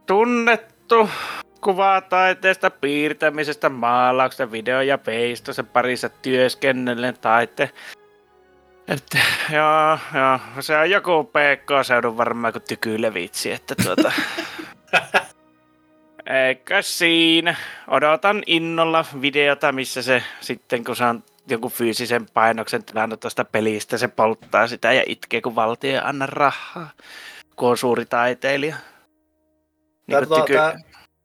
[0.07, 1.11] tunnettu
[1.63, 7.71] kuvataiteesta, piirtämisestä, maalauksesta, video- ja peistosen parissa työskennellen taitte.
[8.89, 9.19] Että
[9.53, 14.13] joo, joo, se on joku PK-seudun varmaan kuin tykylevitsi, että tuota...
[16.27, 17.55] Eikä siinä.
[17.89, 23.99] Odotan innolla videota, missä se sitten, kun se on joku fyysisen painoksen tilannut tuosta pelistä,
[23.99, 26.91] se polttaa sitä ja itkee, kun valtio ei anna rahaa,
[27.57, 28.77] kun on suuri taiteilija.
[30.07, 30.53] Niin tota, tyky...
[30.53, 30.79] tää,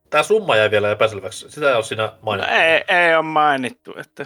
[0.09, 1.49] tää summa jäi vielä epäselväksi.
[1.49, 2.53] Sitä ei ole siinä no, mainittu.
[2.53, 4.25] ei, ei ole mainittu, että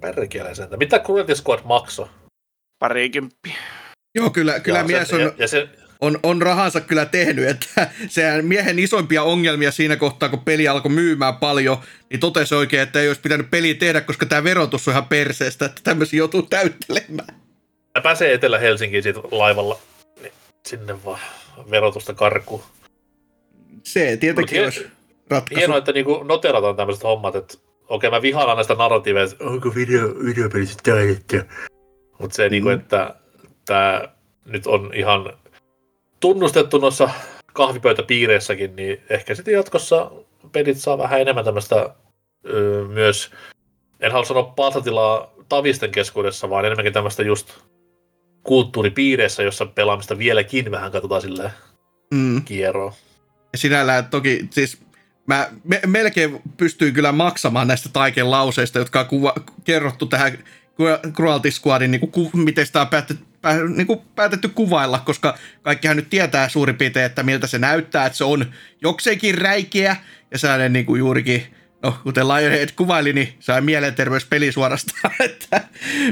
[0.00, 0.76] Perkele sentä.
[0.76, 2.08] Mitä Cruelty Squad maksoi?
[2.78, 3.54] parikymppiä.
[4.14, 5.68] Joo, kyllä, kyllä Ja mies se, on, ja, ja se,
[6.00, 10.92] on, on rahansa kyllä tehnyt, että se miehen isoimpia ongelmia siinä kohtaa, kun peli alkoi
[10.92, 11.78] myymään paljon,
[12.10, 15.64] niin totesi oikein, että ei olisi pitänyt peliä tehdä, koska tämä verotus on ihan perseestä,
[15.64, 17.34] että tämmöisiä joutuu täyttelemään.
[17.94, 19.78] ja pääsee Etelä-Helsinkiin siitä laivalla,
[20.22, 20.32] niin
[20.66, 21.20] sinne vaan
[21.70, 22.62] verotusta karkuun.
[23.82, 24.90] Se tietenkin Mut olisi
[25.32, 25.60] ratkaisu.
[25.60, 27.54] Hienoa, että niinku noterataan tämmöiset hommat, että
[27.88, 31.36] okei mä vihaan näistä narratiiveja, että onko video, videopelissä taidetta.
[32.18, 32.50] Mutta se, mm.
[32.50, 33.14] niinku, että
[33.64, 34.02] tämä
[34.44, 35.32] nyt on ihan
[36.20, 37.10] tunnustettu noissa
[37.52, 40.10] kahvipöytäpiireissäkin, niin ehkä sitten jatkossa
[40.52, 41.94] pelit saa vähän enemmän tämmöistä
[42.48, 43.30] öö, myös,
[44.00, 47.58] en halua sanoa palstatilaa tavisten keskuudessa, vaan enemmänkin tämmöistä just
[48.42, 51.50] kulttuuripiireissä, jossa pelaamista vieläkin vähän katsotaan silleen
[52.10, 52.44] Mm.
[52.44, 52.94] kierroa.
[53.54, 54.78] Sinällään toki, siis
[55.26, 59.34] mä me, melkein pystyin kyllä maksamaan näistä taiken lauseista, jotka on kuva,
[59.64, 60.38] kerrottu tähän
[61.12, 65.38] Cruelty Squadin, niin kuin, ku, miten sitä on päätetty, pää, niin kuin päätetty kuvailla, koska
[65.62, 68.46] kaikkihan nyt tietää suurin piirtein, että miltä se näyttää, että se on
[68.82, 69.96] jokseenkin räikeä,
[70.30, 71.42] ja sellainen niin kuin juurikin,
[71.82, 75.64] no kuten Lionhead kuvaili, niin on mielenterveyspeli suorastaan, että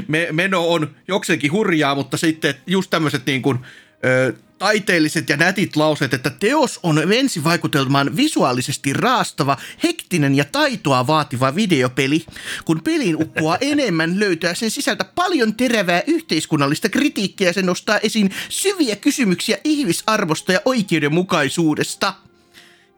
[0.07, 3.59] me, meno on jokseenkin hurjaa, mutta sitten just tämmöiset niin kuin,
[4.05, 11.55] ö, taiteelliset ja nätit lauseet, että teos on ensivaikutelmaan visuaalisesti raastava, hektinen ja taitoa vaativa
[11.55, 12.25] videopeli.
[12.65, 18.31] Kun pelin uppoaa enemmän, löytää sen sisältä paljon terävää yhteiskunnallista kritiikkiä ja se nostaa esiin
[18.49, 22.13] syviä kysymyksiä ihmisarvosta ja oikeudenmukaisuudesta.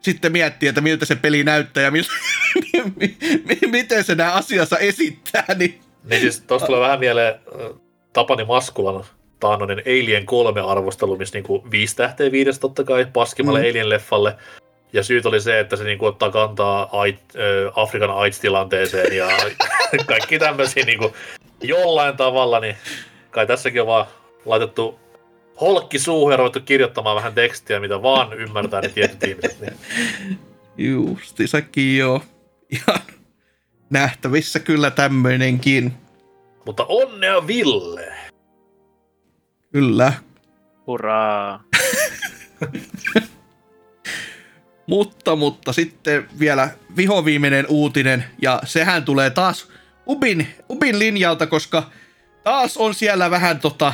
[0.02, 2.04] Sitten miettii, että miltä se peli näyttää ja mil,
[3.72, 7.80] miten se nämä asiassa esittää, niin Niin siis tuosta tulee vähän mieleen äh,
[8.14, 9.04] Tapani Maskulan
[9.44, 13.66] taannoinen Alien 3 arvostelu, missä niinku viisi tähteä viidestä totta kai paskimalle Mm.
[13.70, 14.34] Alien-leffalle.
[14.94, 19.28] Ja syyt oli se, että se niinku ottaa kantaa ait, ö, Afrikan AIDS-tilanteeseen ja
[20.06, 21.14] kaikki tämmöisiä niinku
[21.64, 22.76] jollain tavalla, niin
[23.32, 24.06] kai tässäkin on vaan
[24.46, 25.00] laitettu
[25.62, 29.60] holkki suuhun ja ruvettu kirjoittamaan vähän tekstiä, mitä vaan ymmärtää ne tietyt ihmiset.
[29.60, 30.40] Niin.
[30.78, 32.22] justisakin joo.
[32.70, 33.00] Ihan
[33.90, 35.94] nähtävissä kyllä tämmöinenkin.
[36.66, 38.13] Mutta onnea Ville!
[39.74, 40.14] Kyllä.
[40.88, 41.64] Hurraa.
[44.88, 49.68] Mutta, mutta sitten vielä vihoviimeinen uutinen, ja sehän tulee taas
[50.08, 51.90] Ubin, Ubin linjalta, koska
[52.44, 53.94] taas on siellä vähän tota,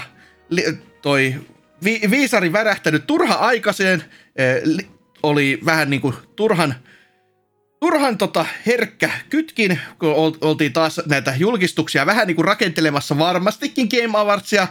[0.49, 0.63] li,
[1.01, 1.35] toi
[1.83, 4.03] vi, viisari värähtänyt turha aikaiseen,
[4.35, 4.87] eh, li,
[5.23, 6.75] oli vähän niin kuin turhan
[7.79, 14.17] turhan tota herkkä kytkin, kun oltiin taas näitä julkistuksia vähän niin kuin rakentelemassa varmastikin Game
[14.19, 14.67] Awardsia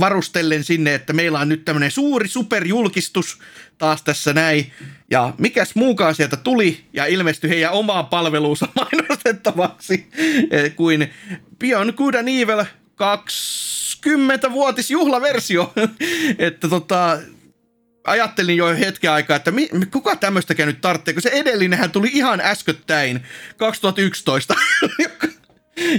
[0.00, 3.38] varustellen sinne, että meillä on nyt tämmöinen suuri superjulkistus
[3.78, 4.72] taas tässä näin.
[5.10, 10.06] Ja mikäs muukaan sieltä tuli ja ilmestyi heidän omaan palveluunsa mainostettavaksi
[10.76, 11.10] kuin
[11.58, 12.64] Beyond Good and Evil
[12.96, 15.72] 20-vuotis juhlaversio.
[16.38, 17.18] että tota,
[18.06, 22.40] ajattelin jo hetken aikaa, että mi, kuka tämmöistäkään nyt tarvitsee, kun se edellinenhän tuli ihan
[22.40, 23.22] äskettäin
[23.56, 24.54] 2011,
[25.04, 25.28] joka,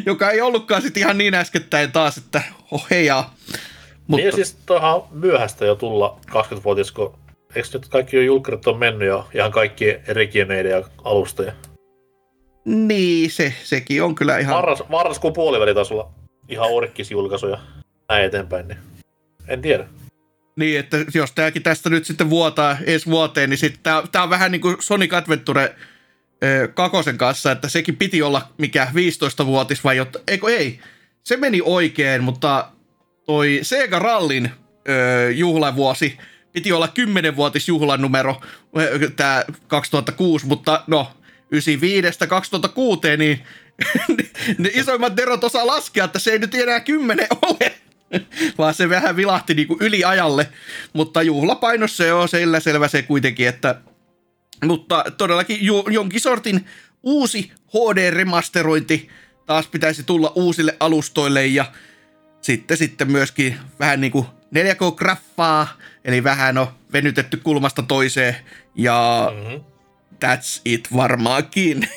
[0.05, 3.35] joka ei ollutkaan sitten ihan niin äskettäin taas, että oh heijaa.
[4.07, 4.23] Mutta...
[4.23, 7.19] Niin siis toihan myöhäistä jo tulla 20-vuotias, kun
[7.55, 11.53] eikö nyt kaikki jo julkkarit on mennyt jo ihan kaikki regimeiden ja alustoja?
[12.65, 14.55] Niin, se, sekin on kyllä ihan...
[14.55, 16.11] Marras, marraskuun puoliväli taisi olla
[16.49, 17.59] ihan orkkisjulkaisuja
[18.09, 18.77] näin eteenpäin, niin
[19.47, 19.87] en tiedä.
[20.57, 24.51] Niin, että jos tämäkin tästä nyt sitten vuotaa ensi vuoteen, niin sitten tämä, on vähän
[24.51, 25.75] niin kuin Sonic Adventure
[26.73, 30.79] kakosen kanssa, että sekin piti olla mikä 15-vuotis vai jotta, eikö ei,
[31.23, 32.71] se meni oikein, mutta
[33.25, 34.51] toi Sega Rallin
[34.89, 36.17] ö, juhlavuosi
[36.53, 38.41] piti olla 10-vuotis juhlanumero,
[39.15, 41.11] tämä 2006, mutta no,
[43.15, 43.43] 95-2006, niin
[44.57, 47.75] ne isoimmat derot osaa laskea, että se ei nyt enää 10 ole.
[48.57, 50.49] vaan se vähän vilahti niin kuin yli ajalle,
[50.93, 53.81] mutta juhlapainossa se on sillä selvä se kuitenkin, että
[54.65, 56.65] mutta todellakin ju, jonkin sortin
[57.03, 59.09] uusi HD-remasterointi
[59.45, 61.65] taas pitäisi tulla uusille alustoille ja
[62.41, 64.25] sitten, sitten myöskin vähän niin kuin
[64.55, 65.67] 4K-graffaa,
[66.05, 68.35] eli vähän on venytetty kulmasta toiseen
[68.75, 69.63] ja mm-hmm.
[70.25, 71.89] that's it varmaankin.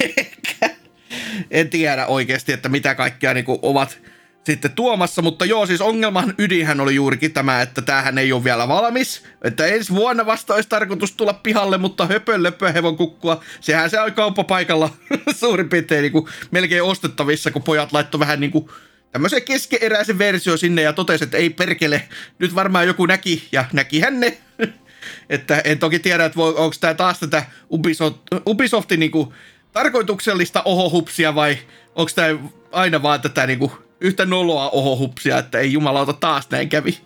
[1.51, 3.99] en tiedä oikeasti, että mitä kaikkea niin kuin ovat
[4.45, 8.69] sitten tuomassa, mutta joo, siis ongelman ydinhän oli juurikin tämä, että tämähän ei ole vielä
[8.69, 13.91] valmis, että ensi vuonna vasta olisi tarkoitus tulla pihalle, mutta höpön löpö hevon kukkua, sehän
[13.91, 14.91] se on kauppapaikalla
[15.41, 18.69] suurin piirtein niin kuin melkein ostettavissa, kun pojat laittoi vähän niin kuin
[19.13, 22.09] tämmöisen keskeeräisen versio sinne ja totesi, että ei perkele,
[22.39, 24.39] nyt varmaan joku näki, ja näkihän ne.
[25.29, 29.35] että en toki tiedä, että onko tämä taas tätä Ubisoft, Ubisoftin niin kuin
[29.73, 31.59] tarkoituksellista ohohupsia vai
[31.95, 36.69] onko tämä aina vaan tätä niin kuin yhtä noloa ohohupsia, että ei jumalauta taas näin
[36.69, 36.99] kävi.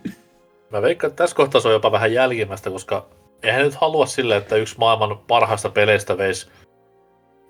[0.71, 3.07] Mä veikkaan, että tässä kohtaa se on jopa vähän jälkimmäistä, koska
[3.43, 6.49] eihän nyt halua sille, että yksi maailman parhaista peleistä veisi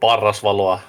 [0.01, 0.81] parrasvaloa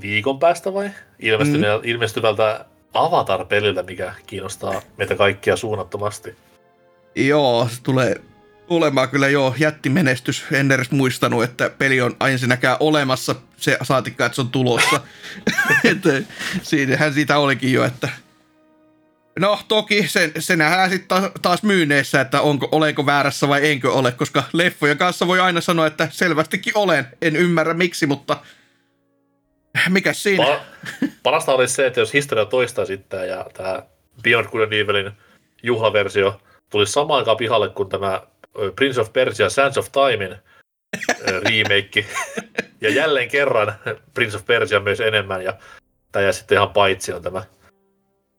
[0.00, 0.90] viikon päästä vai?
[1.22, 1.80] mm.
[1.82, 2.64] ilmestyvältä
[2.94, 6.34] Avatar-peliltä, mikä kiinnostaa meitä kaikkia suunnattomasti.
[7.16, 8.20] Joo, se tulee
[8.70, 10.44] olemaan kyllä jo jättimenestys.
[10.52, 15.00] En edes muistanut, että peli on ensinnäkään olemassa, se saatikka, että se on tulossa.
[15.84, 16.22] että
[16.62, 18.08] siinähän siitä olikin jo, että
[19.38, 24.12] No toki sen, se nähdään sitten taas myyneissä, että onko, olenko väärässä vai enkö ole,
[24.12, 27.06] koska leffojen kanssa voi aina sanoa, että selvästikin olen.
[27.22, 28.36] En ymmärrä miksi, mutta
[29.88, 30.44] mikä siinä?
[30.44, 33.82] Pa- parasta olisi se, että jos historia toistaa sitten ja tämä
[34.22, 35.12] Beyond Good and Evilin
[35.62, 36.40] juhlaversio
[36.70, 38.22] tulisi samaan aikaan pihalle kuin tämä
[38.76, 40.36] Prince of Persia Sands of Timein
[41.44, 42.06] remake.
[42.80, 43.74] ja jälleen kerran
[44.14, 45.52] Prince of Persia myös enemmän ja
[46.12, 47.42] tämä jää sitten ihan paitsi on tämä.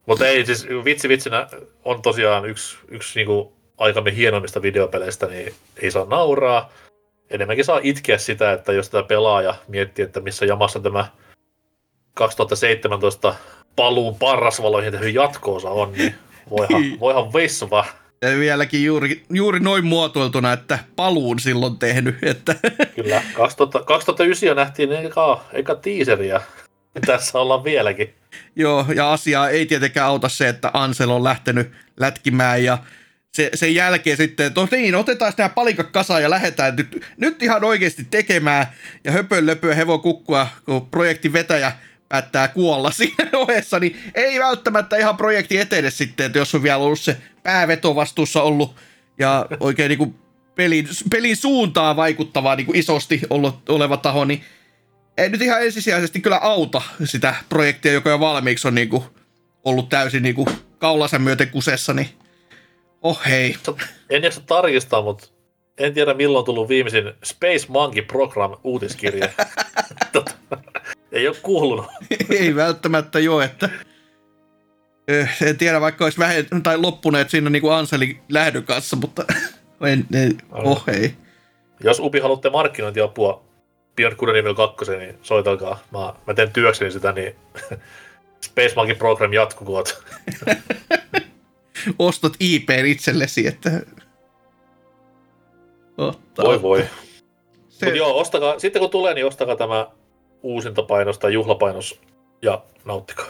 [0.05, 1.47] Mutta ei siis vitsi vitsinä
[1.85, 6.71] on tosiaan yksi, yksi niinku aikamme hienoimmista videopeleistä, niin ei saa nauraa.
[7.29, 11.07] Enemmänkin saa itkeä sitä, että jos tätä pelaa ja miettii, että missä jamassa tämä
[12.13, 13.35] 2017
[13.75, 16.15] paluun parrasvaloihin tehty jatkoosa on, niin
[16.49, 17.85] voihan, voihan veissava
[18.21, 22.15] ja vieläkin juuri, juuri noin muotoiltuna, että paluun silloin tehnyt.
[22.23, 22.55] Että.
[22.95, 26.41] Kyllä, 2000, 2009 jo nähtiin eka, eka teaseria.
[27.05, 28.13] Tässä ollaan vieläkin.
[28.55, 32.77] Joo, ja asiaa ei tietenkään auta se, että Ansel on lähtenyt lätkimään ja
[33.33, 37.63] se, sen jälkeen sitten, to, niin, otetaan nämä palikat kasaan ja lähdetään nyt, nyt ihan
[37.63, 38.67] oikeasti tekemään
[39.03, 41.71] ja höpön löpöä hevon kukkua, kun projektin vetäjä
[42.11, 46.77] päättää kuolla siinä ohessa, niin ei välttämättä ihan projekti etene sitten, että jos on vielä
[46.77, 48.75] ollut se pääveto vastuussa ollut
[49.19, 50.15] ja oikein niin kuin
[50.55, 54.43] pelin, pelin suuntaa vaikuttavaa niin kuin isosti ollut, oleva taho, niin
[55.17, 59.03] ei nyt ihan ensisijaisesti kyllä auta sitä projektia, joka jo valmiiksi on niin kuin
[59.65, 60.47] ollut täysin niin kuin
[60.77, 62.09] kaulansa myöten kusessa, niin
[63.01, 63.55] oh hei.
[64.09, 65.27] En jaksa tarkistaa, mutta
[65.77, 69.33] en tiedä milloin on tullut viimeisin Space Monkey Program uutiskirje.
[71.11, 71.85] Ei ole kuulunut.
[72.39, 73.69] ei välttämättä jo, että
[75.07, 79.25] eh, en tiedä, vaikka olisi vähän, tai loppuneet siinä niin kuin Anselin lähdön kanssa, mutta
[79.91, 81.15] en, en, oh ei.
[81.83, 83.43] Jos Ubi haluatte markkinointiapua
[83.95, 85.79] Beyond Good Evil 2, niin soitalkaa.
[85.91, 87.35] Mä, mä teen työkseni sitä, niin
[88.45, 90.03] Space Monkey Program jatkukoot.
[91.99, 93.81] Ostot IP itsellesi, että...
[95.97, 96.45] Ottaa.
[96.45, 96.85] Voi voi.
[97.69, 97.85] Se...
[97.85, 99.87] Mutta joo, ostakaa, sitten kun tulee, niin ostakaa tämä
[100.43, 102.01] uusinta painos tai juhlapainos
[102.41, 103.25] ja nauttikaa.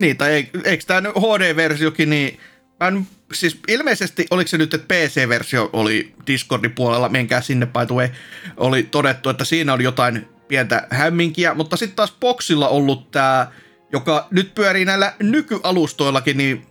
[0.00, 2.40] Niin, tai eikö tämä HD-versiokin, niin
[2.80, 7.86] mä en, siis ilmeisesti oliko se nyt, että PC-versio oli Discordin puolella, menkää sinne by
[7.86, 8.08] the way,
[8.56, 13.46] oli todettu, että siinä oli jotain pientä hämminkiä, mutta sitten taas Boxilla ollut tämä,
[13.92, 16.66] joka nyt pyörii näillä nykyalustoillakin, niin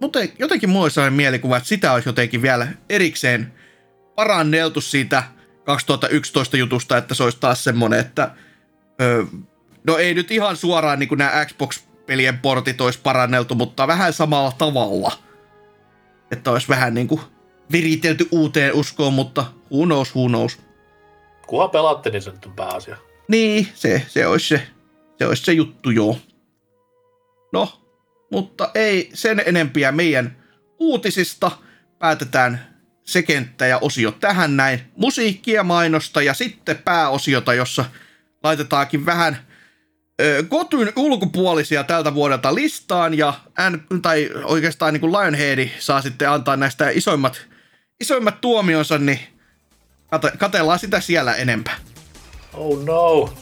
[0.00, 3.52] mutta jotenkin mulla olisi sellainen mielikuva, että sitä olisi jotenkin vielä erikseen
[4.14, 5.22] paranneltu siitä
[5.64, 8.30] 2011 jutusta, että se olisi taas semmoinen, että
[9.00, 9.24] öö,
[9.84, 14.52] no ei nyt ihan suoraan niin kuin nämä Xbox-pelien portit olisi paranneltu, mutta vähän samalla
[14.58, 15.12] tavalla.
[16.30, 17.20] Että olisi vähän niin kuin
[17.72, 20.58] viritelty uuteen uskoon, mutta who knows, who knows.
[21.46, 22.96] Kunhan pelaatte, niin se nyt on pääasia.
[23.28, 24.66] Niin, se, se, olisi se,
[25.18, 26.18] se olisi se juttu, joo.
[27.52, 27.80] No,
[28.32, 30.36] mutta ei sen enempiä meidän
[30.78, 31.50] uutisista.
[31.98, 32.66] Päätetään
[33.04, 34.80] se kenttä ja osio tähän näin.
[34.96, 37.84] Musiikkia, mainosta ja sitten pääosiota, jossa
[38.44, 39.36] laitetaankin vähän
[40.48, 43.34] Kotyn ulkopuolisia tältä vuodelta listaan ja
[43.70, 47.46] N, tai oikeastaan niin kuin Lionhead saa sitten antaa näistä isoimmat,
[48.00, 49.20] isoimmat tuomionsa, niin
[50.10, 51.76] kate, katellaan sitä siellä enempää.
[52.54, 53.34] Oh no.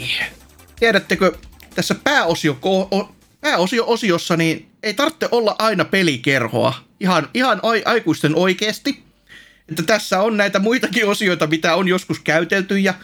[0.00, 0.26] Niin.
[0.80, 1.32] Tiedättekö,
[1.74, 2.58] tässä pääosio,
[3.40, 6.74] pääosio-osiossa niin ei tarvitse olla aina pelikerhoa.
[7.00, 9.04] Ihan, ihan aikuisten oikeasti.
[9.68, 12.94] Että tässä on näitä muitakin osioita, mitä on joskus käytelty ja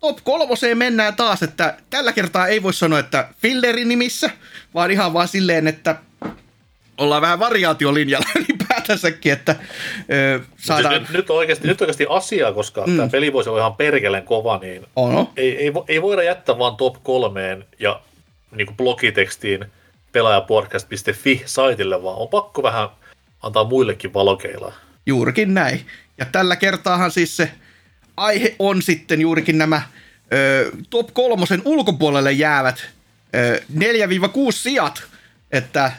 [0.00, 4.30] top kolmoseen mennään taas, että tällä kertaa ei voi sanoa, että fillerin nimissä,
[4.74, 5.96] vaan ihan vaan silleen, että
[6.98, 8.28] ollaan vähän variaatiolinjalla
[8.88, 9.56] ylipäätänsäkin, että
[10.12, 10.94] ö, saadaan...
[10.94, 12.96] Nyt, nyt, oikeasti, nyt oikeasti asiaa, koska mm.
[12.96, 15.32] tämä peli voisi olla ihan perkeleen kova, niin Ono.
[15.36, 18.00] Ei, ei, ei, voida jättää vaan top kolmeen ja
[18.56, 19.64] niin kuin blogitekstiin
[20.12, 22.88] pelaajapodcast.fi saitille, vaan on pakko vähän
[23.42, 24.72] antaa muillekin valokeilaa.
[25.06, 25.80] Juurikin näin.
[26.18, 27.50] Ja tällä kertaahan siis se
[28.16, 29.82] aihe on sitten juurikin nämä
[30.32, 32.88] ö, top kolmosen ulkopuolelle jäävät
[33.34, 33.80] ö, 4-6
[34.50, 35.02] sijat,
[35.52, 35.92] että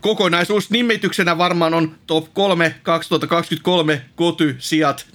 [0.00, 5.06] kokonaisuus nimityksenä varmaan on top 3 2023 koty sijat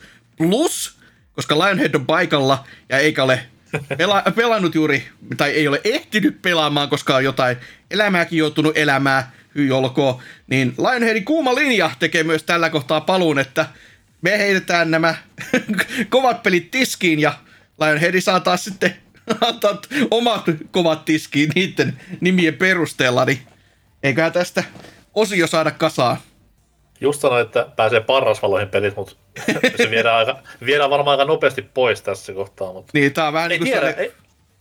[0.00, 0.02] 4-6
[0.36, 0.98] plus,
[1.32, 3.46] koska Lionhead on paikalla ja eikä ole
[3.78, 7.56] pela- pelannut juuri, tai ei ole ehtinyt pelaamaan, koska on jotain
[7.90, 9.24] elämääkin joutunut elämään,
[9.54, 13.66] hyi olkoon, niin Lionheadin kuuma linja tekee myös tällä kohtaa paluun, että
[14.22, 15.14] me heitetään nämä
[16.10, 17.34] kovat pelit tiskiin ja
[17.80, 18.96] Lionhead saa taas sitten
[19.40, 19.80] antaa
[20.10, 23.38] omat kovat tiskiin niiden nimien perusteella, niin
[24.04, 24.64] Eiköhän tästä
[25.14, 26.16] osio saada kasaan.
[27.00, 29.14] Just sanoin, että pääsee parrasvaloihin pelit, mutta
[29.76, 32.72] se viedään, aika, viedään varmaan aika nopeasti pois tässä kohtaa.
[32.72, 32.90] Mutta...
[32.94, 34.12] Niin, tää on vähän niin kuin tiedä, tänne, ei...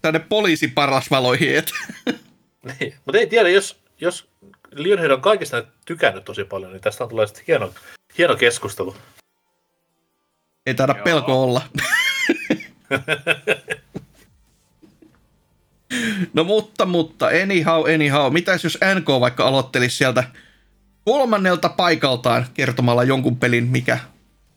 [0.02, 1.58] tänne poliisiparrasvaloihin.
[1.58, 1.72] Et.
[2.80, 4.30] niin, mutta ei tiedä, jos, jos
[4.72, 7.74] Lionhead on kaikista tykännyt tosi paljon, niin tästä tulee sitten hieno,
[8.18, 8.96] hieno keskustelu.
[10.66, 11.62] Ei taida pelko olla.
[16.34, 18.34] No mutta, mutta, anyhow, anyhow.
[18.34, 20.24] Mitäs jos NK vaikka aloittelisi sieltä
[21.06, 24.00] kolmannelta paikaltaan kertomalla jonkun pelin, mikä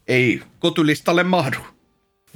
[0.09, 1.59] ei kotylistalle mahdu?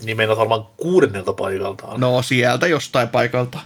[0.04, 2.00] Niin meinaat varmaan kuudennelta paikaltaan.
[2.00, 3.58] No sieltä jostain paikalta.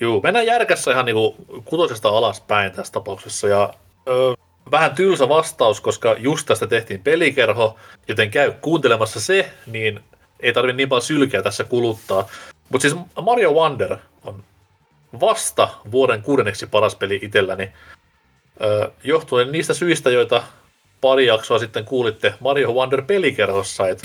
[0.00, 1.34] Joo, mennään järkässä ihan niinku
[1.64, 3.48] kutosesta alaspäin tässä tapauksessa.
[3.48, 3.74] Ja
[4.08, 4.34] ö,
[4.70, 7.76] vähän tylsä vastaus, koska just tästä tehtiin pelikerho,
[8.08, 10.00] joten käy kuuntelemassa se, niin
[10.40, 12.28] ei tarvi niin paljon sylkeä tässä kuluttaa.
[12.68, 13.98] Mutta siis Mario Wonder on
[15.20, 17.72] vasta vuoden kuudenneksi paras peli itselläni,
[19.04, 20.42] johtuen niistä syistä, joita
[21.00, 23.88] pari jaksoa sitten kuulitte Mario Wonder pelikerhossa.
[23.88, 24.02] Et,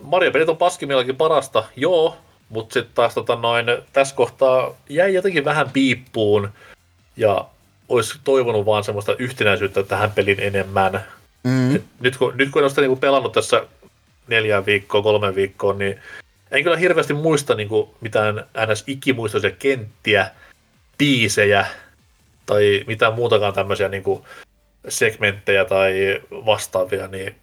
[0.00, 2.16] Mario-pelit on paskimmillakin parasta, joo,
[2.48, 6.48] mutta sitten taas tota noin, tässä kohtaa jäi jotenkin vähän piippuun
[7.16, 7.44] ja
[7.88, 11.04] olisi toivonut vaan semmoista yhtenäisyyttä tähän pelin enemmän.
[11.44, 11.76] Mm.
[11.76, 13.66] Et nyt, kun, nyt kun olen sitä niin pelannut tässä
[14.28, 16.00] neljään viikkoa, kolme viikkoa, niin
[16.50, 18.84] en kyllä hirveästi muista niin kuin mitään ns.
[18.86, 20.30] ikimuistoisia kenttiä,
[20.98, 21.66] biisejä
[22.46, 24.24] tai mitään muutakaan tämmöisiä niin kuin
[24.88, 27.34] segmenttejä tai vastaavia, niin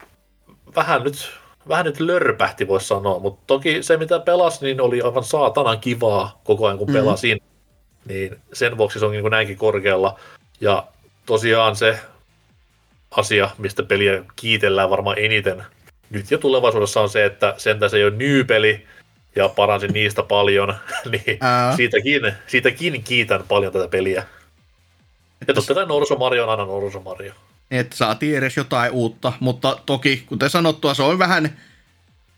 [0.76, 1.32] vähän nyt,
[1.68, 6.42] vähän nyt lörpähti voisi sanoa, mutta toki se mitä pelasi, niin oli aivan saatanan kivaa
[6.44, 7.00] koko ajan kun mm-hmm.
[7.00, 7.42] pelasin,
[8.06, 10.20] niin sen vuoksi se on niin näinkin korkealla.
[10.62, 10.88] Ja
[11.26, 12.00] tosiaan se
[13.12, 15.64] asia, mistä peliä kiitellään varmaan eniten
[16.10, 18.86] nyt ja tulevaisuudessa on se, että sentään se ei ole ny-peli
[19.36, 20.76] ja paransin niistä paljon,
[21.12, 21.40] niin
[21.76, 24.24] siitäkin, siitäkin kiitän paljon tätä peliä.
[25.48, 27.34] Ja totta kai Norso Mario on aina Norso Mario.
[27.72, 31.58] Että saatiin edes jotain uutta, mutta toki, kuten sanottua, se on vähän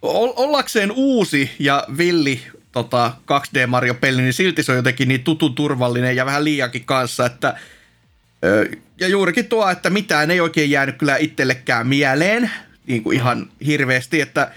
[0.02, 2.41] ollakseen uusi ja villi
[2.72, 7.26] tota, 2D Mario-peli, niin silti se on jotenkin niin tutun turvallinen ja vähän liiakin kanssa,
[7.26, 7.57] että
[8.99, 12.52] ja juurikin tuo, että mitään ei oikein jäänyt kyllä itsellekään mieleen,
[12.88, 14.52] niin kuin ihan hirveästi, että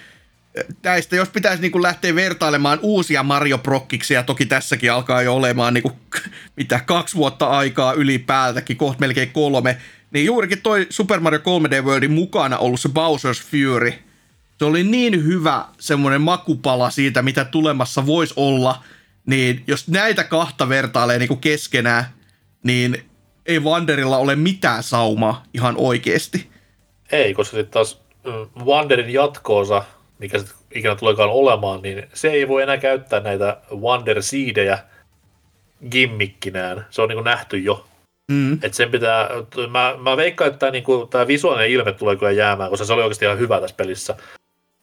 [0.82, 5.34] näistä, jos pitäisi niin kuin lähteä vertailemaan uusia Mario Prokkiksi, ja toki tässäkin alkaa jo
[5.34, 5.94] olemaan niin kuin,
[6.56, 9.78] mitä kaksi vuotta aikaa ylipäätäkin, kohta melkein kolme,
[10.10, 13.92] niin juurikin toi Super Mario 3D Worldin mukana ollut se Bowser's Fury,
[14.58, 18.82] se oli niin hyvä semmoinen makupala siitä, mitä tulemassa voisi olla,
[19.26, 22.04] niin jos näitä kahta vertailee niin kuin keskenään,
[22.62, 23.04] niin
[23.46, 26.50] ei Wanderilla ole mitään saumaa ihan oikeasti.
[27.12, 28.00] Ei, koska sitten taas
[28.64, 29.84] Wanderin jatkoosa,
[30.20, 34.78] mikä sitten ikinä tuleekaan olemaan, niin se ei voi enää käyttää näitä Wander Seedejä
[35.90, 36.86] gimmikkinään.
[36.90, 37.86] Se on niin kuin nähty jo.
[38.32, 38.58] Mm.
[38.62, 39.28] Et sen pitää,
[39.70, 42.92] mä, mä veikkaan, että tämä, niin kuin, tämä visuaalinen ilme tulee kyllä jäämään, koska se
[42.92, 44.16] oli oikeasti ihan hyvä tässä pelissä.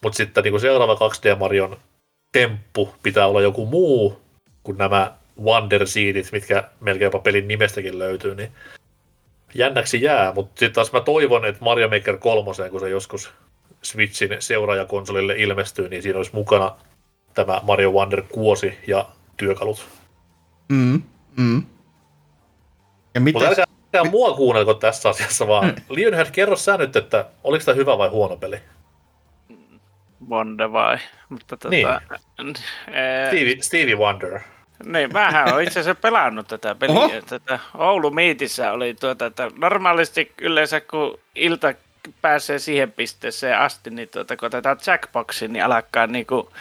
[0.03, 1.77] Mutta sitten niin kuin seuraava 2D Marion
[2.31, 4.21] temppu pitää olla joku muu
[4.63, 8.51] kuin nämä Wonder Seedit, mitkä melkein jopa pelin nimestäkin löytyy, niin
[9.55, 13.31] jännäksi jää, mutta sitten taas mä toivon, että Mario Maker 3, kun se joskus
[13.87, 16.75] Switchin seuraajakonsolille ilmestyy, niin siinä olisi mukana
[17.33, 19.05] tämä Mario Wonder kuosi ja
[19.37, 19.87] työkalut.
[20.69, 21.01] Mm,
[21.37, 21.63] mm.
[23.15, 23.39] Ja mitä...
[23.39, 25.75] Mutta älkää, älkää mua kuunnelko tässä asiassa, vaan mm.
[25.89, 28.59] Lionhead, kerro sä nyt, että oliko tämä hyvä vai huono peli?
[30.29, 30.97] Wonder vai?
[31.29, 31.87] Mutta tota, niin.
[32.87, 33.27] Ee...
[33.27, 34.39] Stevie, Stevie Wonder.
[34.85, 36.95] Niin, vähän olen itse asiassa pelannut tätä peliä.
[36.95, 37.11] Oho.
[37.29, 41.73] Tätä Oulu Miitissä oli tuota, että normaalisti yleensä kun ilta
[42.21, 46.51] pääsee siihen pisteeseen asti, niin tuota, kun otetaan jackboxin, niin alkaa niinku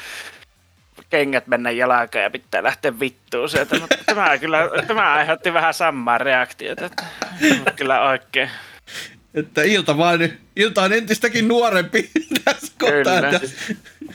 [1.11, 3.79] kengät mennä jalkaan ja pitää lähteä vittuun sieltä.
[3.79, 6.87] Mutta tämä, kyllä, tämä aiheutti vähän samaa reaktiota.
[6.87, 7.05] Että,
[7.77, 8.51] kyllä oikein.
[9.35, 12.11] Että ilta, vaan, ilta on entistäkin nuorempi
[12.45, 13.39] tässä kohtaa.
[13.39, 13.57] Siis,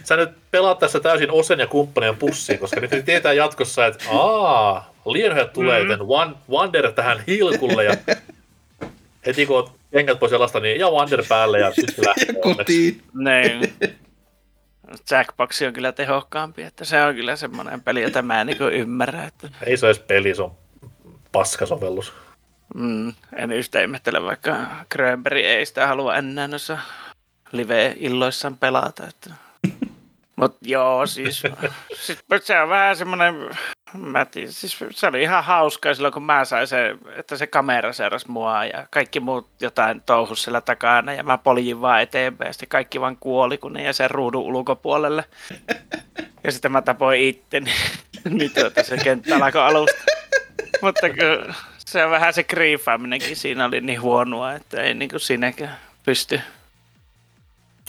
[0.03, 4.94] sä nyt pelaat tässä täysin Osen ja kumppanien pussiin, koska nyt tietää jatkossa, että aa,
[5.06, 5.90] Lionhead tulee, mm.
[5.90, 6.08] joten
[6.49, 7.98] Wander tähän hilkulle ja
[9.26, 13.02] heti kun kengät pois jalasta, niin ja Wander päälle ja sitten lähtee kotiin.
[13.14, 13.73] Niin.
[15.11, 19.23] Jackbox on kyllä tehokkaampi, että se on kyllä semmoinen peli, jota mä en niin ymmärrä.
[19.23, 19.49] Että...
[19.65, 20.57] Ei se ole edes peli, se on
[21.31, 22.14] paskasovellus.
[22.76, 26.77] Mm, en yhtä ihmettele, vaikka Grönberg ei sitä halua enää noissa
[27.52, 29.07] live-illoissaan pelata.
[29.07, 29.30] Että...
[30.41, 31.43] Mutta joo, siis
[32.05, 33.49] sit, se on vähän semmoinen,
[33.93, 37.93] mä tiedän, siis se oli ihan hauskaa silloin, kun mä sain se, että se kamera
[37.93, 42.53] seurasi mua ja kaikki muut jotain touhus siellä takana ja mä poljin vaan eteenpäin ja
[42.53, 45.26] sitten kaikki vaan kuoli, kun ne jäi sen ruudun ulkopuolelle.
[46.43, 47.59] Ja sitten mä tapoin itse,
[48.30, 50.03] niin, tuota, se kenttä alkoi alusta.
[50.81, 55.19] Mutta kyllä se on vähän se kriifaaminenkin siinä oli niin huonoa, että ei niin kuin
[55.19, 56.41] sinäkään pysty.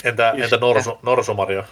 [0.04, 1.64] Entä, entä Norsu, Norsu Mario?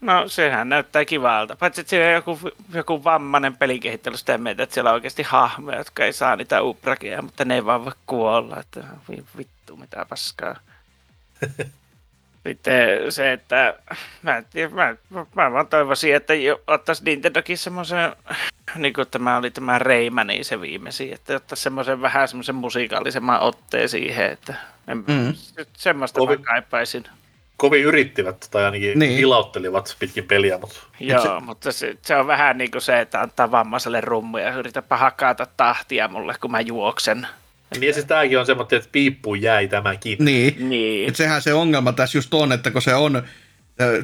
[0.00, 1.56] No sehän näyttää kivalta.
[1.56, 2.38] Paitsi että siellä on joku,
[2.72, 7.22] joku vammainen pelikehittely sitä meitä, että siellä on oikeasti hahmoja, jotka ei saa niitä uprakia,
[7.22, 8.60] mutta ne ei vaan voi kuolla.
[8.60, 8.84] Että
[9.38, 10.56] vittu, mitä paskaa.
[12.48, 13.74] Sitten se, että
[14.22, 14.96] mä, en tiedä, mä,
[15.34, 16.34] mä vaan toivoisin, että
[16.66, 18.12] ottaisi Nintendokin semmoisen,
[18.76, 23.88] niin kuin tämä oli tämä Reimani se viimeisin, että ottaisi semmoisen vähän semmoisen musiikaalisemman otteen
[23.88, 24.54] siihen, että
[24.88, 25.34] en, mm.
[25.72, 27.04] semmoista Kovin, mä kaipaisin.
[27.58, 29.20] Kovin yrittivät tai ainakin niin.
[29.20, 30.58] ilauttelivat pitkin peliä.
[30.58, 30.76] Mutta...
[31.00, 31.44] Joo, se...
[31.44, 35.46] mutta se, se, on vähän niin kuin se, että antaa vammaiselle rummu ja yritäpä hakata
[35.56, 37.26] tahtia mulle, kun mä juoksen.
[37.74, 40.18] Niin ja siis tämäkin on semmoinen, että piippu jäi tämäkin.
[40.20, 41.08] Niin, niin.
[41.08, 43.22] Et sehän se ongelma tässä just on, että kun se on,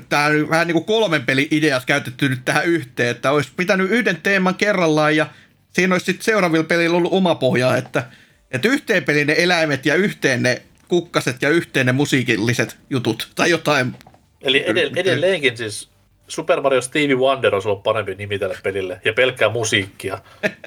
[0.09, 3.90] tämä on vähän niin kuin kolmen pelin ideat käytetty nyt tähän yhteen, että olisi pitänyt
[3.90, 5.26] yhden teeman kerrallaan ja
[5.70, 8.05] siinä olisi sitten seuraavilla pelillä ollut oma pohja, että,
[8.51, 13.51] että yhteen pelin ne eläimet ja yhteen ne kukkaset ja yhteen ne musiikilliset jutut tai
[13.51, 13.97] jotain.
[14.40, 14.65] Eli
[14.97, 15.90] edelleenkin siis
[16.28, 20.19] Super Mario Stevie Wonder olisi ollut parempi nimi tälle pelille, ja pelkkää musiikkia,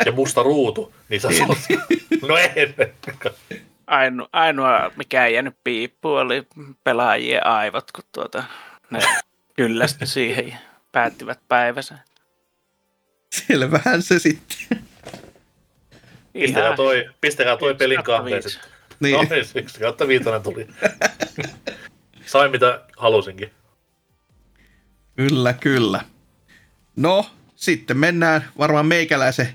[0.05, 1.57] ja musta ruutu, niin sä oot...
[2.27, 2.73] No ei.
[3.87, 6.47] Aino, ainoa, mikä ei jäänyt piippuun, oli
[6.83, 8.43] pelaajien aivot, kun tuota,
[8.89, 8.99] ne
[9.53, 10.57] kyllästy siihen ja
[10.91, 11.97] päättivät päivänsä.
[13.33, 14.57] Selvähän se sitten.
[16.33, 18.76] Pistäkää toi, pistäkää toi pelin kahteen sitten.
[19.01, 19.13] Niin.
[19.13, 20.67] No, niin, yksi kautta viitonen tuli.
[22.25, 23.51] Sain mitä halusinkin.
[25.15, 26.01] Kyllä, kyllä.
[26.95, 27.25] No,
[27.55, 29.47] sitten mennään varmaan meikäläisen,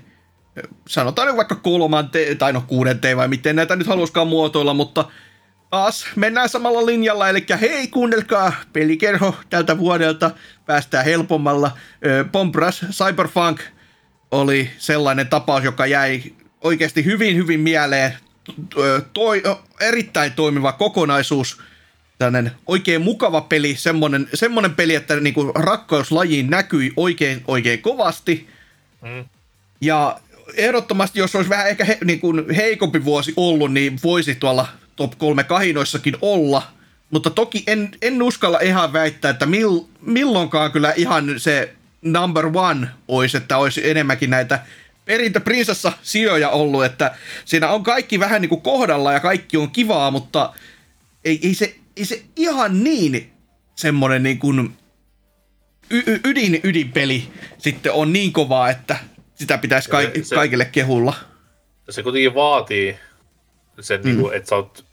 [0.87, 5.05] sanotaan nyt vaikka kolmanteen, tai no kuudenteen vai miten näitä nyt haluskaan muotoilla, mutta
[5.69, 10.31] taas mennään samalla linjalla, eli hei kuunnelkaa pelikerho tältä vuodelta,
[10.65, 11.71] päästään helpommalla.
[12.31, 13.61] Pompras Cyberpunk
[14.31, 16.23] oli sellainen tapaus, joka jäi
[16.61, 18.13] oikeasti hyvin, hyvin mieleen.
[19.13, 19.43] Toi,
[19.79, 21.61] erittäin toimiva kokonaisuus,
[22.19, 28.47] tällainen oikein mukava peli, semmoinen, semmoinen peli, että niinku rakkaus lajiin näkyi oikein, oikein kovasti.
[29.01, 29.25] Mm.
[29.81, 30.19] Ja
[30.55, 35.17] ehdottomasti, jos olisi vähän ehkä he, niin kuin heikompi vuosi ollut, niin voisi tuolla top
[35.17, 36.63] 3 kahinoissakin olla.
[37.11, 42.87] Mutta toki en, en uskalla ihan väittää, että mil, milloinkaan kyllä ihan se number one
[43.07, 44.59] olisi, että olisi enemmänkin näitä
[45.05, 47.15] perintöprinsessa sijoja ollut, että
[47.45, 50.53] siinä on kaikki vähän niin kuin kohdalla ja kaikki on kivaa, mutta
[51.25, 53.31] ei, ei, se, ei se ihan niin
[53.75, 54.77] semmoinen niin kuin
[55.89, 57.27] y- ydin, ydinpeli
[57.57, 58.97] sitten on niin kovaa, että
[59.35, 61.13] sitä pitäisi ka- Se- kaikille kehulla.
[61.89, 62.97] Se kuitenkin vaatii
[63.79, 64.05] sen, mm.
[64.05, 64.85] niin kuin, että sä oot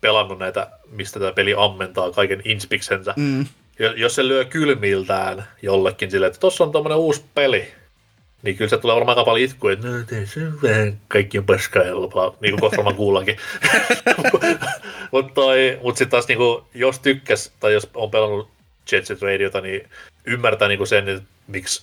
[0.00, 3.14] pelannut näitä, mistä tämä peli ammentaa kaiken inspiksensä.
[3.16, 3.46] Mm.
[3.78, 7.68] Jo- Jos se lyö kylmiltään jollekin silleen, että tossa on tommonen uusi peli,
[8.42, 9.92] niin kyllä se tulee varmaan aika paljon itkua, että no
[10.24, 13.36] se vähän, kaikki on paskaa ja bla, niin kuin kohta varmaan kuullaankin.
[15.12, 15.40] Mutta
[15.82, 18.50] mut sitten taas niinku, jos tykkäs, tai jos on pelannut
[18.92, 19.88] Jet Set Radiota, niin
[20.24, 21.82] ymmärtää niinku sen, että miksi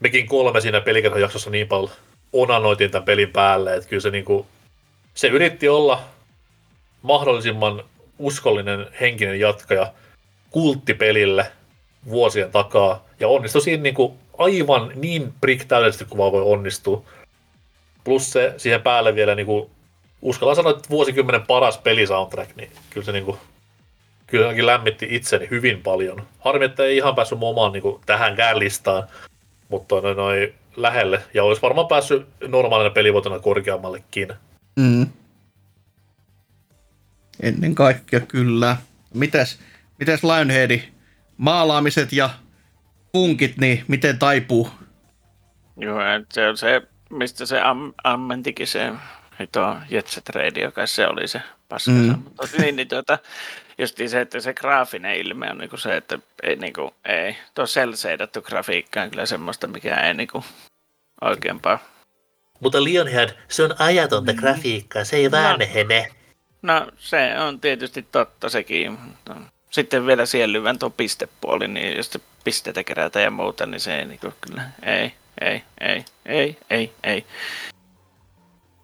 [0.00, 1.90] mekin kolme siinä pelikerhojaksossa niin paljon
[2.32, 4.46] onanoitiin tämän pelin päälle, että kyllä se niinku,
[5.14, 6.04] se yritti olla
[7.02, 7.84] mahdollisimman
[8.18, 9.92] uskollinen henkinen jatkaja
[10.50, 11.52] kulttipelille
[12.08, 17.02] vuosien takaa, ja onnistui siinä niinku aivan niin prick täydellisesti kuin vaan voi onnistua.
[18.04, 19.70] Plus se siihen päälle vielä niinku,
[20.22, 23.38] uskallan sanoa, että vuosikymmenen paras pelisoundtrack, niin kyllä se niinku,
[24.26, 26.26] kyllä se ainakin lämmitti itseni hyvin paljon.
[26.38, 29.08] Harmi, että ei ihan päässyt mun omaan niinku, tähänkään listaan,
[29.68, 31.22] mutta noin, noin lähelle.
[31.34, 34.32] Ja olisi varmaan päässyt normaalina pelivuotena korkeammallekin.
[34.76, 35.06] Mm.
[37.42, 38.76] Ennen kaikkea kyllä.
[39.14, 39.58] Mitäs,
[39.98, 40.82] mitäs Lionheadi?
[41.36, 42.30] Maalaamiset ja
[43.16, 44.70] punkit, niin miten taipuu?
[45.76, 46.00] Joo,
[46.32, 48.92] se on se, mistä se am, ammentikin se
[49.52, 52.12] tuo Jet Set Radio, kai se oli se paskansa.
[52.12, 52.22] Mm.
[52.24, 53.18] Mutta niin, niin tuota,
[53.78, 58.40] just se, että se graafinen ilme on niinku se, että ei, niinku, ei tuo selseidetty
[58.40, 60.44] grafiikka on kyllä semmoista, mikä ei niinku
[61.20, 61.78] oikeampaa.
[62.60, 64.38] Mutta Lionhead, se on ajatonta Mm.
[64.38, 66.08] grafiikkaa, se ei vanhene.
[66.62, 68.92] No se on tietysti totta sekin.
[68.92, 69.36] mutta
[69.70, 74.04] Sitten vielä siellyvän tuo pistepuoli, niin jos se pisteitä kerätään ja muuta, niin se ei
[74.04, 77.26] niinku kyllä, ei, ei, ei, ei, ei, ei.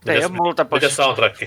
[0.07, 0.83] Ei Mites- ole multa pois.
[0.83, 1.43] Miten soundtrack?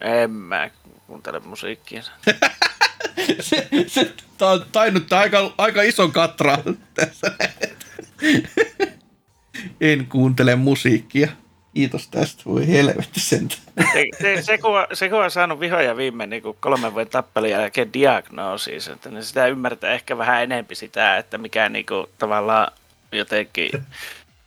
[0.00, 0.70] En mä
[1.06, 2.02] kuuntele musiikkia.
[3.40, 6.58] se, se, tää on tainnut aika, aika ison katra
[6.94, 7.32] tässä.
[9.80, 11.28] en kuuntele musiikkia.
[11.74, 13.60] Kiitos tästä, voi helvetti sentään.
[13.92, 17.08] Se, se, se, kun, on- se kun on saanut vihoja viime niin kuin kolmen vuoden
[17.10, 22.06] tappelin jälkeen diagnoosis, että ne sitä ymmärtää ehkä vähän enempi sitä, että mikä niin kuin,
[22.18, 22.72] tavallaan
[23.12, 23.82] jotenkin Mikä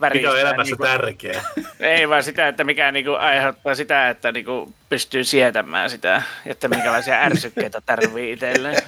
[0.02, 1.44] väristää on elämässä niinku- tärkeää?
[1.80, 7.16] Ei vaan sitä, että mikä niinku aiheuttaa sitä, että niinku pystyy sietämään sitä, että minkälaisia
[7.22, 8.84] ärsykkeitä tarvii itselleen.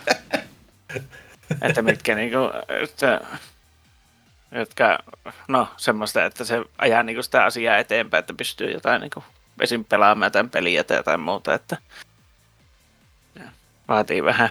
[1.62, 2.38] Että mitkä niinku,
[2.84, 3.22] että,
[4.56, 5.00] jotka,
[5.48, 9.24] no semmoista, että se ajaa niinku sitä asiaa eteenpäin, että pystyy jotain niinku
[9.62, 9.86] esim.
[9.86, 11.78] pelaamaan jotain peliä tai jotain muuta, että
[13.88, 14.50] vaatii vähän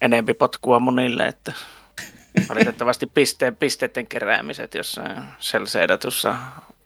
[0.00, 1.52] enempi potkua monille, että
[2.48, 6.34] valitettavasti pisteen, pisteiden keräämiset jossain selseidatussa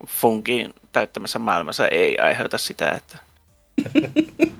[0.06, 3.18] funkin täyttämässä maailmassa ei aiheuta sitä, että...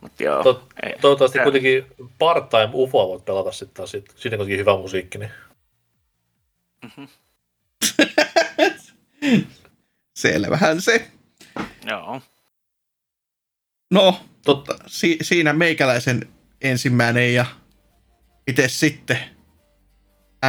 [0.00, 0.94] Mut joo, Tot, ei.
[1.00, 1.86] toivottavasti Tää- kuitenkin
[2.18, 3.90] part-time UFO voit pelata sitten taas.
[3.90, 5.18] Siinä kuitenkin hyvä musiikki.
[5.18, 5.30] Niin.
[10.18, 11.10] Selvähän se.
[11.90, 12.20] Joo.
[13.90, 16.28] No, totta, si- siinä meikäläisen
[16.60, 17.46] ensimmäinen ja
[18.46, 19.18] itse sitten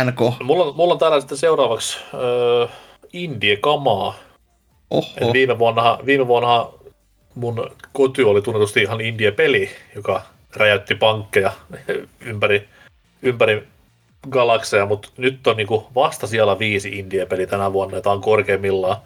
[0.05, 0.19] NK.
[0.43, 2.67] Mulla, mulla on täällä sitten seuraavaksi öö,
[3.13, 4.15] Indie-kamaa.
[4.89, 6.69] Oho, Et viime, vuonna, viime vuonna
[7.35, 10.25] mun koti oli tunnetusti ihan Indie-peli, joka
[10.55, 11.53] räjäytti pankkeja
[12.19, 12.69] ympäri,
[13.21, 13.67] ympäri
[14.29, 18.97] galakseja, mutta nyt on niinku vasta siellä viisi Indie-peli tänä vuonna, jota on korkeimmillaan.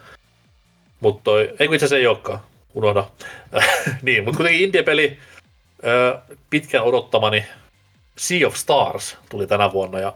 [1.00, 2.40] Mutta toi, ei kun itse asiassa ei olekaan.
[2.74, 3.06] unohda.
[4.02, 5.20] niin, mutta kuitenkin indie-peli,
[6.50, 7.46] pitkän odottamani
[8.18, 10.14] Sea of Stars tuli tänä vuonna ja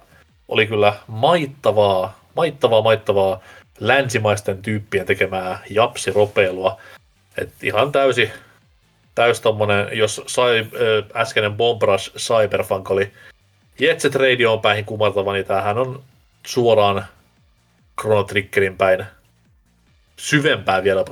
[0.48, 3.40] oli kyllä maittavaa, maittavaa, maittavaa
[3.80, 6.82] länsimaisten tyyppien tekemää japsiropeilua.
[7.38, 8.32] Et ihan täysi,
[9.16, 10.66] täys tommonen, jos sai,
[11.16, 13.12] äskeinen Bomb Rush Cyberpunk oli
[13.80, 14.14] Jetset
[14.50, 16.04] on päihin kumartava, niin tämähän on
[16.46, 17.06] suoraan
[18.02, 19.06] Chrono Triggerin päin
[20.18, 21.06] syvempää vielä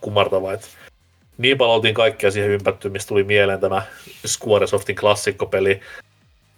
[0.00, 0.52] kumartava.
[0.52, 0.68] Et
[1.38, 3.82] niin paljon oltiin kaikkea siihen ympätty, mistä tuli mieleen tämä
[4.26, 5.80] Squaresoftin klassikkopeli.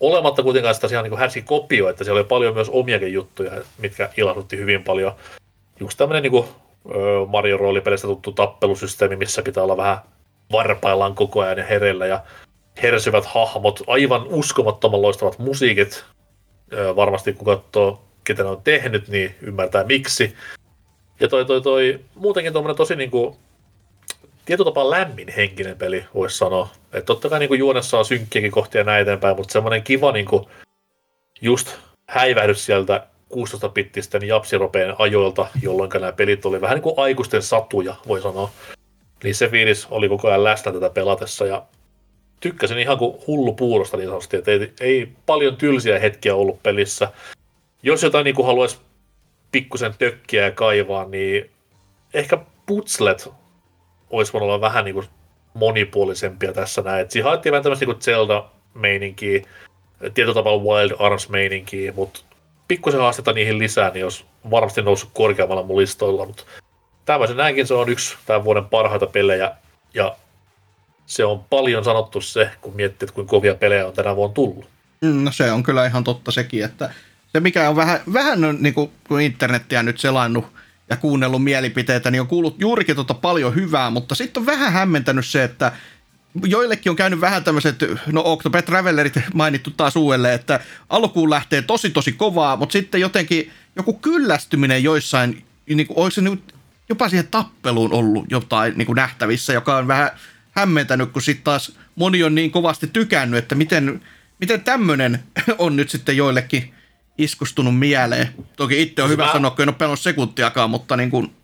[0.01, 4.11] Olematta kuitenkaan sitä ihan niin härski kopio, että siellä oli paljon myös omiakin juttuja, mitkä
[4.17, 5.13] ilahdutti hyvin paljon.
[5.81, 6.45] Just tämmöinen niin
[7.29, 9.99] Mario roolipelistä tuttu tappelusysteemi, missä pitää olla vähän
[10.53, 12.23] varpaillaan koko ajan ja hereillä ja
[12.83, 16.05] hersyvät hahmot, aivan uskomattoman loistavat musiikit.
[16.97, 20.35] Varmasti kun katsoo, ketä ne on tehnyt, niin ymmärtää miksi.
[21.21, 23.37] Ja toi, toi, toi muutenkin tuommoinen tosi niinku,
[24.45, 26.69] tietyllä tapaa lämmin henkinen peli, voisi sanoa.
[26.93, 30.51] Että totta kai niinku juonessa on synkkiäkin kohtia näin eteenpäin, mutta semmoinen kiva niinku,
[31.41, 31.77] just
[32.09, 38.23] häivähdys sieltä 16-bittisten japsiropeen ajoilta, jolloin nämä pelit oli vähän niin kuin aikuisten satuja, voi
[38.23, 38.51] sanoa.
[39.25, 41.63] Niin se fiilis oli koko ajan läsnä tätä pelatessa ja
[42.45, 47.09] tykkäsin ihan kuin hullu puurosta niin sanotusti, että ei, ei, paljon tylsiä hetkiä ollut pelissä.
[47.83, 48.79] Jos jotain niin haluaisi
[49.53, 51.51] pikkusen tökkiä ja kaivaa, niin
[52.15, 53.29] ehkä putslet
[54.11, 55.07] olisi voinut olla vähän niin kuin
[55.55, 57.01] monipuolisempia tässä näin.
[57.01, 59.43] Et siihen haettiin vähän tämmöistä niin Zelda-meininkiä,
[60.01, 62.21] tietyllä tavalla Wild Arms-meininkiä, mutta
[62.69, 66.45] pikkusen haastetta niihin lisää, niin olisi varmasti noussut korkeammalla mun listoilla, mutta
[67.05, 69.57] tämmöisen näinkin se on yksi tämän vuoden parhaita pelejä,
[69.95, 70.17] ja
[71.07, 74.65] se on paljon sanottu se, kun miettii, että kuinka kovia pelejä on tänä vuonna tullut.
[75.01, 76.91] Mm, no se on kyllä ihan totta sekin, että
[77.33, 80.45] se mikä on vähän, vähän niin kuin, kun internettiä nyt selannut
[80.91, 85.27] ja kuunnellut mielipiteitä, niin on kuullut juurikin tota paljon hyvää, mutta sitten on vähän hämmentänyt
[85.27, 85.73] se, että
[86.43, 87.77] joillekin on käynyt vähän tämmöiset,
[88.07, 93.51] no Octopath Travellerit mainittu taas uudelleen, että alkuun lähtee tosi tosi kovaa, mutta sitten jotenkin
[93.77, 96.43] joku kyllästyminen joissain, niin kuin, olisi niin,
[96.89, 100.11] jopa siihen tappeluun ollut jotain niin kuin nähtävissä, joka on vähän
[100.55, 104.03] hämmentänyt, kun sitten taas moni on niin kovasti tykännyt, että miten,
[104.41, 105.19] miten tämmöinen
[105.59, 106.75] on nyt sitten joillekin
[107.19, 108.29] iskustunut mieleen.
[108.57, 109.33] Toki itse on hyvä mä...
[109.33, 111.35] sanoa, kun en ole pelannut sekuntiakaan, mutta niin kuin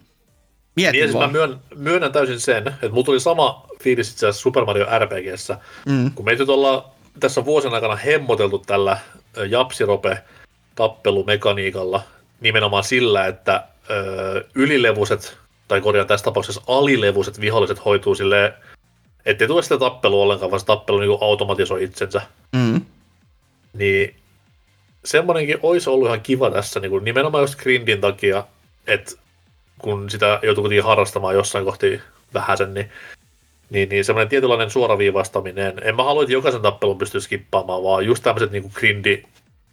[0.77, 1.29] mietin niin, vaan.
[1.29, 5.59] Mä myön, myönnän täysin sen, että mulla tuli sama fiilis itse asiassa Super Mario RPGssä,
[5.87, 6.11] mm.
[6.15, 6.83] kun me nyt ollaan
[7.21, 8.99] tässä vuosien aikana hemmoteltu tällä
[9.49, 10.19] japsirope
[10.75, 12.03] tappelumekaniikalla
[12.41, 15.39] nimenomaan sillä, että ö, ylilevuiset,
[15.69, 18.53] tai korjaan tässä tapauksessa alilevuiset viholliset hoituu silleen
[19.27, 22.23] ettei tule sitä tappelua ollenkaan, vaan se tappelu niin automatisoi itsensä.
[22.53, 22.81] Mm.
[23.73, 24.15] Niin
[25.05, 28.45] semmoinenkin olisi ollut ihan kiva tässä, niin kuin nimenomaan just grindin takia,
[28.87, 29.13] että
[29.79, 32.01] kun sitä joutuu kuitenkin harrastamaan jossain kohti
[32.35, 32.91] vähäsen, niin,
[33.71, 35.75] niin, niin semmoinen tietynlainen suoraviivastaminen.
[35.83, 39.23] En mä halua, että jokaisen tappelun pystyy skippaamaan, vaan just tämmöiset niin grindi,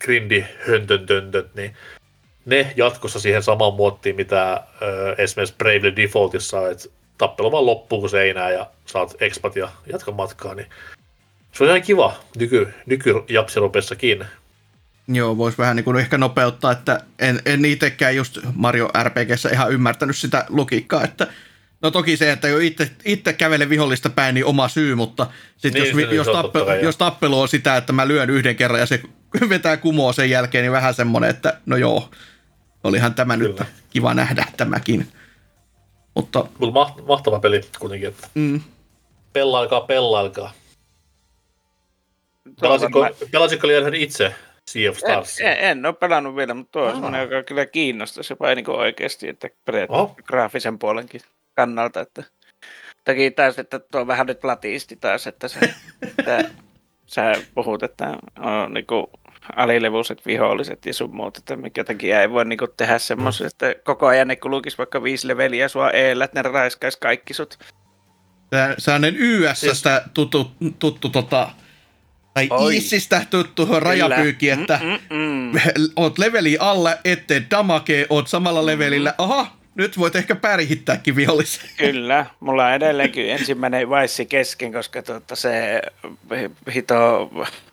[0.05, 1.73] grindi höntöntöntött, niin
[2.45, 8.09] ne jatkossa siihen samaan muottiin, mitä ö, esimerkiksi Bravely Defaultissa, että tappelu vaan loppuu kuin
[8.09, 10.67] seinään ja saat expat ja jatka matkaa, niin
[11.51, 14.25] se on ihan kiva nyky, nykyjapsirupessakin.
[15.07, 19.71] Joo, voisi vähän niin kuin ehkä nopeuttaa, että en, en itsekään just Mario RPGssä ihan
[19.71, 21.27] ymmärtänyt sitä logiikkaa, että
[21.81, 25.27] No toki se, että jo itse, itse kävele vihollista päin, niin oma syy, mutta
[25.57, 28.85] sitten niin, jos, jos, tappelu, jos tappelu on sitä, että mä lyön yhden kerran ja
[28.85, 29.01] se
[29.49, 32.09] vetää kumoa sen jälkeen, niin vähän semmoinen, että no joo,
[32.83, 33.49] olihan tämä Kyllä.
[33.49, 35.07] nyt kiva nähdä tämäkin.
[36.17, 38.61] Mutta, Mutta mahtava peli kuitenkin, että mm.
[39.33, 40.53] pellailkaa, pellailkaa.
[42.61, 43.09] Pelasitko, mä...
[43.31, 44.35] pelasitko liian itse
[44.71, 45.39] Sea of Stars?
[45.39, 48.69] En, en, en ole pelannut vielä, mutta tuo on semmoinen, joka kyllä kiinnostaisi jopa niin
[48.69, 49.49] oikeasti, että
[49.89, 50.15] oh.
[50.15, 51.21] graafisen puolenkin
[51.55, 52.23] kannalta, että
[53.07, 55.59] Toki taas, että tuo on vähän nyt latiisti taas, että, se,
[56.01, 56.43] että
[57.05, 59.07] sä puhut, että on niin kuin
[59.55, 63.47] alilevuiset viholliset ja sun muut, että mikä takia ei voi niinku tehdä semmoisen, mm.
[63.47, 67.59] että koko ajan ne kulkis vaikka viisi leveliä sua eellä, että ne raiskais kaikki sut.
[68.77, 71.49] Sellainen YS-stä tuttu, tuttu tota,
[72.33, 72.77] tai Oi.
[72.77, 75.51] Issistä tuttu rajapyyki, että mm, mm, mm.
[75.95, 81.69] oot leveli alle, ettei damake, oot samalla levelillä, aha, nyt voit ehkä pärhittääkin vihollisen.
[81.77, 85.81] Kyllä, mulla on edelleenkin ensimmäinen vaissi kesken, koska tuota se
[86.75, 87.29] hito,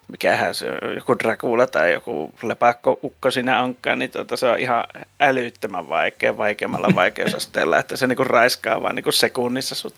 [0.09, 4.59] mikähän se on, joku Dracula tai joku lepakko ukko sinä onkaan, niin tuota, se on
[4.59, 4.85] ihan
[5.20, 9.94] älyttömän vaikea, vaikeammalla vaikeusasteella, että se niinku raiskaa vaan niinku sekunnissa sut.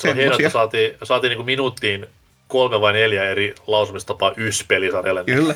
[0.00, 2.06] Se on hienoa, että saatiin, saatiin niinku minuuttiin
[2.48, 5.24] kolme vai neljä eri lausumistapaa YS-pelisarjalle.
[5.24, 5.54] Kyllä.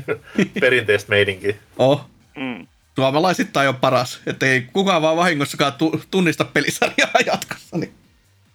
[0.60, 1.56] Perinteistä meidinkin.
[1.78, 2.06] Oh.
[2.36, 7.78] Mm suomalaisittain on paras, että ei kukaan vaan vahingossakaan tu- tunnista pelisarjaa jatkossa.
[7.78, 7.94] Niin.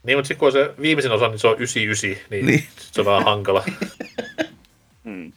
[0.10, 2.64] Niin, mutta sitten kun se viimeisin osa, niin se on 99, niin, Niin.
[2.77, 3.64] se on vähän hankala.
[5.03, 5.31] Mm.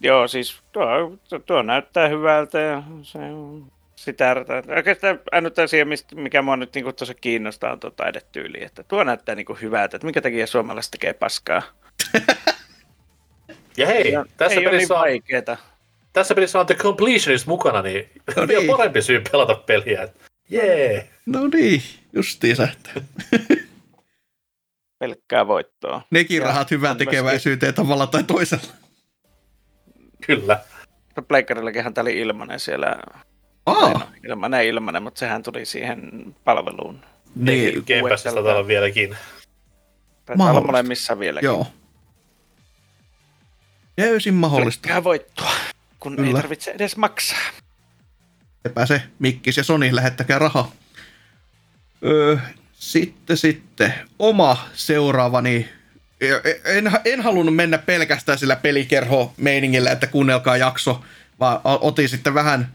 [0.00, 0.84] Joo, siis tuo,
[1.46, 3.64] tuo, näyttää hyvältä ja se on
[3.96, 4.36] sitä,
[4.76, 9.04] oikeastaan ainut asia, mistä, mikä mua nyt niin tuossa kiinnostaa, on tuo taidetyyli, että tuo
[9.04, 11.62] näyttää niin hyvältä, että minkä takia suomalaiset tekee paskaa.
[13.76, 15.56] Ja hei, Ja tässä, ei ole niin pelissä on, vaikeeta.
[16.12, 18.76] tässä pelissä on The Completionist mukana, niin No vielä niin.
[18.76, 20.08] parempi syy pelata peliä.
[20.50, 21.08] Jee!
[21.26, 22.68] No niin, justiinsa.
[24.98, 26.02] Pelkkää voittoa.
[26.10, 28.72] Nekin Ja rahat hyvään on myöskin- tekeväisyyteen tavalla tai toisella.
[30.26, 30.60] Kyllä.
[31.28, 32.96] Pleikkarillakinhan tämä oli ilmanen siellä.
[33.66, 36.00] Aa, No, ilmanen ilmanen, mutta sehän tuli siihen
[36.44, 37.04] palveluun.
[37.36, 39.08] niin, Game Passista täällä on vieläkin.
[39.08, 39.24] Taitaa
[40.28, 40.66] olla Mahdollista.
[40.66, 41.46] molemmissa vieläkin.
[41.46, 41.66] joo.
[43.96, 44.82] Täysin mahdollista.
[44.82, 45.50] Pelkkää voittoa,
[46.00, 46.28] kun Kyllä.
[46.28, 47.38] ei tarvitse edes maksaa.
[48.62, 50.72] Sepä se, Mikkis ja Sony, lähettäkää rahaa.
[52.04, 52.36] Öö,
[52.72, 55.68] sitten, sitten, oma seuraavani.
[56.64, 61.04] En, en halunnut mennä pelkästään sillä pelikerho-meiningillä, että kuunnelkaa jakso,
[61.40, 62.74] vaan otin sitten vähän,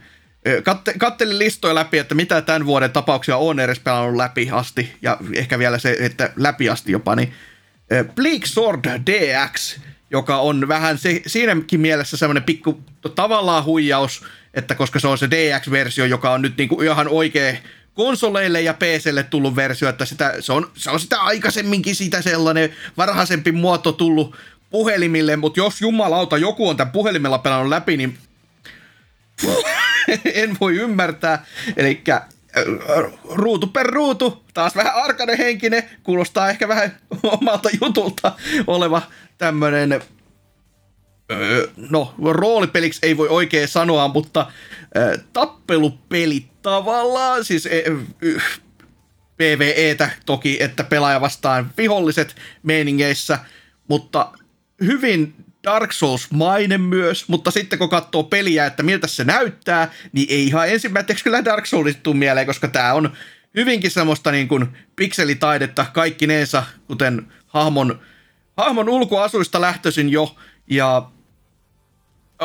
[0.64, 5.18] katte, kattelin listoja läpi, että mitä tämän vuoden tapauksia on edes pelannut läpi asti, ja
[5.34, 7.34] ehkä vielä se, että läpi asti jopa, niin
[8.15, 9.80] Bleak Sword DX,
[10.11, 12.84] joka on vähän se, siinäkin mielessä semmoinen pikku
[13.15, 17.53] tavallaan huijaus, että koska se on se DX-versio, joka on nyt niinku ihan oikea
[17.93, 22.69] konsoleille ja PClle tullut versio, että sitä, se, on, se on sitä aikaisemminkin sitä sellainen
[22.97, 24.35] varhaisempi muoto tullut
[24.69, 28.17] puhelimille, mutta jos jumalauta joku on tämän puhelimella pelannut läpi, niin
[30.34, 31.45] en voi ymmärtää.
[31.77, 32.03] Eli
[33.30, 38.31] ruutu per ruutu, taas vähän arkainen henkinen, kuulostaa ehkä vähän omalta jutulta
[38.67, 39.01] oleva
[39.38, 40.01] tämmöinen
[41.89, 44.51] no, roolipeliksi ei voi oikein sanoa, mutta
[45.34, 47.84] tappelupeli tavallaan, siis e,
[49.38, 53.39] PvEtä toki, että pelaaja vastaan viholliset meiningeissä,
[53.88, 54.31] mutta
[54.84, 60.47] hyvin Dark Souls-mainen myös, mutta sitten kun katsoo peliä, että miltä se näyttää, niin ei
[60.47, 63.14] ihan ensimmäiseksi kyllä Dark Souls tuu mieleen, koska tämä on
[63.55, 67.99] hyvinkin semmoista niin kuin pikselitaidetta kaikkineensa, kuten hahmon,
[68.57, 70.35] hahmon ulkoasuista lähtöisin jo,
[70.68, 71.11] ja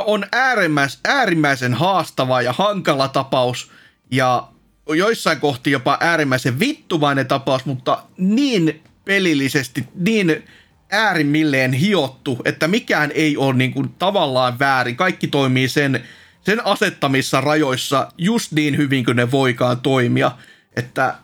[0.02, 3.70] on äärimmäis, äärimmäisen haastava ja hankala tapaus,
[4.10, 4.48] ja
[4.88, 10.44] joissain kohti jopa äärimmäisen vittuvainen tapaus, mutta niin pelillisesti, niin
[10.90, 14.96] äärimmilleen hiottu, että mikään ei ole niin kuin tavallaan väärin.
[14.96, 16.04] Kaikki toimii sen,
[16.40, 20.32] sen asettamissa rajoissa just niin hyvin kuin ne voikaan toimia.
[20.76, 21.14] Että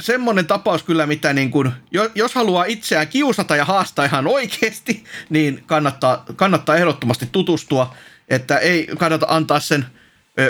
[0.00, 5.04] semmoinen tapaus kyllä, mitä niin kuin, jo- jos haluaa itseään kiusata ja haastaa ihan oikeasti,
[5.30, 7.94] niin kannattaa, kannattaa ehdottomasti tutustua,
[8.28, 9.86] että ei kannata antaa sen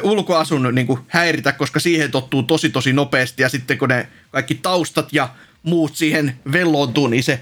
[0.03, 4.55] ulkoasun niin kuin häiritä, koska siihen tottuu tosi tosi nopeasti ja sitten kun ne kaikki
[4.55, 5.29] taustat ja
[5.63, 7.41] muut siihen velloontuu, niin se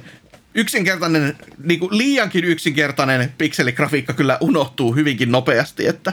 [0.54, 6.12] yksinkertainen, niin kuin liiankin yksinkertainen pikseligrafiikka kyllä unohtuu hyvinkin nopeasti, että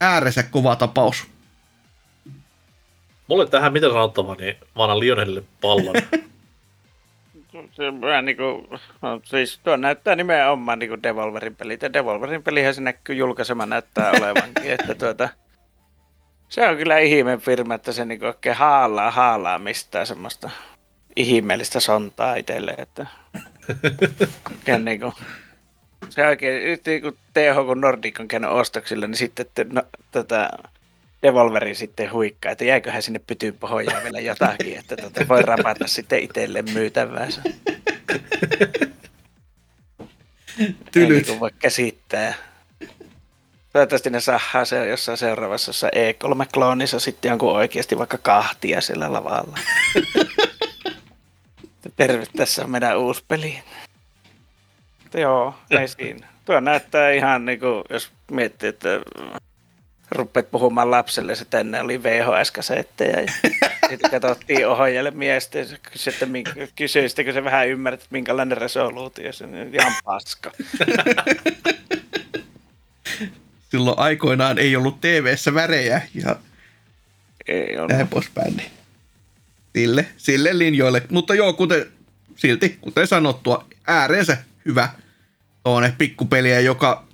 [0.00, 1.26] ääreensä kova tapaus.
[3.28, 5.94] Mulle tähän mitä sanottavaa, niin mä annan Lionelille pallon.
[7.72, 8.68] Se vähän niin kuin,
[9.02, 11.82] no, siis tuo näyttää nimenomaan niin kuin Devolverin pelit.
[11.82, 15.28] Ja Devolverin pelihän se näkyy julkaisema näyttää olevankin, että tuota,
[16.48, 20.50] se on kyllä ihmeen firma, että se niin oikein haalaa, haalaa mistään semmoista
[21.16, 23.06] ihmeellistä sontaa itselle, että
[24.66, 25.12] ja niin kuin,
[26.08, 30.50] se oikein, niin kuin TH kun Nordic on käynyt ostoksilla, niin sitten että, no, tätä
[31.22, 36.20] Devolveri sitten huikkaa, että jäiköhän sinne pytyyn pohjaan vielä jotakin, että tota, voi rapata sitten
[36.20, 37.42] itselle myytäväänsä.
[40.92, 41.26] Tylyt.
[41.26, 42.34] Ei niin voi käsittää.
[43.72, 49.58] Toivottavasti ne sahaa se jossain seuraavassa jossa E3-kloonissa sitten jonkun oikeasti vaikka kahtia sillä lavalla.
[51.96, 53.62] Terve, tässä on meidän uusi peli.
[55.02, 56.28] Mutta joo, ei siinä.
[56.44, 58.88] Tuo näyttää ihan niin kuin, jos miettii, että
[60.10, 63.32] rupeat puhumaan lapselle, että ennen oli VHS-kasetteja ja
[63.88, 64.64] sitten katsottiin
[65.14, 69.32] miestä ja se kysyi, että minkä, kysyi sitten, kun se vähän ymmärrät, että minkälainen resoluutio
[69.32, 70.52] se on, ihan paska.
[73.70, 76.36] Silloin aikoinaan ei ollut TV-ssä värejä ja
[77.46, 77.92] Ei ole.
[77.92, 78.56] näin poispäin.
[78.56, 78.70] Niin
[79.76, 81.02] sille, sille linjoille.
[81.10, 81.86] Mutta joo, kuten,
[82.36, 84.88] silti, kuten sanottua, ääreensä hyvä
[85.64, 87.04] tuonne pikkupeliä, joka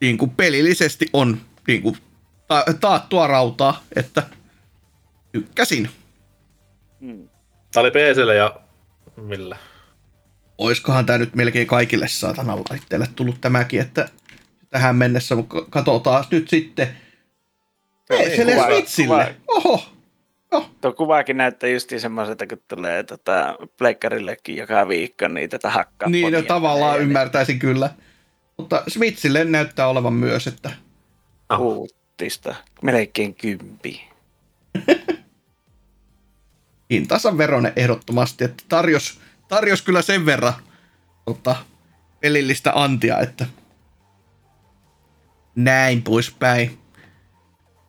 [0.00, 1.96] niin kuin pelillisesti on niin kuin,
[2.52, 4.22] ta- taattua rautaa, että
[5.32, 5.88] tykkäsin.
[7.00, 7.28] Mm.
[7.72, 8.60] Tää oli PClle ja
[9.16, 9.56] millä?
[10.58, 14.08] Oiskohan tämä nyt melkein kaikille saatana laitteelle tullut tämäkin, että
[14.70, 16.88] tähän mennessä, mutta katsotaan nyt sitten.
[18.08, 19.34] Se kuva- Switchille.
[19.48, 19.84] Oho,
[20.52, 20.70] Oh.
[20.80, 26.08] Tuo kuvakin näyttää just semmoiselta, kun tulee tota, pleikkarillekin joka viikko niitä tätä hakkaa.
[26.08, 27.90] Niin, no, tavallaan ymmärtäisin kyllä.
[28.58, 30.70] Mutta Smitsille näyttää olevan myös, että...
[32.22, 32.54] Uutista.
[32.82, 34.08] Melkein kympi.
[36.90, 40.52] Hintansa veronen ehdottomasti, että tarjos, tarjos kyllä sen verran
[41.24, 41.56] tota,
[42.20, 43.46] pelillistä antia, että
[45.54, 46.78] näin poispäin.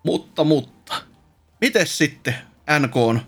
[0.04, 0.94] Mutta, mutta,
[1.62, 2.36] miten sitten
[2.80, 3.22] NK on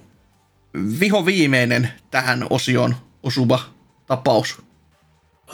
[1.00, 3.60] viho viimeinen tähän osioon osuva
[4.08, 4.62] tapaus?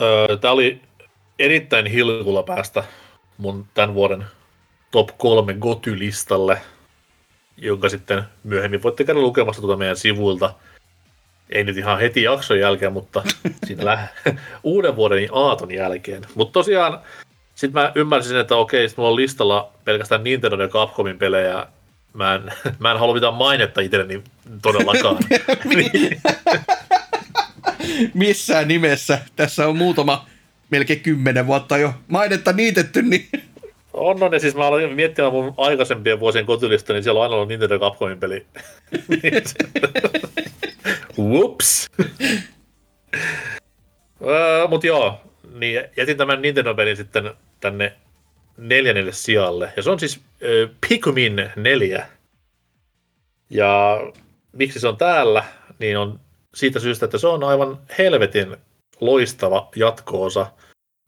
[0.00, 0.82] Öö, Tämä oli
[1.38, 2.84] erittäin hilkulla päästä
[3.38, 4.24] mun tämän vuoden
[4.92, 6.60] top kolme goty-listalle,
[7.56, 10.54] jonka sitten myöhemmin voitte käydä lukemassa tuota meidän sivuilta.
[11.50, 13.22] Ei nyt ihan heti jakson jälkeen, mutta
[13.66, 14.08] siinä
[14.62, 16.22] uuden vuoden aaton jälkeen.
[16.34, 16.98] Mutta tosiaan
[17.54, 21.66] sitten mä ymmärsin, että okei, sit mulla on listalla pelkästään Nintendo ja Capcomin pelejä.
[22.12, 24.22] Mä en, mä en halua mitään mainetta itselleni
[24.62, 25.16] todellakaan.
[28.14, 29.18] Missään nimessä.
[29.36, 30.26] Tässä on muutama,
[30.70, 33.28] melkein kymmenen vuotta jo mainetta niitetty, niin...
[33.92, 37.34] On, on, ja siis mä aloin miettimään mun aikaisempien vuosien kotylista, niin siellä on aina
[37.34, 38.46] ollut Nintendo Capcomin peli.
[41.18, 41.90] Whoops!
[44.20, 45.20] uh, mut joo,
[45.54, 47.92] niin jätin tämän Nintendo-pelin sitten tänne
[48.56, 49.72] neljännelle sijalle.
[49.76, 52.06] Ja se on siis äh, Pikmin 4.
[53.50, 54.00] Ja
[54.52, 55.44] miksi se on täällä,
[55.78, 56.20] niin on
[56.54, 58.56] siitä syystä, että se on aivan helvetin
[59.00, 60.46] loistava jatkoosa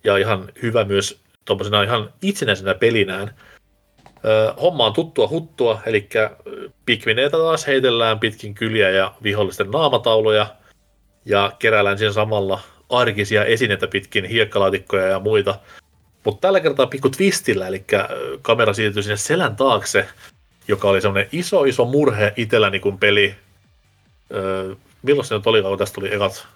[0.05, 3.35] ja ihan hyvä myös tuommoisena ihan itsenäisenä pelinään.
[4.62, 6.09] Homma on tuttua huttua, eli
[6.87, 10.47] Pikmineitä taas heitellään pitkin kyliä ja vihollisten naamatauluja
[11.25, 12.61] ja keräillään siinä samalla
[12.91, 15.59] arkisia esineitä pitkin, hiekkalaatikkoja ja muita.
[16.25, 17.85] Mutta tällä kertaa pikku twistillä, eli
[18.43, 20.09] kamera siirtyy sinne selän taakse,
[20.69, 23.35] joka oli semmoinen iso, iso murhe itselläni kun peli.
[24.35, 26.47] Öö, milloin se nyt oli, kun tästä tuli ekat,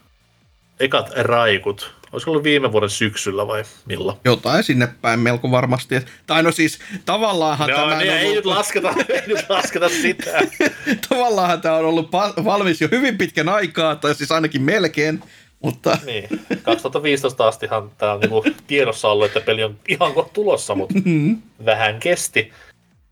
[0.80, 1.94] ekat raikut?
[2.12, 4.18] Olisiko ollut viime vuoden syksyllä vai milloin?
[4.24, 5.94] Jotain sinne päin melko varmasti.
[6.26, 7.98] Tai no siis tavallaanhan no, tämä...
[7.98, 10.40] Niin, ei, nyt lasketa, ei nyt lasketa sitä.
[11.08, 12.12] tavallaanhan tämä on ollut
[12.44, 15.22] valmis jo hyvin pitkän aikaa, tai siis ainakin melkein.
[15.60, 15.98] Mutta...
[16.06, 16.28] Niin,
[16.62, 21.42] 2015 astihan tämä on niinku tiedossa ollut, että peli on ihan kohta tulossa, mutta mm-hmm.
[21.64, 22.52] vähän kesti.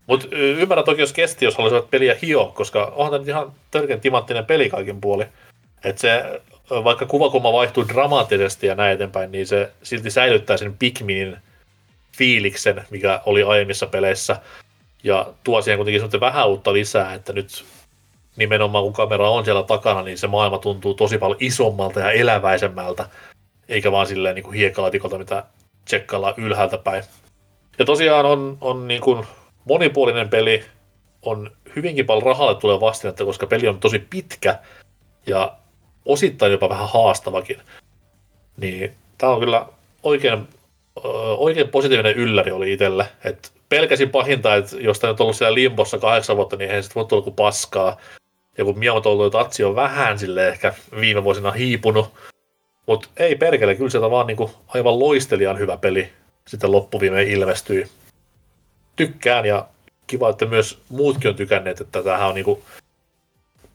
[0.07, 4.45] Mutta ymmärrän toki, jos kesti, jos haluaisivat peliä hio, koska onhan tämä ihan törkeän timanttinen
[4.45, 5.25] peli kaikin puoli.
[5.83, 11.37] Että se, vaikka kuvakulma vaihtuu dramaattisesti ja näin eteenpäin, niin se silti säilyttää sen Pikminin
[12.17, 14.41] fiiliksen, mikä oli aiemmissa peleissä.
[15.03, 17.65] Ja tuo siihen kuitenkin vähän uutta lisää, että nyt
[18.35, 23.09] nimenomaan kun kamera on siellä takana, niin se maailma tuntuu tosi paljon isommalta ja eläväisemmältä,
[23.69, 25.43] eikä vaan silleen niin kuin hiekkalaatikolta, mitä
[25.85, 27.03] tsekkaillaan ylhäältä päin.
[27.79, 29.25] Ja tosiaan on, on niin kuin
[29.65, 30.63] monipuolinen peli,
[31.21, 34.59] on hyvinkin paljon rahalle tulee vastinetta, koska peli on tosi pitkä
[35.25, 35.57] ja
[36.07, 37.61] osittain jopa vähän haastavakin.
[38.57, 39.65] Niin tämä on kyllä
[40.03, 40.47] oikein,
[41.37, 43.07] oikein positiivinen ylläri oli itselle.
[43.23, 47.01] Et pelkäsin pahinta, että jos tämä on ollut siellä limbossa kahdeksan vuotta, niin eihän sitten
[47.01, 47.97] voi tulla kuin paskaa.
[48.57, 52.13] Ja kun Miyamoto Tatsi on vähän sille ehkä viime vuosina hiipunut,
[52.85, 56.09] mutta ei perkele, kyllä sieltä vaan niinku aivan loistelijan hyvä peli
[56.47, 57.87] sitten loppuviimeen ilmestyi.
[58.95, 59.67] Tykkään ja
[60.07, 62.63] kiva, että myös muutkin on tykänneet, että tämähän on niinku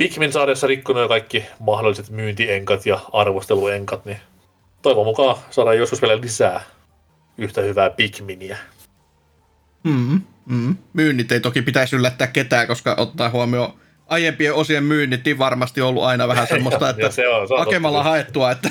[0.03, 4.17] Pikmin-sarjassa rikkonut jo kaikki mahdolliset myyntienkat ja arvosteluenkat, niin
[4.83, 6.63] toivon mukaan saadaan joskus vielä lisää
[7.39, 8.59] yhtä hyvää Pikminiä.
[9.85, 10.77] Mm, mm.
[10.93, 13.73] Myynnit ei toki pitäisi yllättää ketään, koska ottaa huomioon
[14.07, 17.99] aiempien osien myynnit niin varmasti ollut aina vähän semmoista, että se on, se on hakemalla
[17.99, 18.11] totta.
[18.11, 18.51] haettua.
[18.51, 18.71] Että...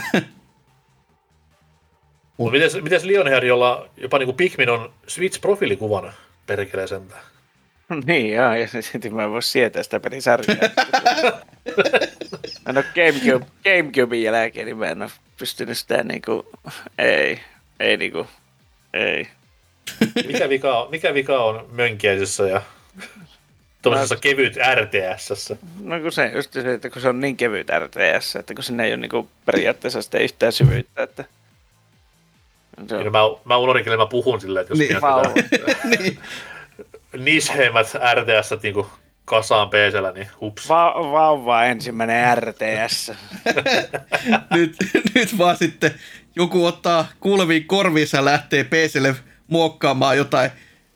[2.37, 6.13] Mutta mites, mites Lionhead, jolla jopa niinku Pikmin on Switch-profiilikuvana
[6.47, 7.30] perkelee sentään?
[8.05, 10.57] Niin joo, ja sitten mä en voi sietää sitä pelisarjaa.
[12.65, 16.49] mä en ole Gamecube, Gamecubein jälkeen, niin mä en ole pystynyt sitä niinku,
[16.97, 17.39] ei,
[17.79, 18.27] ei niinku,
[18.93, 19.27] ei.
[20.27, 22.61] mikä vika on, mikä vika on mönkiäisessä ja
[23.81, 25.53] Tuollaisessa no, kevyt RTS.
[25.83, 28.85] No kun se, just se, että kun se on niin kevyt RTS, että kun sinne
[28.85, 31.25] ei ole niinku periaatteessa sitä yhtään syvyyttä, että...
[32.87, 33.01] Se on...
[33.01, 34.97] Niin, mä, mä unohdin, että mä puhun silleen, että jos niin,
[35.99, 36.19] niin.
[37.17, 38.85] Nisheimmät RTS niin
[39.25, 40.69] kasaan pc niin hups.
[40.69, 43.11] Va- vauva ensimmäinen RTS.
[44.55, 44.75] nyt,
[45.15, 45.91] nyt vaan sitten
[46.35, 49.15] joku ottaa kuuleviin korviinsa ja lähtee PClle
[49.47, 50.51] muokkaamaan jotain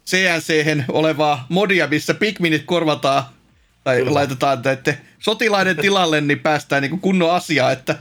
[0.05, 3.23] cnc olevaa modia, missä Pikminit korvataan
[3.83, 4.13] tai Kyllä.
[4.13, 7.95] laitetaan että sotilaiden tilalle, niin päästään niin kunnon asiaa, että...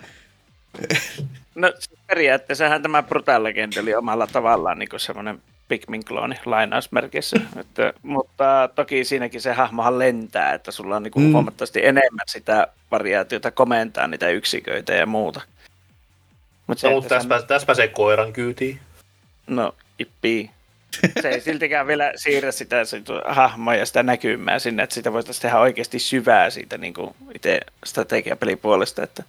[1.55, 1.73] No
[2.07, 7.41] periaatteessahan tämä Brutal Legend oli omalla tavallaan niin semmoinen Pikmin-klooni lainausmerkissä.
[7.61, 11.33] että, mutta toki siinäkin se hahmohan lentää, että sulla on niin kuin mm.
[11.33, 15.41] huomattavasti enemmän sitä variaatiota komentaa niitä yksiköitä ja muuta.
[16.67, 17.47] Mut se, no, mutta tässä, sä...
[17.47, 18.81] tässä pääsee koiran kyytiin.
[19.47, 20.51] No, ippii.
[21.23, 25.43] Se ei siltikään vielä siirrä sitä, sitä hahmoa ja sitä näkymää sinne, että sitä voitaisiin
[25.43, 29.03] tehdä oikeasti syvää siitä niin kuin itse strategiapelin puolesta.
[29.03, 29.23] Että...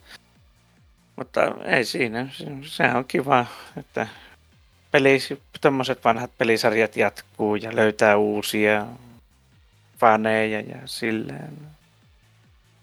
[1.16, 2.28] Mutta ei siinä,
[2.62, 3.46] se on kiva,
[3.78, 4.08] että
[4.96, 5.20] peli,
[5.62, 8.86] tämmöiset vanhat pelisarjat jatkuu ja löytää uusia
[10.00, 11.54] faneja ja silleen.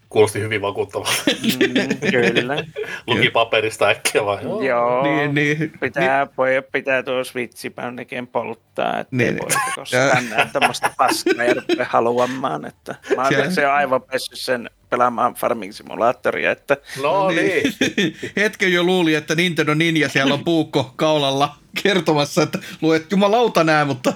[0.09, 1.23] Kuulosti hyvin vakuuttavalta.
[1.27, 2.65] Mm, kyllä.
[3.07, 4.43] Luki paperista äkkiä vai?
[4.43, 6.35] Joo, Joo niin, niin, pitää, niin.
[6.37, 12.65] Pojat pitää tuo switchipäännekin polttaa, että niin, voi koskaan näe tämmöistä paskaa ja rupea haluamaan.
[12.65, 16.51] Että mä olen se aivan pessyt sen pelaamaan Farming Simulatoria.
[16.51, 16.77] Että...
[17.03, 17.75] No niin.
[18.37, 23.85] Hetken jo luuli, että Nintendo Ninja siellä on puukko kaulalla kertomassa, että luet jumalauta nää,
[23.85, 24.13] mutta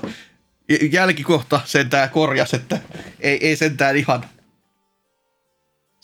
[0.93, 2.79] jälkikohta sentään korjas, että
[3.21, 4.25] ei, ei sentään ihan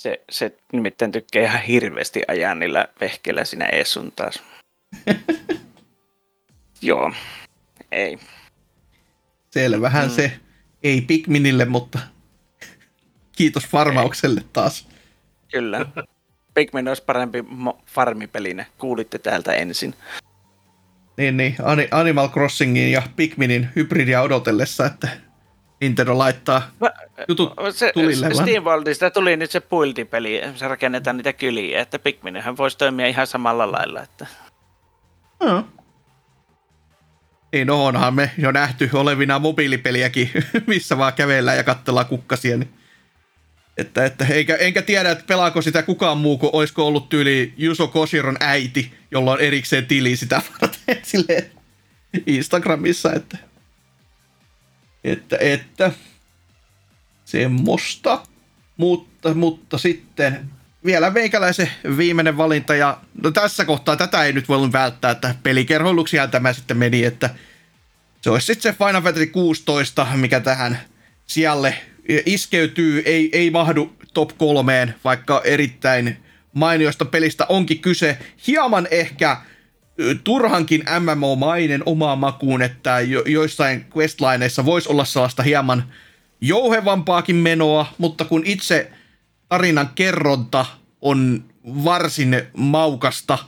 [0.02, 4.42] se, se nimittäin tykkää ihan hirveästi ajaa niillä vehkeillä sinä Esun taas.
[6.82, 7.12] Joo,
[7.92, 8.18] ei.
[9.50, 10.14] Selvähän mm.
[10.14, 10.32] se
[10.82, 11.98] ei Pikminille, mutta
[13.42, 14.88] kiitos farmaukselle taas.
[15.52, 15.86] Kyllä.
[16.54, 17.44] Pikmin olisi parempi
[17.86, 18.66] farmipeline.
[18.78, 19.94] Kuulitte täältä ensin.
[21.16, 21.56] Niin, niin.
[21.90, 25.08] Animal Crossingin ja Pikminin hybridia odotellessa, että
[25.80, 26.70] Nintendo laittaa
[27.28, 28.34] jutut se, tulille.
[28.34, 33.72] SteamWorldista tuli nyt se puiltipeli, se rakennetaan niitä kyliä, että Pikminhän voisi toimia ihan samalla
[33.72, 34.02] lailla.
[34.02, 34.26] Että...
[35.40, 35.68] No.
[37.52, 40.30] Niin, no onhan me jo nähty olevina mobiilipeliäkin,
[40.66, 42.56] missä vaan kävellään ja katsellaan kukkasia.
[42.56, 42.81] Niin.
[43.82, 47.88] Että, että, eikä, enkä tiedä, että pelaako sitä kukaan muu kuin olisiko ollut tyyli Juso
[47.88, 51.50] Koshiron äiti, jolla on erikseen tili sitä varten silleen
[52.26, 53.38] Instagramissa, että
[55.04, 55.92] että, että
[57.24, 58.22] semmoista.
[58.76, 60.50] Mutta, mutta sitten
[60.84, 66.30] vielä meikäläisen viimeinen valinta ja no tässä kohtaa tätä ei nyt voinut välttää, että pelikerhoiluksiaan
[66.30, 67.30] tämä sitten meni, että
[68.20, 70.78] se olisi sitten se Final Fantasy 16, mikä tähän
[71.26, 71.74] sijalle
[72.26, 76.16] iskeytyy, ei, ei mahdu top kolmeen, vaikka erittäin
[76.52, 78.18] mainiosta pelistä onkin kyse.
[78.46, 79.36] Hieman ehkä
[80.24, 85.84] turhankin MMO-mainen omaan makuun, että jo, joissain questlineissa voisi olla sellaista hieman
[86.40, 88.90] jouhevampaakin menoa, mutta kun itse
[89.48, 90.66] tarinan kerronta
[91.00, 93.38] on varsin maukasta,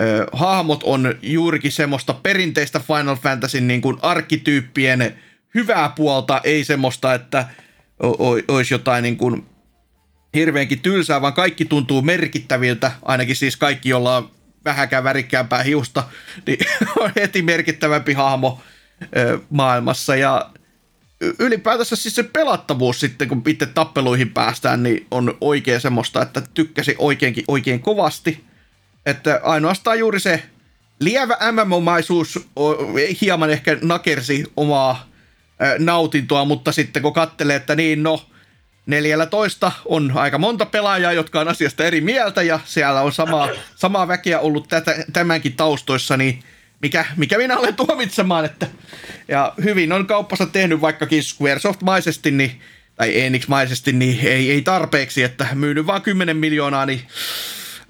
[0.00, 5.18] ö, hahmot on juurikin semmoista perinteistä Final Fantasy niin kuin arkkityyppien
[5.54, 7.46] hyvää puolta, ei semmoista, että
[8.48, 9.46] olisi jotain niin kuin
[10.34, 14.30] hirveänkin tylsää, vaan kaikki tuntuu merkittäviltä, ainakin siis kaikki, jolla on
[14.64, 16.04] vähäkään värikkäämpää hiusta,
[16.46, 16.58] niin
[17.00, 18.60] on heti merkittävämpi hahmo
[19.50, 20.16] maailmassa.
[20.16, 20.50] Ja
[21.38, 26.94] ylipäätänsä siis se pelattavuus sitten, kun itse tappeluihin päästään, niin on oikein semmoista, että tykkäsi
[26.98, 28.44] oikeinkin oikein kovasti.
[29.06, 30.42] Että ainoastaan juuri se
[31.00, 32.48] lievä MMO-maisuus
[33.20, 35.08] hieman ehkä nakersi omaa
[35.78, 38.26] nautintoa, mutta sitten kun katselee, että niin no,
[38.86, 44.08] 14 on aika monta pelaajaa, jotka on asiasta eri mieltä ja siellä on samaa, samaa
[44.08, 46.42] väkeä ollut tätä, tämänkin taustoissa, niin
[46.82, 48.66] mikä, mikä minä olen tuomitsemaan, että
[49.28, 52.60] ja hyvin on kauppassa tehnyt vaikkakin Squaresoft-maisesti, niin,
[52.96, 57.00] tai Enix-maisesti, niin ei, ei tarpeeksi, että myynyt vaan 10 miljoonaa, niin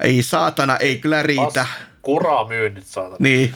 [0.00, 1.66] ei saatana, ei kyllä riitä.
[2.02, 3.16] Kuraa myynnit saatana.
[3.18, 3.54] Niin,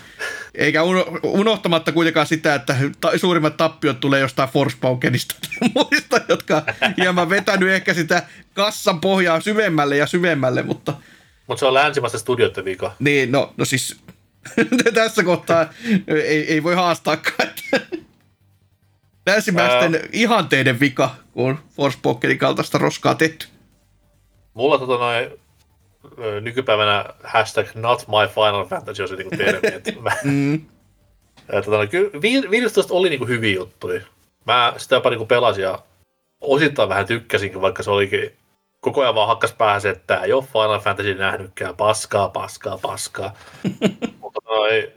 [0.55, 0.81] eikä
[1.23, 2.77] unohtamatta kuitenkaan sitä, että
[3.17, 5.35] suurimmat tappiot tulee jostain Forspokenista
[5.75, 6.63] muista, jotka
[6.97, 8.23] hieman vetänyt ehkä sitä
[8.55, 10.95] kassan pohjaa syvemmälle ja syvemmälle, mutta...
[11.47, 12.95] Mutta se on länsimaista studioiden vika.
[12.99, 14.01] Niin, no, no siis
[14.95, 15.67] tässä kohtaa
[16.07, 17.49] ei, ei voi haastaakaan.
[19.27, 20.09] Länsimäisten Ää...
[20.13, 23.47] ihanteiden vika, kun on Forspokenin kaltaista roskaa tehty.
[24.55, 25.31] Mulla tota noin
[26.41, 29.69] nykypäivänä hashtag not my final fantasy on se niinku termi.
[29.77, 30.61] Että mä, mm.
[31.65, 32.11] tota, kyllä
[32.51, 34.01] 15 oli niinku hyviä juttuja.
[34.47, 35.79] Mä sitä jopa niinku pelasin ja
[36.41, 38.33] osittain vähän tykkäsinkin, vaikka se olikin
[38.81, 43.35] koko ajan vaan hakkas päähän se, että ei ole Final Fantasy nähnytkään, paskaa, paskaa, paskaa.
[44.21, 44.93] Mutta noi,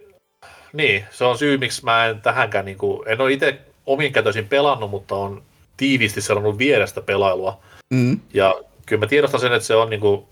[0.74, 4.48] niin, se on syy, miksi mä en tähänkään, niin kuin, en ole itse omin kätöisin
[4.48, 5.44] pelannut, mutta on
[5.78, 7.60] tiiviisti seurannut vierestä pelailua.
[7.90, 8.20] Mm.
[8.34, 8.56] Ja
[8.86, 10.26] kyllä mä tiedostan sen, että se on niin kuin,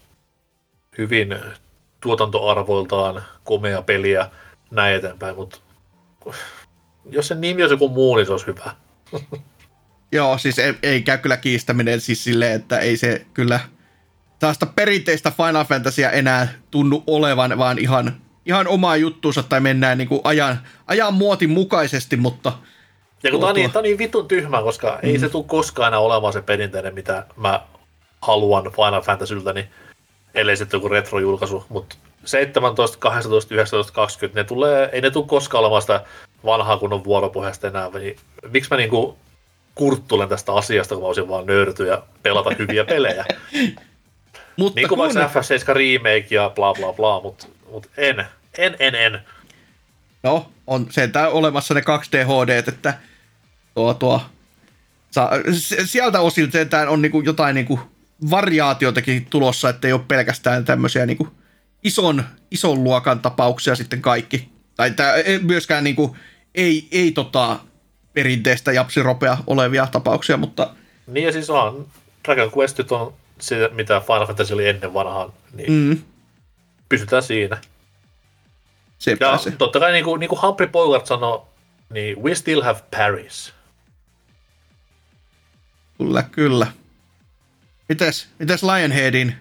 [0.97, 1.35] hyvin
[2.01, 4.29] tuotantoarvoiltaan komea peliä
[4.71, 5.57] näin eteenpäin, mutta
[7.09, 8.75] jos sen nimi olisi joku muu, niin se olisi hyvä.
[10.11, 13.59] Joo, siis ei, ei käy kyllä kiistäminen siis silleen, että ei se kyllä
[14.39, 20.07] tästä perinteistä Final Fantasyä enää tunnu olevan, vaan ihan ihan omaa juttuunsa tai mennään niin
[20.07, 22.53] kuin ajan, ajan muotin mukaisesti, mutta...
[23.23, 25.09] Ja kun tämä on, niin, tämä on niin vitun tyhmä, koska mm.
[25.09, 27.61] ei se tule koskaan enää olemaan se perinteinen, mitä mä
[28.21, 29.67] haluan Final Fantasyltä, niin
[30.34, 31.95] ellei sitten joku retrojulkaisu, mutta
[32.26, 36.05] 17, 18, 19, 20, ne tulee, ei ne tule koskaan olemaan sitä
[36.45, 38.15] vanhaa kunnon vuoropohjasta enää, niin
[38.51, 39.18] miksi mä niinku
[39.76, 43.26] kurttulen tästä asiasta, kun mä olisin vaan nöyrty ja pelata hyviä pelejä.
[44.57, 45.15] mutta niin kuin kun...
[45.15, 48.26] vaikka FF7 remake ja bla bla bla, mutta mut en,
[48.57, 49.22] en, en, en.
[50.23, 52.93] No, on sentään olemassa ne 2D HD, että
[53.76, 54.22] tuo, tuo,
[55.11, 55.30] sa,
[55.85, 57.80] sieltä osin sentään on niinku jotain niinku
[58.29, 61.27] variaatiotakin tulossa, että ei ole pelkästään tämmöisiä niinku
[61.83, 64.49] ison, ison luokan tapauksia sitten kaikki.
[64.75, 66.17] Tai tää, myöskään niinku,
[66.55, 67.59] ei, ei tota,
[68.13, 70.75] perinteistä japsiropea olevia tapauksia, mutta...
[71.07, 71.87] Niin ja siis on,
[72.25, 76.01] Dragon Questit on se, mitä Final Fantasy oli ennen vanhaan, niin mm.
[76.89, 77.57] pysytään siinä.
[78.99, 79.51] Se ja se.
[79.51, 81.41] totta kai niin kuin, niin kuin Humphrey Bogart sanoi,
[81.89, 83.53] niin we still have Paris.
[85.97, 86.67] Kyllä, kyllä.
[87.93, 89.35] Mites, mites Lionheadin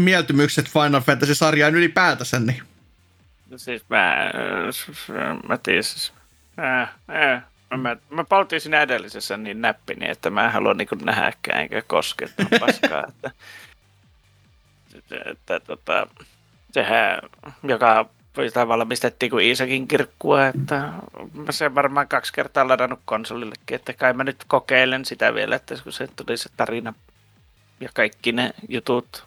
[0.00, 2.40] mieltymykset Final Fantasy-sarjaan ylipäätänsä?
[2.40, 2.62] Niin?
[3.50, 4.30] No siis mä,
[5.48, 6.12] mä tiedän, siis
[6.56, 7.48] Ää, ää.
[7.76, 12.28] Mä, mä paltiin siinä edellisessä niin näppini, että mä en halua niin nähdäkään enkä koske
[12.60, 13.04] paskaa.
[13.08, 13.30] että,
[14.94, 16.06] että, että, tota,
[16.72, 17.18] sehän,
[17.62, 18.06] joka
[18.36, 20.92] sitä valmistettiin kuin Iisakin kirkkua, että
[21.32, 25.74] mä sen varmaan kaksi kertaa ladannut konsolillekin, että kai mä nyt kokeilen sitä vielä, että
[25.82, 26.94] kun se tuli se tarina
[27.80, 29.24] ja kaikki ne jutut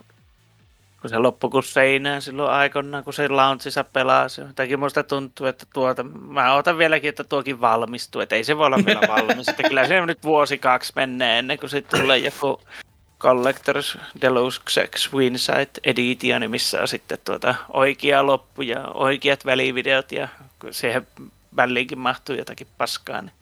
[1.02, 4.42] kun se loppui kuin seinään silloin aikoinaan, kun se launchissa pelasi.
[4.42, 8.66] Jotenkin musta tuntuu, että tuota, mä otan vieläkin, että tuokin valmistuu, että ei se voi
[8.66, 9.48] olla vielä valmis.
[9.48, 12.62] että kyllä se nyt vuosi kaksi menee ennen kuin sitten tulee joku
[13.20, 14.82] Collectors Deluxe
[15.14, 20.28] Winsight Edition, missä on sitten tuota oikea loppu ja oikeat välivideot ja
[20.72, 21.08] siihen
[21.56, 23.22] väliinkin mahtuu jotakin paskaa.
[23.22, 23.34] Niin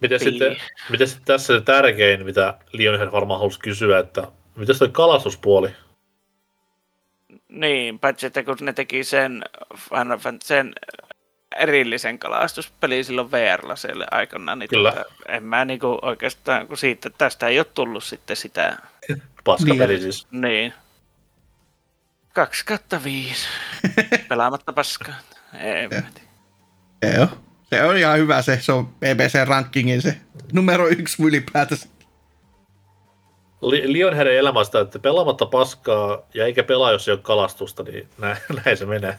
[0.00, 0.56] Miten sitten,
[0.90, 5.68] miten sitten tässä se tärkein, mitä Lionhead varmaan halusi kysyä, että miten se kalastuspuoli?
[7.48, 9.44] Niin, paitsi että kun ne teki sen,
[10.42, 10.72] sen
[11.58, 14.92] erillisen kalastuspeli silloin vr siellä aikana, niin Kyllä.
[14.92, 18.76] Tuota, en mä niinku oikeastaan, kun siitä, tästä ei ole tullut sitten sitä...
[19.44, 20.02] Paskapeli niin.
[20.02, 20.26] siis.
[20.30, 20.74] Niin.
[22.32, 23.48] 2 kautta 5.
[24.28, 25.14] Pelaamatta paskaa.
[25.60, 25.88] Ei,
[27.16, 27.28] Joo.
[27.62, 30.16] Se on ihan hyvä se, se on BBC-rankingin se
[30.52, 31.88] numero yksi ylipäätänsä.
[33.62, 38.76] Lionheadin elämästä, että pelaamatta paskaa ja eikä pelaa, jos ei ole kalastusta, niin näin, näin
[38.76, 39.18] se menee.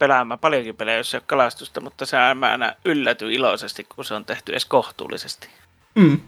[0.00, 4.14] Pelaamaan paljonkin pelejä, jos ei ole kalastusta, mutta se on aina ylläty iloisesti, kun se
[4.14, 5.48] on tehty edes kohtuullisesti.
[5.94, 6.20] Mm.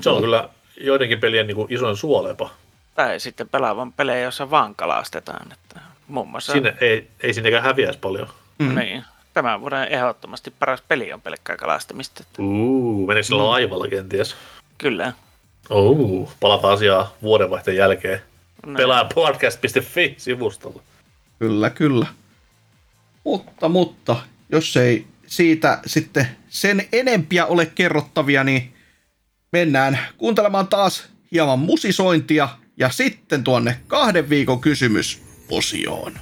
[0.00, 0.48] Se on kyllä
[0.80, 2.50] joidenkin pelien niin kuin isoin suolepa.
[2.94, 5.52] Tai sitten pelaavan pelejä, joissa vaan kalastetaan.
[5.52, 6.52] Että muun muassa...
[6.52, 8.28] Sinne ei, ei sinnekään häviäisi paljon.
[8.58, 8.74] Mm.
[8.74, 9.04] Niin
[9.34, 12.24] tämän vuoden ehdottomasti paras peli on pelkkää kalastamista.
[12.38, 13.48] Uuu, menikö sillä mm.
[13.48, 14.36] laivalla kenties?
[14.78, 15.12] Kyllä.
[15.70, 18.22] Uuu, palataan asiaa vuodenvaihteen jälkeen.
[18.66, 18.76] No.
[18.76, 20.82] Pelaa podcast.fi sivustolla.
[21.42, 22.06] Kyllä, kyllä.
[23.24, 24.16] Mutta, mutta,
[24.52, 28.72] jos ei siitä sitten sen enempiä ole kerrottavia, niin
[29.52, 36.12] mennään kuuntelemaan taas hieman musisointia ja sitten tuonne kahden viikon kysymys osioon.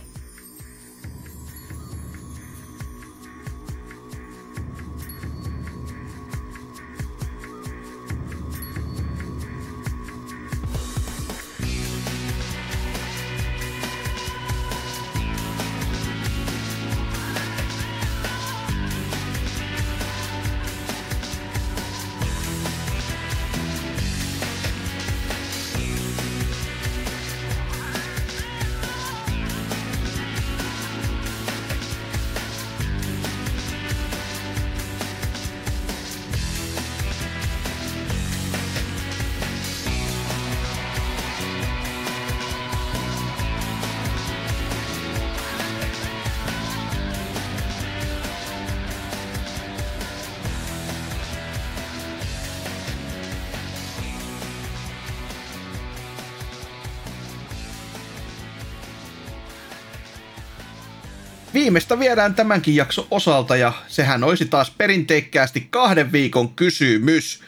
[61.71, 67.43] Viimeistä viedään tämänkin jakso osalta ja sehän olisi taas perinteikkäästi kahden viikon kysymys.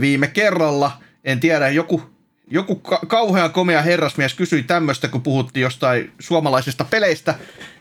[0.00, 0.92] Viime kerralla,
[1.24, 2.02] en tiedä, joku,
[2.50, 7.34] joku ka- kauhean komea herrasmies kysyi tämmöistä, kun puhuttiin jostain suomalaisista peleistä.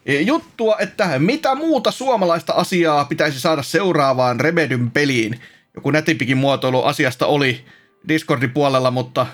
[0.05, 5.39] E, juttua, että mitä muuta suomalaista asiaa pitäisi saada seuraavaan Remedyn peliin.
[5.75, 7.65] Joku nätimpikin muotoilu asiasta oli
[8.07, 9.27] Discordin puolella, mutta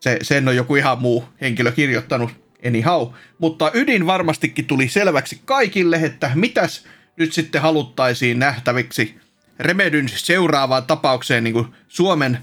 [0.00, 3.08] Se, sen on joku ihan muu henkilö kirjoittanut anyhow.
[3.38, 6.86] Mutta ydin varmastikin tuli selväksi kaikille, että mitäs
[7.16, 9.14] nyt sitten haluttaisiin nähtäviksi
[9.58, 12.38] Remedyn seuraavaan tapaukseen niin kuin Suomen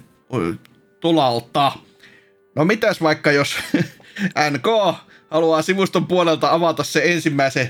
[0.99, 1.71] tulalta.
[2.55, 3.55] No mitäs vaikka jos
[4.51, 4.95] NK
[5.29, 7.69] haluaa sivuston puolelta avata se ensimmäisen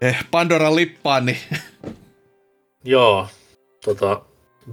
[0.00, 1.38] eh, Pandoran lippaan, niin...
[2.84, 3.28] Joo,
[3.84, 4.20] tota,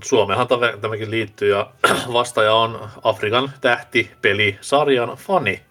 [0.04, 0.48] Suomehan
[0.82, 1.72] tämäkin liittyy ja
[2.14, 5.62] vastaaja on Afrikan tähti pelisarjan fani.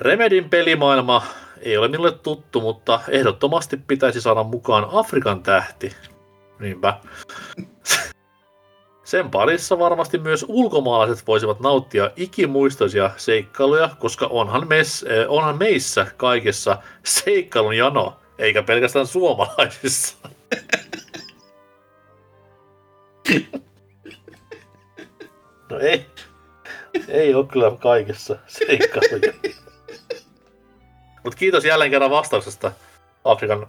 [0.00, 1.22] Remedin pelimaailma
[1.60, 5.96] ei ole minulle tuttu, mutta ehdottomasti pitäisi saada mukaan Afrikan tähti.
[6.58, 7.00] Niinpä.
[9.04, 16.06] Sen parissa varmasti myös ulkomaalaiset voisivat nauttia ikimuistoisia seikkailuja, koska onhan, mes, eh, onhan meissä
[16.16, 20.16] kaikessa seikkailun jano, eikä pelkästään suomalaisissa.
[25.70, 26.06] No ei,
[27.08, 29.32] ei ole kyllä kaikessa seikkailuja.
[31.26, 32.72] Mutta kiitos jälleen kerran vastauksesta
[33.24, 33.66] Afrikan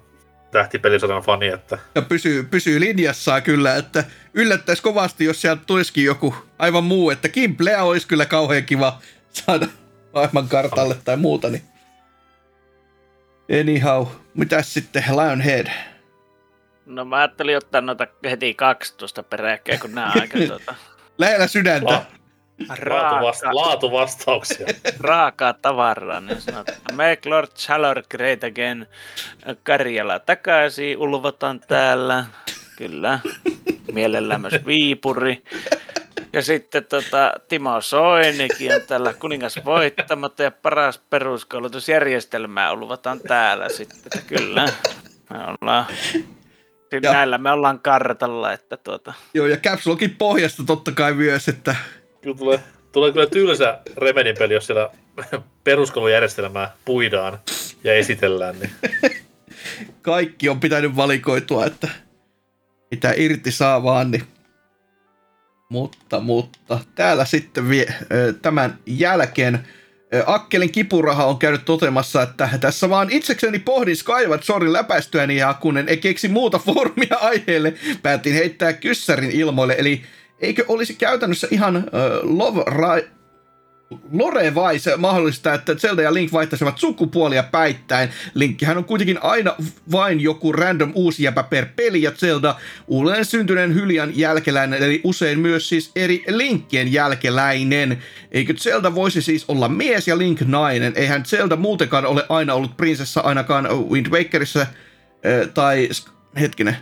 [0.51, 1.47] tähtipelisarjan fani.
[1.47, 1.77] Että...
[1.95, 4.03] Ja pysyy, pysyy linjassaan kyllä, että
[4.34, 9.67] yllättäisi kovasti, jos sieltä tulisikin joku aivan muu, että Kimplea olisi kyllä kauhean kiva saada
[10.13, 11.49] maailman kartalle tai muuta.
[11.49, 11.61] Niin.
[13.61, 15.67] Anyhow, mitäs sitten Lionhead?
[16.85, 20.75] No mä ajattelin ottaa noita heti 12 peräkkäin, kun nämä aika tuota...
[21.17, 22.05] Lähellä sydäntä.
[22.79, 24.67] Raaka, laatuvastauksia.
[24.99, 26.77] Raakaa tavaraa, niin sanotaan.
[26.91, 28.88] Make Lord Chalor great again.
[29.63, 32.25] Karjala takaisin, ulvotaan täällä.
[32.77, 33.19] Kyllä.
[33.91, 35.43] Mielellään myös Viipuri.
[36.34, 44.21] Ja sitten tota, Timo Soinikin on täällä kuningas voittamatta ja paras peruskoulutusjärjestelmää ulvotaan täällä sitten.
[44.27, 44.65] Kyllä.
[45.29, 45.85] Me ollaan
[46.91, 49.13] ja, näillä me ollaan kartalla, että tuota...
[49.34, 51.75] Joo, ja Caps Lockin pohjasta totta kai myös, että
[52.27, 52.59] kyllä tulee,
[52.91, 54.89] tulee kyllä tylsä Remedin peli, jos siellä
[55.63, 57.39] peruskoulujärjestelmää puidaan
[57.83, 58.55] ja esitellään.
[58.59, 58.71] Niin.
[60.01, 61.87] Kaikki on pitänyt valikoitua, että
[62.91, 64.23] mitä irti saa vaan, niin
[65.69, 67.93] mutta, mutta täällä sitten vie,
[68.41, 69.59] tämän jälkeen
[70.25, 75.99] Akkelin kipuraha on käynyt totemassa, että tässä vaan itsekseni pohdin Skyward läpäistyäni ja kun en
[75.99, 77.73] keksi muuta foorumia aiheelle,
[78.03, 80.01] päätin heittää kyssärin ilmoille, eli
[80.39, 81.84] eikö olisi käytännössä ihan uh,
[82.38, 83.18] love ra-
[84.11, 88.09] lore vai se mahdollista, että Zelda ja Link vaihtaisivat sukupuolia päittäin.
[88.34, 89.55] Linkkihän on kuitenkin aina
[89.91, 92.55] vain joku random uusi jäpä per peli ja Zelda
[92.88, 98.03] uudelleen syntyneen hyljan jälkeläinen, eli usein myös siis eri Linkkien jälkeläinen.
[98.31, 100.93] Eikö Zelda voisi siis olla mies ja Link nainen?
[100.95, 104.68] Eihän Zelda muutenkaan ole aina ollut prinsessa ainakaan Wind Wakerissa äh,
[105.53, 105.89] tai
[106.39, 106.77] hetkinen,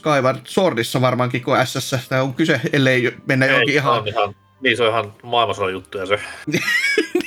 [0.00, 4.08] Skyward Swordissa varmaankin kuin SS tämä on kyse, ellei mennä Ei, johonkin ihan...
[4.08, 4.34] ihan...
[4.60, 6.20] Niin, se on ihan maailmansodan juttuja se.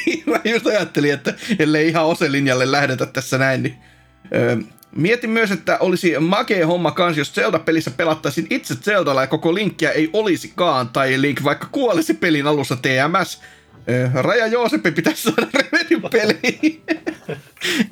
[0.06, 3.78] niin, mä just ajattelin, että ellei ihan oselinjalle lähdetä tässä näin, niin...
[4.36, 4.58] Öö,
[4.96, 9.92] Mietin myös, että olisi makea homma kans, jos Zelda-pelissä pelattaisiin itse Zeldalla ja koko Linkkiä
[9.92, 13.42] ei olisikaan, tai Link vaikka kuolisi pelin alussa TMS.
[13.90, 16.84] Öö, Raja Joosepi pitäisi saada Remedin peliin.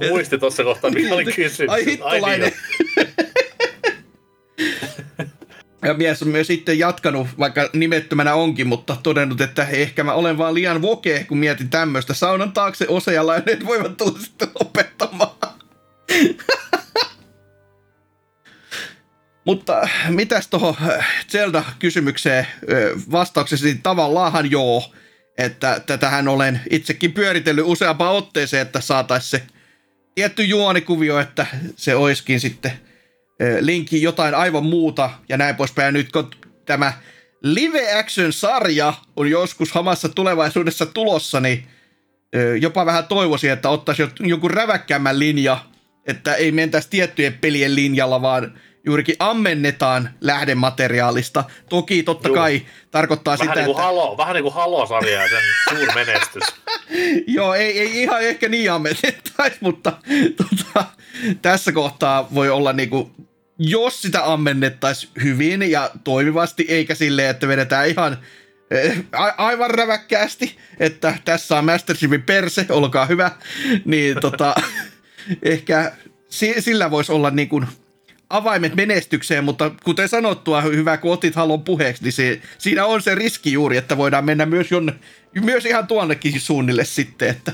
[0.10, 1.72] Muisti tuossa kohtaa, mikä oli kysymys.
[1.72, 2.54] Ai hittolainen.
[2.98, 3.31] Ai niin
[5.86, 10.38] ja mies on myös sitten jatkanut, vaikka nimettömänä onkin, mutta todennut, että ehkä mä olen
[10.38, 12.14] vaan liian voke, kun mietin tämmöistä.
[12.14, 15.32] Saunan taakse osajalla ja ne voivat tulla sitten lopettamaan.
[19.46, 22.48] Mutta mitäs tuohon äh, Zelda-kysymykseen
[23.12, 24.94] vastauksesi tavallaan joo,
[25.38, 29.44] että tätähän olen itsekin pyöritellyt useampaan otteeseen, että saataisiin se
[30.16, 32.72] tietty juonikuvio, että se oiskin sitten–
[33.60, 35.86] linkki jotain aivan muuta ja näin poispäin.
[35.86, 36.30] Ja nyt kun
[36.66, 36.94] tämä
[37.42, 41.68] live action-sarja on joskus hamassa tulevaisuudessa tulossa, niin
[42.60, 45.58] jopa vähän toivoisin, että ottaisi jonkun räväkkäämmän linja,
[46.08, 48.54] että ei mentäisi tiettyjen pelien linjalla, vaan
[48.86, 51.44] juurikin ammennetaan lähdemateriaalista.
[51.70, 52.36] Toki totta Juu.
[52.36, 52.62] kai
[52.92, 53.84] tarkoittaa vähän sitä, niin kuin että...
[53.84, 56.44] Halo, vähän niin kuin Halo-sarja ja sen suur menestys.
[57.36, 59.94] Joo, ei, ei ihan ehkä niin ammennettaisi, mutta
[60.42, 60.86] tota,
[61.42, 63.12] tässä kohtaa voi olla niin kuin
[63.64, 68.18] jos sitä ammennettaisiin hyvin ja toimivasti, eikä silleen, että vedetään ihan
[68.72, 73.32] eh, a- aivan räväkkäästi, että tässä on Master Chiefin perse, olkaa hyvä,
[73.86, 74.56] niin tota,
[75.44, 75.92] ehkä
[76.60, 77.68] sillä voisi olla niin kuin
[78.30, 83.16] avaimet menestykseen, mutta kuten sanottua, hyvä kun otit halon puheeksi, niin se, siinä on se
[83.16, 84.94] riski juuri, että voidaan mennä myös, jonne,
[85.42, 87.52] myös ihan tuonnekin suunnille sitten, että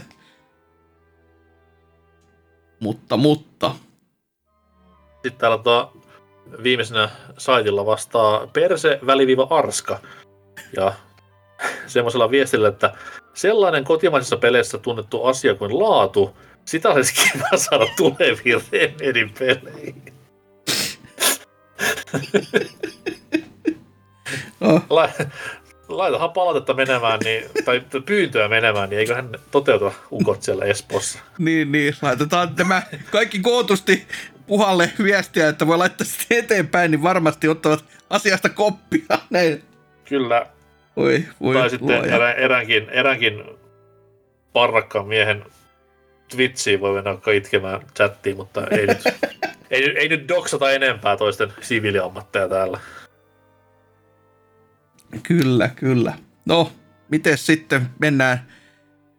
[2.80, 3.76] mutta, mutta.
[5.14, 5.97] Sitten täällä tuo
[6.64, 10.00] viimeisenä saitilla vastaa Perse väliviiva Arska.
[10.76, 10.94] Ja
[11.88, 12.94] semmoisella viestillä, että
[13.34, 20.14] sellainen kotimaisissa peleissä tunnettu asia kuin laatu, sitä olisi kiva saada tuleviin Remedin peleihin.
[24.62, 24.82] Oh.
[24.90, 25.10] La,
[25.88, 31.20] laitahan palautetta menemään, niin, tai pyyntöä menemään, niin eiköhän toteuta ukot siellä Espoossa.
[31.38, 31.96] Niin, niin.
[32.02, 34.08] Laitetaan tämä kaikki kootusti
[34.48, 39.20] puhalle viestiä, että voi laittaa sitten eteenpäin, niin varmasti ottavat asiasta koppia.
[39.30, 39.64] Näin.
[40.06, 40.48] Kyllä.
[40.96, 43.44] Voi, voi tai sitten erä, eräänkin, eräänkin
[44.54, 45.44] parrakkaan miehen
[46.32, 49.02] Twitchiin voi mennä vaikka itkemään chattiin, mutta ei nyt,
[49.72, 52.80] ei, ei nyt doksata enempää toisten siviiliammatteja täällä.
[55.24, 56.14] Kyllä, kyllä.
[56.46, 56.72] No,
[57.10, 58.48] miten sitten mennään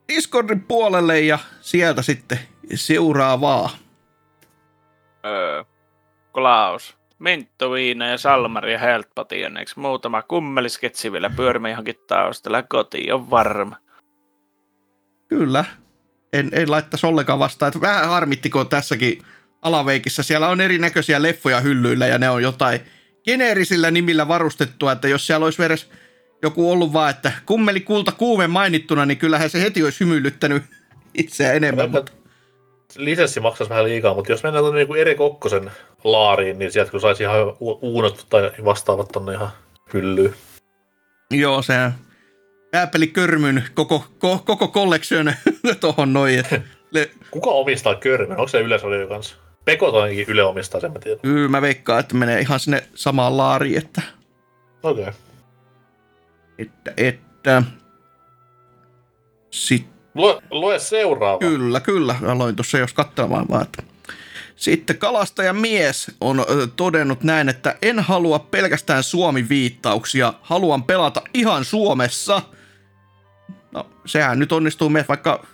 [0.09, 2.39] Discordin puolelle ja sieltä sitten
[2.75, 3.71] seuraavaa.
[5.27, 5.65] Öö,
[6.33, 6.99] Klaus.
[7.19, 12.63] Minttu, Viina ja Salmari ja Heltpotioneeksi muutama kummelisketsi vielä pyörimme johonkin taustalla.
[12.63, 13.77] Koti on varma.
[15.29, 15.65] Kyllä.
[16.33, 17.69] En, en laittaisi ollenkaan vastaan.
[17.69, 19.23] Että vähän harmittiko tässäkin
[19.63, 20.23] alaveikissä.
[20.23, 22.81] Siellä on erinäköisiä leffoja hyllyillä ja ne on jotain
[23.25, 25.91] geneerisillä nimillä varustettua, että jos siellä olisi edes
[26.43, 30.63] joku ollut vaan, että kummeli kulta kuume mainittuna, niin kyllähän se heti olisi hymyilyttänyt
[31.15, 31.93] itseä enemmän.
[31.93, 32.13] Vaikka
[32.97, 35.71] lisenssi maksaisi vähän liikaa, mutta jos mennään tuonne niin Eri Kokkosen
[36.05, 39.51] laariin, niin sieltä kun saisi ihan uunot tai vastaavat tonne ihan
[39.95, 40.35] hyllyyn.
[41.31, 41.75] Joo, se
[42.83, 45.33] Apple Körmyn koko, ko, koko collection
[45.81, 46.39] tohon noin.
[46.39, 46.61] että
[46.91, 48.31] Le, Kuka omistaa Körmen?
[48.39, 49.37] Onko se Yleisradio kanssa?
[49.65, 51.21] Peko toinkin Yle omistaa, sen mä tiedän.
[51.21, 54.03] kyllä mä veikkaan, että menee ihan sinne samaan laariin, että,
[54.83, 55.03] Okei.
[55.03, 55.15] Okay.
[56.59, 57.63] että, että
[59.51, 61.39] sitten Lue, lue seuraava.
[61.39, 62.17] Kyllä, kyllä.
[62.27, 63.67] Aloin tuossa jos katselemaan vaan.
[64.57, 72.43] Sitten kalastajamies on ö, todennut näin, että en halua pelkästään Suomi-viittauksia, haluan pelata ihan Suomessa.
[73.73, 75.47] No, sehän nyt onnistuu me vaikka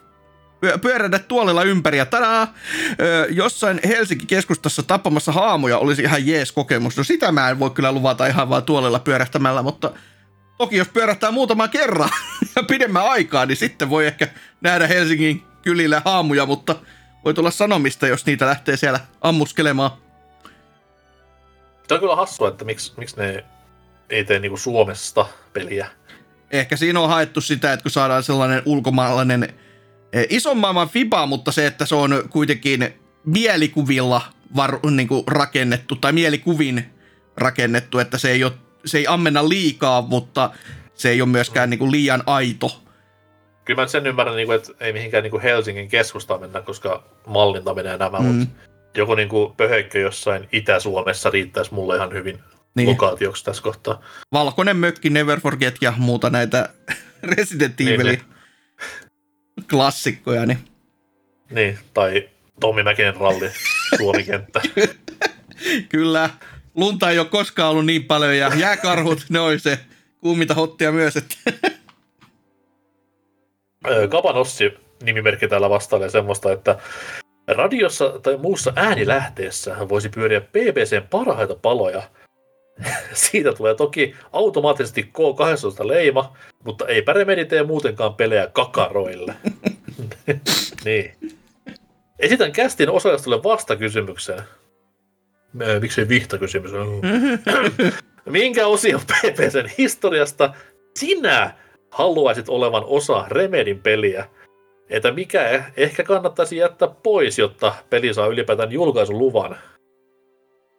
[0.60, 2.54] pyö- pyörätä tuolilla ympäri ja tadaa,
[3.30, 6.96] jossain Helsinki keskustassa tappamassa haamuja olisi ihan jees kokemus.
[6.96, 9.90] No sitä mä en voi kyllä luvata ihan vaan tuolilla pyörähtämällä, mutta
[10.58, 12.10] toki jos pyörähtää muutaman kerran
[12.56, 14.28] ja pidemmän aikaa, niin sitten voi ehkä
[14.60, 16.76] nähdä Helsingin kylillä haamuja, mutta
[17.24, 19.90] voi tulla sanomista, jos niitä lähtee siellä ammuskelemaan.
[21.88, 23.44] Se on kyllä hassua, että miksi, miksi ne
[24.10, 25.86] ei tee niinku Suomesta peliä.
[26.50, 29.54] Ehkä siinä on haettu sitä, että kun saadaan sellainen ulkomaalainen
[30.12, 32.94] eh, ison maailman FIBA, mutta se, että se on kuitenkin
[33.24, 34.22] mielikuvilla
[34.56, 36.94] var, niin kuin rakennettu tai mielikuvin
[37.36, 38.52] rakennettu, että se ei, ole,
[38.84, 40.50] se ei ammenna liikaa, mutta
[40.94, 42.80] se ei ole myöskään niin kuin liian aito.
[43.64, 47.96] Kyllä mä sen ymmärrän, niinku, että ei mihinkään niinku Helsingin keskustaan mennä, koska mallinta menee
[47.96, 48.24] nämä, mm.
[48.24, 48.54] Mutta
[48.96, 52.44] joku niinku pöhökkö jossain Itä-Suomessa riittäisi mulle ihan hyvin niin.
[52.74, 52.88] Niin.
[52.88, 54.02] lokaatioksi tässä kohtaa.
[54.32, 56.68] Valkoinen mökki, Never Forget ja muuta näitä
[57.36, 59.66] Resident Niin, Evilin niin.
[59.70, 60.58] klassikkoja, niin
[61.50, 62.28] Niin, tai
[62.60, 63.50] Tommi Mäkinen ralli
[63.96, 64.60] Suomi-kenttä.
[65.92, 66.30] Kyllä,
[66.74, 69.78] lunta ei ole koskaan ollut niin paljon ja jääkarhut, ne oli se
[70.20, 71.16] kuuminta hottia myös.
[71.16, 71.36] Että
[74.10, 76.78] Kapanossi nimimerkki täällä vastailee semmoista, että
[77.46, 82.02] radiossa tai muussa äänilähteessä voisi pyöriä BBCn parhaita paloja.
[83.12, 89.34] Siitä tulee toki automaattisesti K18 leima, mutta ei Remedi tee muutenkaan pelejä kakaroille.
[90.84, 91.16] niin.
[92.18, 93.42] Esitän kästin osallistulle
[95.58, 95.70] vastakysymykseen.
[95.70, 96.70] Öö, Miksei vihtakysymys?
[98.30, 100.54] Minkä osion BBCn historiasta
[100.98, 101.54] sinä
[101.90, 104.28] haluaisit olevan osa Remedin peliä?
[104.90, 109.56] Että mikä eh- ehkä kannattaisi jättää pois, jotta peli saa ylipäätään julkaisuluvan?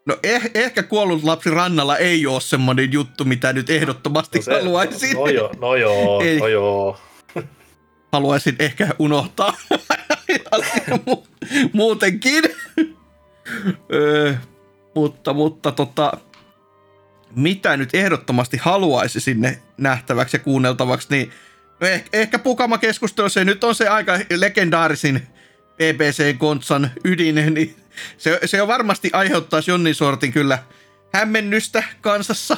[0.06, 5.14] no eh, ehkä kuollut lapsi rannalla ei ole semmoinen juttu, mitä nyt ehdottomasti no haluaisin.
[5.16, 6.40] No, joo, no joo, Ei.
[6.40, 6.98] no joo.
[8.14, 9.54] Haluaisin ehkä unohtaa
[11.74, 12.44] muutenkin.
[14.96, 16.14] Mutta, mutta tota,
[17.36, 21.32] mitä nyt ehdottomasti haluaisi sinne nähtäväksi ja kuunneltavaksi, niin
[21.80, 25.28] no ehkä, ehkä Pukama keskustelu, se nyt on se aika legendaarisin
[25.74, 27.76] BBC-kontsan ydin, niin
[28.18, 30.60] se, se jo varmasti aiheuttaisi jonnin sortin kyllä
[31.14, 32.58] hämmennystä kansassa.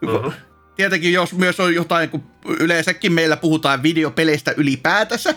[0.00, 0.32] Mhm.
[0.76, 2.22] Tietenkin jos myös on jotain, kun
[2.60, 5.34] yleensäkin meillä puhutaan videopeleistä ylipäätänsä,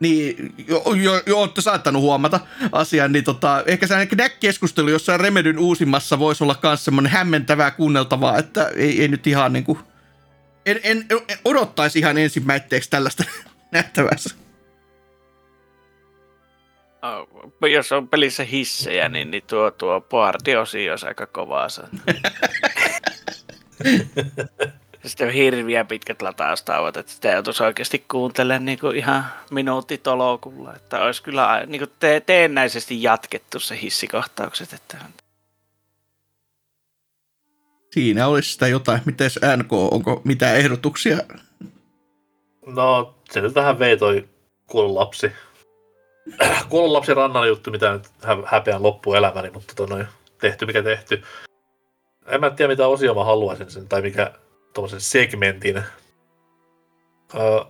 [0.00, 2.40] niin jo, jo, jo olette saattanut huomata
[2.72, 4.08] asian, niin tota, ehkä se
[4.40, 9.52] keskustelu jossain Remedyn uusimmassa voisi olla myös semmoinen hämmentävää kuunneltavaa, että ei, ei nyt ihan
[9.52, 9.78] niin kuin,
[10.66, 13.24] en, en, en odottaisi ihan ensimmäitteeksi tällaista
[13.72, 14.34] nähtävässä.
[17.02, 21.68] Oh, Jos on pelissä hissejä, niin, niin tuo, tuo party-osio olisi aika kovaa.
[25.06, 30.74] Sitten on hirviä pitkät lataustauot, että sitä joutuisi oikeasti kuuntelemaan niin kuin ihan minuuttitolokulla.
[30.74, 34.72] Että olisi kyllä niin kuin te- teennäisesti jatkettu se hissikohtaukset.
[34.72, 34.96] Että...
[37.92, 39.00] Siinä olisi sitä jotain.
[39.04, 41.18] Miten NK, onko mitään ehdotuksia?
[42.66, 44.28] No, se nyt vähän vei toi
[44.66, 45.32] kuollut lapsi.
[46.68, 48.06] kuollut lapsi rannalla juttu, mitä nyt
[48.44, 50.06] häpeän loppuelämäni, mutta tota noin,
[50.40, 51.22] tehty mikä tehty.
[52.26, 54.32] En mä tiedä, mitä osia mä haluaisin sen, tai mikä
[54.74, 55.76] tuollaisen segmentin.
[55.76, 55.84] Öö,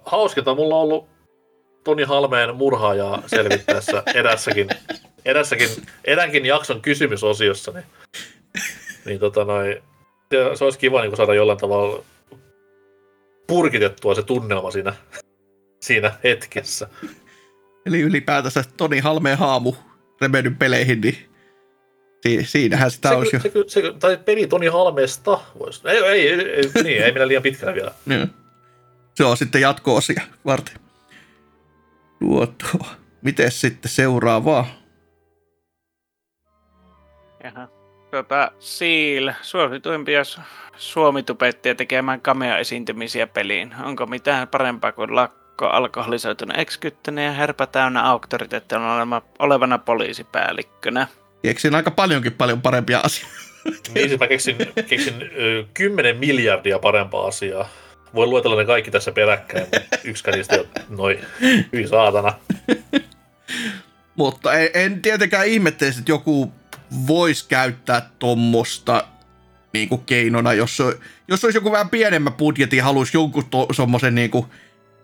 [0.04, 1.08] hauskinta mulla on ollut
[1.84, 4.68] Toni Halmeen murhaajaa selvittäessä edässäkin,
[5.24, 5.68] edässäkin,
[6.04, 7.84] edänkin jakson kysymysosiossa, niin,
[9.04, 9.82] niin tota noin,
[10.30, 12.04] se, se olisi kiva niin saada jollain tavalla
[13.46, 14.94] purkitettua se tunnelma siinä,
[15.80, 16.88] siinä hetkessä.
[17.86, 19.74] Eli ylipäätänsä Toni Halmeen haamu
[20.20, 21.28] Remedyn peleihin, niin
[22.22, 23.40] si- siinähän sitä se, olisi jo.
[23.40, 25.88] Se, se, tai peli Toni Halmeesta voisi.
[25.88, 27.92] Ei, ei, ei, ei, niin, ei mennä liian pitkälle vielä.
[28.06, 28.30] Niin.
[29.14, 30.74] Se on sitten jatko-osia varten.
[32.18, 32.46] Tuo,
[33.22, 34.66] Miten sitten seuraavaa?
[37.44, 37.68] Jaha.
[38.10, 40.22] Tota, Seal, suosituimpia
[40.76, 43.74] suomitupettia tekemään cameo-esiintymisiä peliin.
[43.84, 49.06] Onko mitään parempaa kuin lakko, alkoholisoitunut ekskyttäinen ja herpä täynnä auktoriteettina
[49.38, 51.06] olevana poliisipäällikkönä?
[51.42, 53.38] Keksin aika paljonkin paljon parempia asioita.
[53.94, 54.56] Niin, siis mä keksin,
[54.88, 57.68] keksin ö, 10 miljardia parempaa asiaa.
[58.14, 61.18] Voin luetella ne kaikki tässä peräkkäin, mutta yksikään niistä ei ole noin
[61.72, 62.34] hyi saatana.
[64.16, 66.52] mutta en, en tietenkään ihmettelisi, että joku
[67.06, 69.04] voisi käyttää tuommoista
[69.72, 70.82] niin kuin keinona, jos,
[71.28, 74.46] jos olisi joku vähän pienemmä budjetti ja haluaisi jonkun semmoisen niin kuin,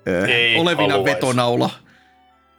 [0.08, 1.14] äh, olevina haluais.
[1.14, 1.70] vetonaula.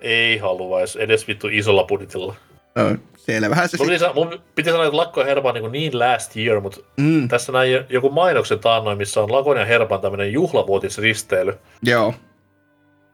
[0.02, 2.35] Ei haluaisi, edes vittu isolla budjetilla.
[2.80, 5.99] Ö, selvähän se mun, piti, mun piti sanoa, että Lakko ja Herpa on niin, niin
[5.99, 7.27] last year, mutta mm.
[7.27, 11.57] tässä näin joku mainoksen taannoin, missä on Lakon ja Herpan tämmöinen juhlavuotisristeily.
[11.84, 12.14] Joo.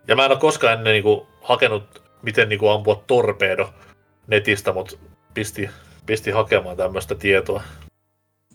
[0.07, 3.73] Ja mä en ole koskaan ennen niin kuin, hakenut, miten niin kuin, ampua torpedo
[4.27, 4.97] netistä, mutta
[5.33, 5.69] pisti,
[6.05, 7.63] pisti hakemaan tämmöistä tietoa.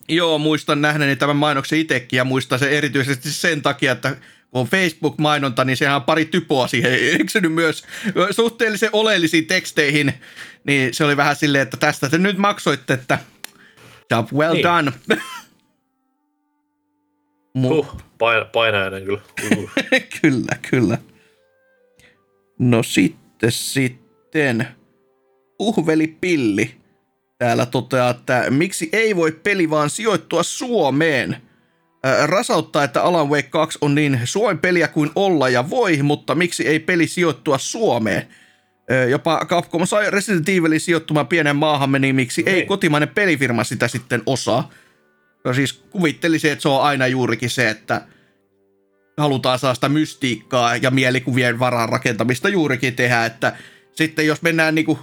[0.09, 4.15] Joo, muistan nähneeni tämän mainoksen itsekin ja muistan se erityisesti sen takia, että
[4.51, 6.91] kun on Facebook-mainonta, niin sehän on pari typoa siihen
[7.21, 7.83] eksynyt myös
[8.31, 10.13] suhteellisen oleellisiin teksteihin,
[10.63, 13.19] niin se oli vähän silleen, että tästä te nyt maksoitte, että
[14.11, 14.63] job well niin.
[14.63, 14.93] done.
[17.63, 19.21] uh, pain, painainen kyllä.
[19.57, 19.71] Uh.
[20.21, 20.97] kyllä, kyllä.
[22.59, 24.67] No sitten, sitten.
[25.59, 26.75] Uhveli Pilli
[27.37, 31.46] täällä toteaa, että miksi ei voi peli vaan sijoittua Suomeen?
[32.25, 36.67] Rasauttaa, että Alan Wake 2 on niin Suomen peliä kuin olla ja voi, mutta miksi
[36.67, 38.27] ei peli sijoittua Suomeen?
[39.09, 42.67] Jopa Capcom sai Resident Evilin sijoittumaan pienen maahamme, niin miksi ei niin.
[42.67, 44.69] kotimainen pelifirma sitä sitten osaa?
[45.45, 48.01] No siis kuvittelisin, että se on aina juurikin se, että
[49.17, 53.53] halutaan saada sitä mystiikkaa ja mielikuvien varan rakentamista juurikin tehdä, että
[53.91, 54.99] sitten jos mennään niin kuin,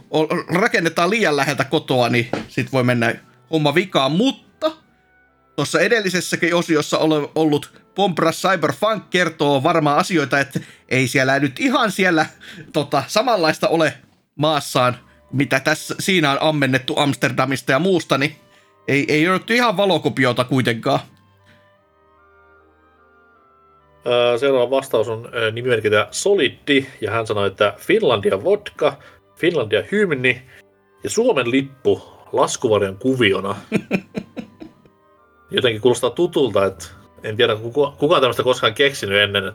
[0.49, 3.15] rakennetaan liian läheltä kotoa, niin sitten voi mennä
[3.51, 4.45] homma vikaan, mutta
[5.57, 11.93] tuossa edellisessäkin osiossa ole ollut Pompras Cyberfunk kertoo varmaan asioita, että ei siellä nyt ihan
[11.93, 12.27] siellä
[12.73, 13.95] tota, samanlaista ole
[14.37, 14.97] maassaan,
[15.33, 18.37] mitä tässä, siinä on ammennettu Amsterdamista ja muusta, niin
[18.89, 21.01] ei, ei ole ihan valokopiota kuitenkaan.
[24.41, 28.99] Seuraava vastaus on nimimerkitä Soliddi, ja hän sanoi, että Finlandia vodka,
[29.37, 30.43] Finlandia hymni
[31.05, 32.03] ja Suomen lippu
[32.33, 33.57] laskuvarjon kuviona.
[35.55, 36.85] Jotenkin kuulostaa tutulta, että
[37.23, 39.53] en tiedä kuka, kuka on tämmöistä koskaan keksinyt ennen.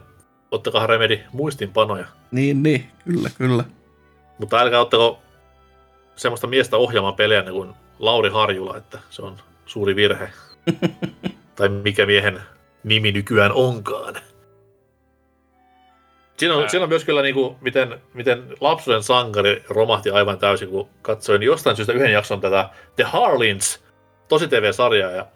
[0.50, 2.06] Ottakaa Remedi muistinpanoja.
[2.30, 3.64] Niin, niin, kyllä, kyllä.
[4.38, 5.18] Mutta älkää ottako
[6.16, 9.36] semmoista miestä ohjaamaan pelejä niin kuin Lauri Harjula, että se on
[9.66, 10.28] suuri virhe.
[11.56, 12.40] tai mikä miehen
[12.84, 14.14] nimi nykyään onkaan.
[16.36, 20.68] Siinä on, siinä on myös kyllä, niin kuin, miten, miten lapsuuden sankari romahti aivan täysin,
[20.68, 23.84] kun katsoin jostain syystä yhden jakson tätä The Harlins
[24.28, 25.26] tosi TV-sarjaa ja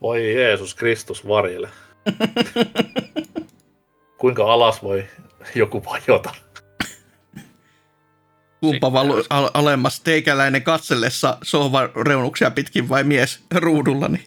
[0.00, 1.68] voi Jeesus Kristus varjelle.
[4.18, 5.04] Kuinka alas voi
[5.54, 6.30] joku vajota?
[8.60, 14.08] Kumpa valu, al- alemmas teikäläinen katsellessa sohvan reunuksia pitkin vai mies ruudulla?
[14.08, 14.24] Niin?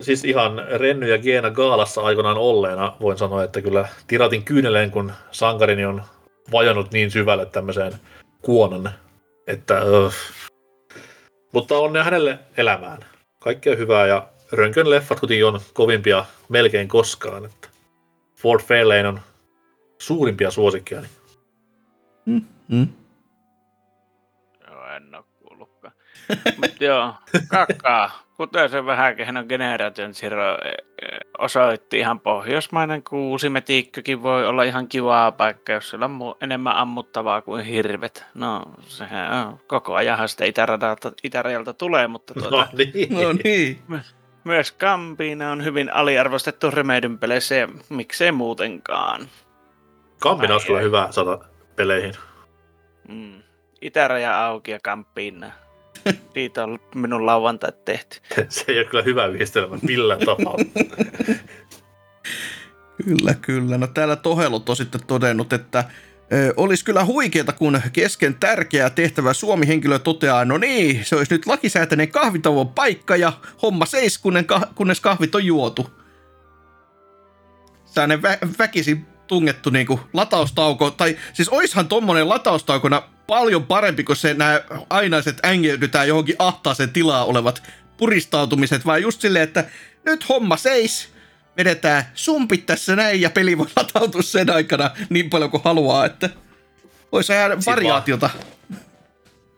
[0.00, 5.12] Siis ihan Renny ja Geena Gaalassa aikoinaan olleena voin sanoa, että kyllä tiratin kyyneleen, kun
[5.30, 6.02] sankarini on
[6.52, 7.92] vajonnut niin syvälle tämmöiseen
[8.42, 8.90] kuonon,
[9.46, 10.08] että öö.
[11.52, 12.98] Mutta onnea hänelle elämään.
[13.38, 17.44] Kaikkea hyvää ja Rönkön leffat kuitenkin on kovimpia melkein koskaan.
[17.44, 17.68] Että
[18.36, 19.20] Ford Fairlane on
[19.98, 21.02] suurimpia suosikkia.
[22.26, 22.88] Mm-hmm.
[24.70, 25.94] Joo, en ole kuullutkaan.
[26.62, 27.14] Mutta joo,
[27.48, 28.24] kakkaa.
[28.36, 34.88] Kuten se vähän kehno Generation Zero e, e, osoitti ihan pohjoismainen kuusimetiikkökin voi olla ihan
[34.88, 38.24] kivaa paikka, jos sillä on enemmän ammuttavaa kuin hirvet.
[38.34, 40.44] No, sehän on koko ajan sitä
[41.22, 43.14] itärajalta tulee, mutta tuota, No niin.
[43.14, 43.78] No niin.
[44.44, 49.28] Myös Kampiina on hyvin aliarvostettu Remedyn peleissä ja miksei muutenkaan.
[50.20, 51.38] Kampina olisi kyllä hyvä saada
[51.76, 52.14] peleihin.
[53.08, 53.42] Mm.
[53.80, 55.52] Itäraja auki ja Kampiina.
[56.34, 58.20] Siitä on minun lauantait tehty.
[58.48, 60.64] Se ei ole kyllä hyvä yhdistelmä millään tavalla.
[63.04, 63.78] Kyllä, kyllä.
[63.78, 65.84] No täällä Tohelot on sitten todennut, että
[66.56, 72.10] olisi kyllä huikeeta, kun kesken tärkeää tehtävää Suomi-henkilö toteaa, no niin, se olisi nyt lakisääteinen
[72.10, 73.32] kahvitauon paikka ja
[73.62, 74.20] homma seis,
[74.74, 75.90] kunnes kahvit on juotu.
[77.84, 84.34] Sellainen vä- väkisin tungettu niinku lataustauko, tai siis oishan tommonen lataustaukona paljon parempi kuin se
[84.34, 84.60] nämä
[84.90, 87.62] ainaiset ängeydytään johonkin ahtaaseen tilaa olevat
[87.96, 89.64] puristautumiset, vaan just silleen, että
[90.06, 91.13] nyt homma seis,
[91.56, 96.30] vedetään sumpit tässä näin ja peli voi latautua sen aikana niin paljon kuin haluaa, että
[97.12, 98.30] voisi ihan variaatiota.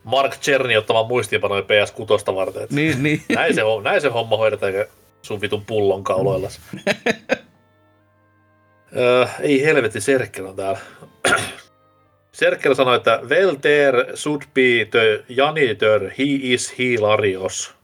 [0.04, 2.62] Mark Cherny ottamaan muistiinpanoja PS6 varten.
[2.62, 3.22] Että Niin, niin.
[3.34, 4.72] näin, se, näin se homma hoidetaan,
[5.22, 6.48] sun vitun pullon kauloilla.
[8.96, 10.78] öö, ei helvetti, Serkkel on täällä.
[12.32, 17.75] Serkkel sanoi, että Velter should be the janitor, he is hilarious.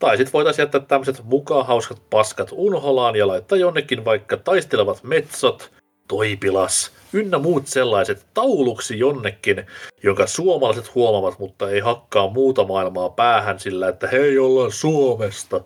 [0.00, 5.70] Tai sitten voitaisiin jättää tämmöiset mukaan hauskat paskat unholaan ja laittaa jonnekin vaikka taistelevat metsot,
[6.08, 9.66] toipilas, ynnä muut sellaiset tauluksi jonnekin,
[10.02, 15.60] jonka suomalaiset huomaavat, mutta ei hakkaa muuta maailmaa päähän sillä, että hei, ollaan Suomesta.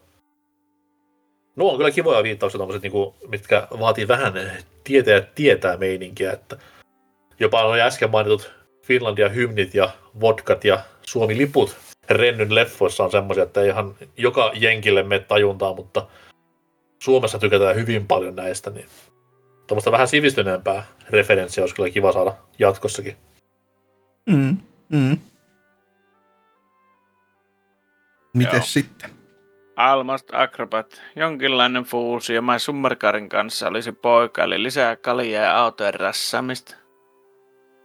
[1.56, 4.32] No on kyllä kivoja viittauksia tommoset, niinku, mitkä vaatii vähän
[4.85, 6.56] tietää tietää meininkiä, että
[7.40, 8.51] jopa nuo äsken mainitut
[8.82, 9.90] Finlandia hymnit ja
[10.20, 11.77] vodkat ja Suomi-liput
[12.10, 16.06] Rennyn leffoissa on semmoisia, että ei ihan joka jenkille mene tajuntaa, mutta
[17.02, 18.86] Suomessa tykätään hyvin paljon näistä, niin
[19.66, 23.16] tuommoista vähän sivistyneempää referenssiä olisi kyllä kiva saada jatkossakin.
[24.26, 24.56] Mm,
[24.89, 25.18] mm.
[28.35, 28.62] Mites Joo.
[28.62, 29.10] sitten?
[29.76, 31.02] Almost Acrobat.
[31.16, 36.84] Jonkinlainen fuusio My Summercarin kanssa olisi poika, eli lisää kaljaa ja autojen rassaamista.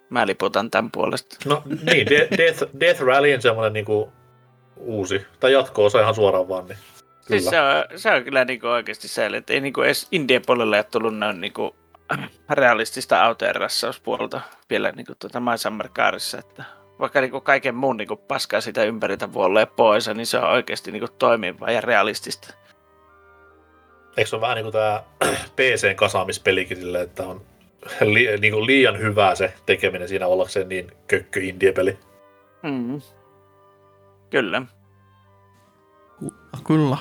[0.09, 1.37] Mä liputan tämän puolesta.
[1.45, 4.11] No niin, De- Death, Death Rally on semmoinen niinku
[4.77, 6.77] uusi, tai jatko-osa ihan suoraan vaan, niin
[7.27, 7.39] kyllä.
[7.39, 10.77] Siis se on, se on kyllä niinku oikeasti se, että ei niinku edes Indien puolelle
[10.77, 11.75] ole tullut noin niinku
[12.49, 16.63] realistista autojen rassauspuolta vielä niinku tuota My Summer Carissa, että
[16.99, 21.07] vaikka niinku kaiken muun niinku paskaa sitä ympäriltä vuolle pois, niin se on oikeasti niinku
[21.19, 22.53] toimivaa ja realistista.
[24.17, 25.03] Eikö se ole vähän niin kuin tämä
[25.55, 27.45] PCn kasaamispelikin silleen, että on
[28.01, 31.97] li, niin kuin liian hyvää se tekeminen siinä ollakseen niin kökkö indie-peli.
[32.63, 33.01] Mm.
[34.29, 34.61] Kyllä.
[36.19, 36.97] Kyllä, Kyllä.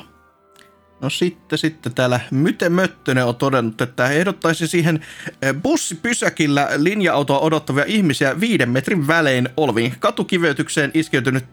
[1.00, 5.04] No sitten, sitten täällä Myte Möttönen on todennut, että ehdottaisi siihen
[5.42, 11.44] eh, bussipysäkillä linja-autoa odottavia ihmisiä viiden metrin välein olviin katukiveytykseen iskeytynyt,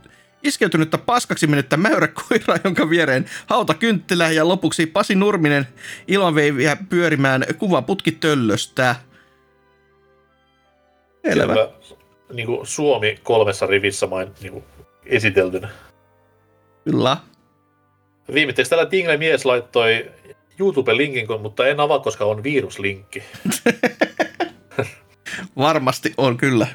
[0.44, 5.68] iskeytynyttä paskaksi mennyttä mäyräkoiraa, jonka viereen hautakynttilä ja lopuksi Pasi Nurminen
[6.08, 8.96] ilmanveiviä pyörimään kuvaputki töllöstä.
[11.30, 11.54] Selvä.
[11.54, 11.72] Kyllä,
[12.34, 14.64] niin kuin Suomi kolmessa rivissä main niin kuin
[15.06, 15.70] esiteltynä.
[16.84, 17.18] Kyllä.
[18.34, 20.12] Viimeiseksi täällä Tingle mies laittoi
[20.60, 23.24] YouTube-linkin, mutta en avaa, koska on viruslinkki.
[25.58, 26.68] Varmasti on kyllä.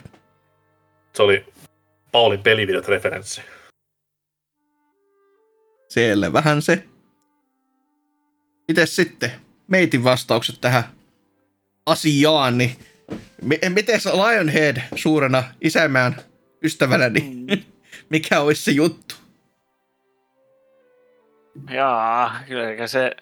[1.12, 1.44] Se oli
[2.12, 3.40] Paulin pelivideot referenssi.
[5.88, 6.84] Selvähän se.
[8.68, 9.32] Mites sitten
[9.68, 10.84] meitin vastaukset tähän
[11.86, 12.76] asiaan, niin
[13.43, 16.17] miten Lionhead suurena isämään
[16.62, 17.47] ystävänä, niin
[18.10, 19.15] mikä olisi se juttu?
[21.70, 23.17] Jaa, kyllä se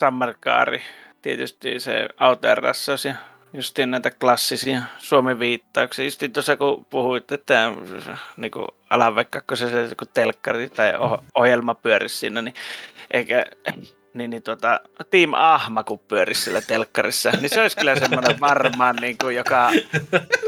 [0.00, 0.82] Sammarkaari,
[1.22, 3.14] tietysti se autoerrassaus ja
[3.52, 6.04] justiin näitä klassisia Suomi-viittauksia.
[6.04, 7.72] Justiin tuossa kun puhuit, että
[8.36, 8.52] niin
[8.90, 12.54] alan vaikka se, se kun telkkari tai oh- ohjelma pyörisi siinä, niin
[13.10, 13.46] eikä
[14.18, 14.80] niin, niin tota,
[15.10, 19.70] Team Ahma, kun pyörisi sillä telkkarissa, niin se olisi kyllä semmoinen varmaan, niin kuin, joka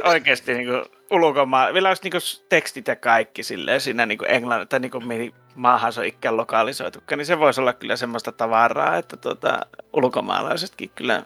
[0.05, 4.31] oikeasti niin kuin, ulkomaan, vielä olisi niin kuin, tekstit ja kaikki silleen siinä niin kuin
[4.31, 8.33] englannin, tai niin kuin, maahan se on ikään lokalisoitukka, niin se voisi olla kyllä semmoista
[8.33, 9.61] tavaraa, että tota,
[9.93, 11.23] ulkomaalaisetkin kyllä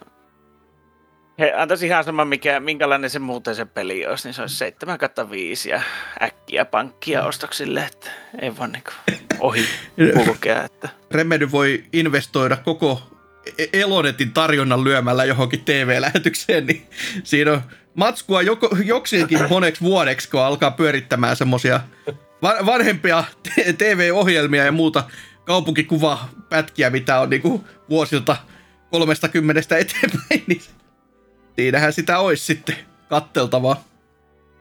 [1.39, 4.99] he antaisi ihan sama, mikä, minkälainen se muuten se peli olisi, niin se olisi 7
[5.31, 5.81] 5 ja
[6.21, 8.09] äkkiä pankkia ostoksille, että
[8.41, 8.83] ei vaan niin
[9.39, 9.65] ohi
[10.25, 10.63] kulkea.
[10.63, 10.89] Että.
[11.11, 13.01] Remedy voi investoida koko
[13.57, 16.87] E- Elonetin tarjonnan lyömällä johonkin TV-lähetykseen, niin
[17.23, 17.61] siinä on
[17.93, 21.79] matskua joko, joksikin moneksi vuodeksi, kun alkaa pyörittämään semmosia
[22.41, 23.23] va- vanhempia
[23.77, 25.03] TV-ohjelmia ja muuta
[25.45, 28.37] kaupunkikuva pätkiä, mitä on niinku vuosilta
[28.91, 30.61] 30 eteenpäin, niin
[31.55, 32.75] siinähän sitä olisi sitten
[33.09, 33.83] katteltavaa.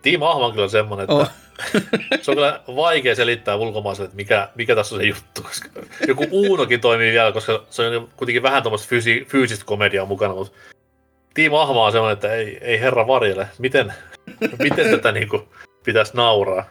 [0.03, 1.31] Team Ahma on kyllä semmoinen, että oh.
[2.23, 5.43] se on kyllä vaikea selittää ulkomaiselle, että mikä, mikä tässä on se juttu.
[5.43, 5.69] Koska
[6.09, 10.59] joku Uunokin toimii vielä, koska se on kuitenkin vähän tuommoista fyysi, fyysistä komediaa mukana, mutta
[11.35, 13.49] Team Ahma on semmoinen, että ei, ei herra varjele.
[13.59, 13.95] Miten,
[14.63, 15.43] miten tätä niin kuin,
[15.85, 16.65] pitäisi nauraa?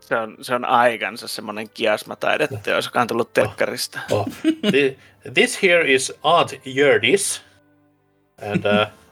[0.00, 4.00] Se on, se on aikansa semmoinen kiasmataidetta, joka on tullut telkkarista.
[4.10, 4.18] Oh.
[4.20, 4.28] Oh.
[5.34, 7.42] This here is Aunt Yerdis.
[8.52, 8.88] And uh,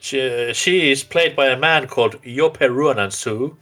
[0.00, 3.58] she, she is played by a man called Jope Ruonansu.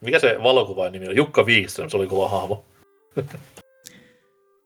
[0.00, 1.16] Mikä se valokuva nimi on?
[1.16, 2.64] Jukka Wikström, se oli kova hahmo.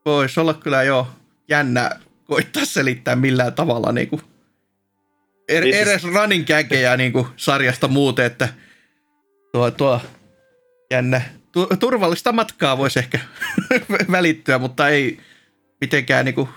[0.06, 1.06] Voisi olla kyllä jo
[1.48, 1.90] jännä
[2.24, 4.22] koittaa selittää millään tavalla niin kuin,
[5.48, 8.48] er, siis- edes running gaggeja niin kuin, sarjasta muuten, että
[9.52, 10.00] tuo, tuo
[10.90, 11.22] jännä.
[11.52, 13.20] Tu, turvallista matkaa voisi ehkä
[14.12, 15.18] välittyä, mutta ei
[15.80, 16.48] mitenkään niin kuin,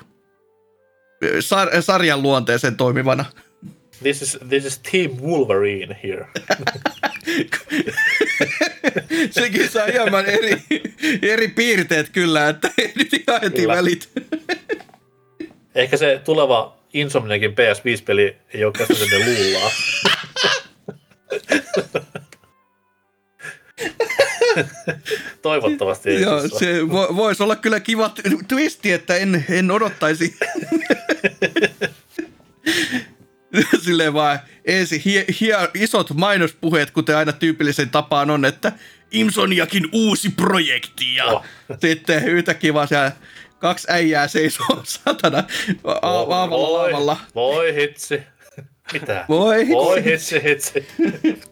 [1.39, 3.25] sar, sarjan luonteeseen toimivana.
[4.03, 6.27] This is, this is Team Wolverine here.
[9.31, 10.61] Sekin saa hieman eri,
[11.21, 14.09] eri piirteet kyllä, että ei nyt ihan heti välit.
[15.75, 19.71] Ehkä se tuleva Insomniakin PS5-peli ei ole käsitynyt luullaa.
[25.41, 26.21] Toivottavasti ei.
[26.21, 28.11] Joo, se vo, voisi olla kyllä kiva
[28.47, 30.35] twisti, että en, en odottaisi.
[33.83, 38.71] Silleen vaan ensin hie, hie, isot mainospuheet, kuten aina tyypillisen tapaan on, että
[39.11, 41.43] Imsoniakin uusi projekti ja oh.
[41.81, 43.11] sitten yhtäkkiä vaan siellä
[43.59, 45.43] kaksi äijää seisoo satana
[46.01, 47.17] aavalla laavalla.
[47.35, 48.21] Voi hitsi.
[48.93, 49.25] Mitä?
[49.29, 49.73] Voi hitsi.
[49.73, 50.87] Voi hitsi, hitsi.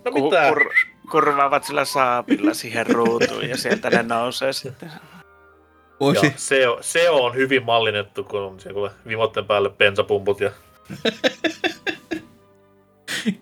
[0.06, 0.50] No mitä?
[0.50, 0.70] Kur,
[1.12, 4.92] kurvaavat sillä saapilla siihen ruutuun ja sieltä ne nousee sitten.
[6.00, 6.34] Voisi.
[6.36, 10.52] se, on, se on hyvin mallinnettu, kun on siellä vimotten päälle bensapumput ja...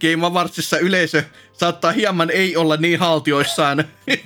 [0.02, 3.84] Game Awardsissa yleisö saattaa hieman ei olla niin haltioissaan,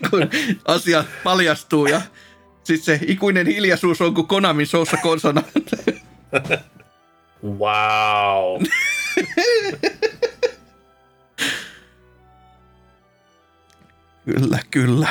[0.10, 0.30] kun
[0.66, 2.02] asia paljastuu ja
[2.64, 5.44] sitten se ikuinen hiljaisuus on kuin Konamin soussa konsona.
[7.44, 8.62] wow.
[14.28, 15.08] kyllä, kyllä.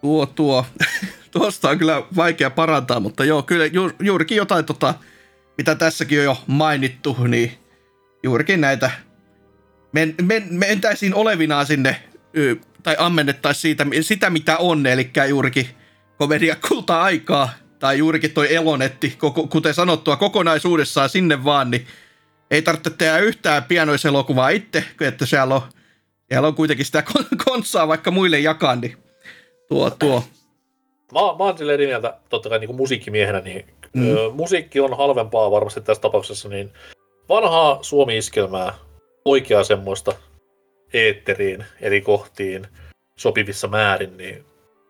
[0.00, 0.66] Tuo, tuo.
[1.30, 4.94] Tuosta on kyllä vaikea parantaa, mutta joo, kyllä ju, juurikin jotain, tota,
[5.58, 7.52] mitä tässäkin on jo mainittu, niin
[8.22, 8.90] juurikin näitä
[9.92, 12.02] men, men, mentäisiin olevinaan sinne,
[12.82, 15.68] tai ammennettaisiin siitä, sitä, mitä on, eli juurikin
[16.18, 17.48] komedia kultaa aikaa,
[17.78, 19.18] tai juurikin toi Elonetti,
[19.50, 21.86] kuten sanottua, kokonaisuudessaan sinne vaan, niin
[22.50, 25.62] ei tarvitse tehdä yhtään pianoiselokuvaa itse, että siellä on,
[26.28, 27.04] siellä on kuitenkin sitä
[27.44, 28.96] konsaa vaikka muille jakaa, niin
[29.68, 30.24] tuo, tuo.
[31.12, 34.16] Mä, mä oon silleen eri mieltä, totta kai niin kuin musiikkimiehenä, niin mm.
[34.16, 36.72] ö, musiikki on halvempaa varmasti tässä tapauksessa, niin
[37.28, 38.74] vanhaa suomi-iskelmää,
[39.24, 40.12] oikeaa semmoista
[40.92, 42.66] eetteriin, eri kohtiin,
[43.16, 44.44] sopivissa määrin, niin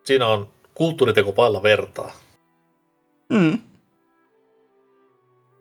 [0.05, 2.13] siinä on kulttuuriteko pailla vertaa.
[3.29, 3.59] Mm.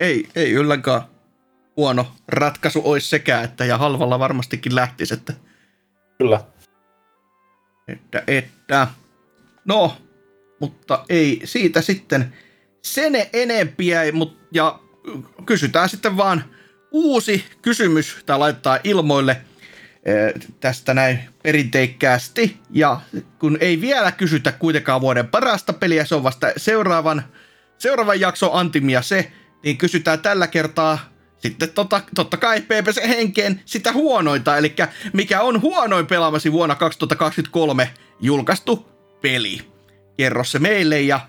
[0.00, 1.02] Ei, ei yllänkään
[1.76, 5.32] huono ratkaisu olisi sekään, että ja halvalla varmastikin lähtisi, että...
[6.18, 6.40] Kyllä.
[7.88, 8.86] Että, että...
[9.64, 9.96] No,
[10.60, 12.32] mutta ei siitä sitten
[12.82, 14.80] sen enempiä, mut, ja
[15.46, 16.44] kysytään sitten vaan
[16.90, 19.36] uusi kysymys, tai laittaa ilmoille–
[20.60, 22.56] tästä näin perinteikkäästi.
[22.70, 23.00] Ja
[23.38, 27.24] kun ei vielä kysytä kuitenkaan vuoden parasta peliä, se on vasta seuraavan,
[27.78, 30.98] seuraavan jakson antimia se, niin kysytään tällä kertaa
[31.38, 34.74] sitten tota, totta kai PPC henkeen sitä huonointa, eli
[35.12, 37.90] mikä on huonoin pelaamasi vuonna 2023
[38.20, 38.86] julkaistu
[39.20, 39.60] peli.
[40.16, 41.20] Kerro se meille ja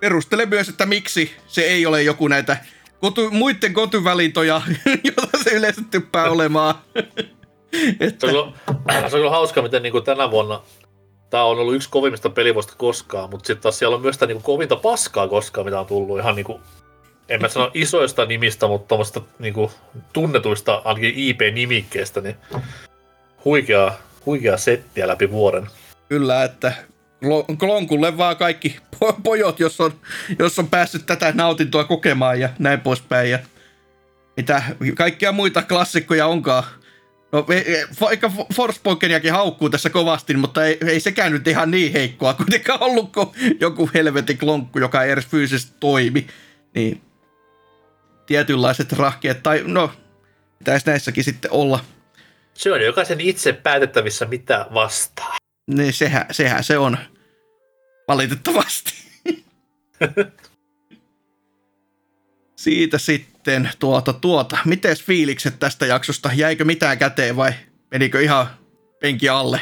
[0.00, 2.56] perustele myös, että miksi se ei ole joku näitä
[3.00, 4.62] kotu, muiden kotyvälintoja,
[5.04, 6.74] joita se yleensä typpää olemaan.
[8.00, 8.26] että...
[8.30, 8.52] se, on
[8.86, 10.62] kyllä, se on kyllä hauska, miten niin kuin tänä vuonna
[11.30, 14.36] tämä on ollut yksi kovimmista pelivuosta koskaan, mutta sitten taas siellä on myös sitä niin
[14.36, 16.60] kuin kovinta paskaa koskaan, mitä on tullut ihan niin kuin,
[17.28, 19.70] en mä sano isoista nimistä, mutta tuommoista niin kuin,
[20.12, 22.36] tunnetuista ainakin IP-nimikkeestä, niin
[23.44, 23.92] huikea,
[24.26, 25.66] huikea settiä läpi vuoden.
[26.08, 26.72] Kyllä, että
[27.58, 28.76] Klonkulle vaan kaikki
[29.22, 29.92] pojot, jos on,
[30.38, 33.30] jos on päässyt tätä nautintoa kokemaan ja näin poispäin.
[33.30, 33.38] Ja
[34.36, 34.62] mitä
[34.94, 36.64] kaikkia muita klassikkoja onkaan
[37.34, 37.46] No,
[38.00, 43.12] vaikka Forspokeniakin haukkuu tässä kovasti, mutta ei, ei sekään nyt ihan niin heikkoa kuitenkaan ollut
[43.12, 43.28] kuin
[43.60, 46.26] joku helvetin klonkku, joka ei edes fyysisesti toimi.
[46.74, 47.00] Niin
[48.26, 49.92] tietynlaiset rahkeet, tai no,
[50.58, 51.80] pitäisi näissäkin sitten olla.
[52.54, 55.36] Se on jokaisen itse päätettävissä, mitä vastaa.
[55.66, 56.98] Niin, sehän, sehän se on.
[58.08, 58.92] Valitettavasti.
[62.56, 64.58] Siitä sitten tuota tuota.
[64.64, 66.30] Mites fiilikset tästä jaksosta?
[66.34, 67.52] Jäikö mitään käteen vai
[67.90, 68.46] menikö ihan
[69.00, 69.60] penki alle?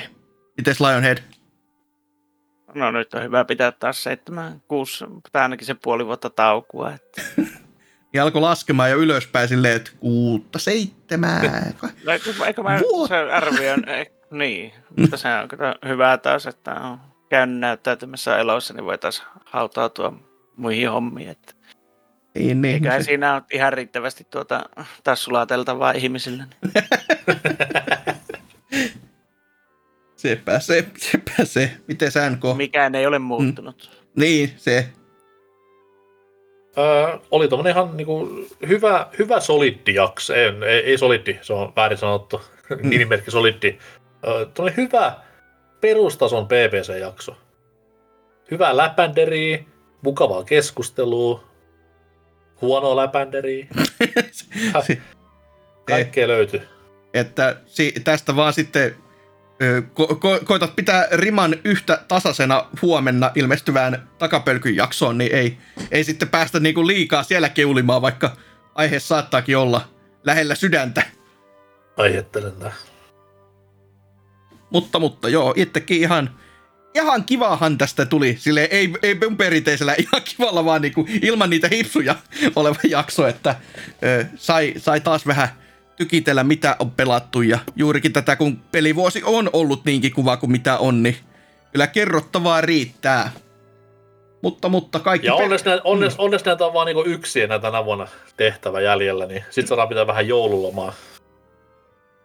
[0.57, 1.18] Mites Lionhead?
[2.74, 6.92] No nyt on hyvä pitää taas seitsemän, kuusi, tai ainakin se puoli vuotta taukua.
[6.92, 7.23] Että...
[8.12, 11.73] niin alkoi laskemaan jo ylöspäin silleen, että kuutta, seitsemää.
[12.05, 12.12] No,
[12.47, 13.84] eikö, mä se arvioin,
[14.31, 19.23] niin, mutta se on kyllä hyvä taas, että on käynyt näyttäytymässä elossa, niin voi taas
[19.44, 20.12] hautautua
[20.57, 21.28] muihin hommiin.
[21.28, 21.55] Että...
[22.34, 23.07] Niin, niin, Eiköhän se...
[23.07, 24.65] siinä on ihan riittävästi tuota
[25.05, 26.44] taas sulateltavaa ihmisille.
[30.16, 31.70] sepä se, sepä se.
[31.89, 32.42] Miten sä NK?
[32.57, 33.91] Mikään ei ole muuttunut.
[33.92, 34.20] Mm.
[34.20, 34.89] Niin, se.
[36.78, 38.28] Öö, oli tommonen ihan niinku
[38.68, 40.34] hyvä, hyvä soliddi jakso.
[40.34, 42.41] Ei, ei, ei soliddi, se on väärin sanottu.
[42.70, 42.91] Mm.
[42.91, 43.78] Nimimerkki soliddi.
[44.26, 45.12] Öö, hyvä
[45.81, 47.36] perustason BBC-jakso.
[48.51, 49.59] Hyvää läpänderiä,
[50.02, 51.44] mukavaa keskustelua,
[52.60, 53.67] huonoa läpänderiä.
[55.89, 56.62] Kaikkea löytyy.
[57.15, 58.97] Että si- tästä vaan sitten
[59.81, 65.58] ko- ko- koitat pitää riman yhtä tasaisena huomenna ilmestyvään takapölkyn jaksoon, niin ei,
[65.91, 68.36] ei sitten päästä niinku liikaa siellä keulimaan, vaikka
[68.74, 69.89] aihe saattaakin olla
[70.24, 71.02] lähellä sydäntä.
[71.97, 72.52] Ajattelen
[74.70, 76.31] Mutta, mutta joo, itsekin ihan,
[76.94, 78.36] ihan kivahan tästä tuli.
[78.39, 82.15] Sille ei, ei perinteisellä ihan kivalla, vaan niinku ilman niitä hipsuja
[82.57, 83.57] oleva jakso, että
[84.02, 85.61] ö, sai, sai taas vähän
[86.02, 87.42] tykitellä, mitä on pelattu.
[87.42, 91.16] Ja juurikin tätä, kun pelivuosi on ollut niinkin kuva kuin mitä on, niin
[91.72, 93.32] kyllä kerrottavaa riittää.
[94.42, 95.26] Mutta, mutta kaikki...
[95.26, 96.24] Ja onneksi, näitä, onneksi, mm.
[96.24, 98.06] onneksi näitä on vaan niin yksi enää tänä vuonna
[98.36, 100.92] tehtävä jäljellä, niin sitten saadaan pitää vähän joululomaa.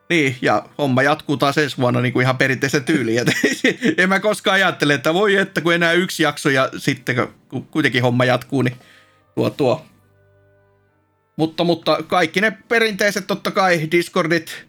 [0.10, 3.26] Niin, ja homma jatkuu taas ensi vuonna niin kuin ihan perinteisen tyyliin.
[3.98, 8.02] en mä koskaan ajattele, että voi että kun enää yksi jakso ja sitten kun kuitenkin
[8.02, 8.76] homma jatkuu, niin
[9.36, 9.86] tuo tuo
[11.38, 14.66] mutta, mutta kaikki ne perinteiset totta kai, Discordit,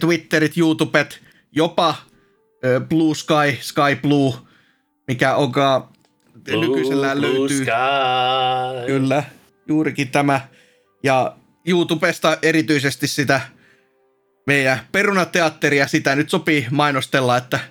[0.00, 1.94] Twitterit, YouTubet, jopa
[2.88, 4.34] Blue Sky, Sky Blue,
[5.08, 5.88] mikä onkaan
[6.50, 7.56] Blue, nykyisellään Blue löytyy.
[7.56, 8.86] Sky.
[8.86, 9.22] Kyllä,
[9.68, 10.40] juurikin tämä.
[11.02, 11.36] Ja
[11.66, 13.40] YouTubesta erityisesti sitä
[14.46, 17.60] meidän perunateatteria, sitä nyt sopii mainostella, että–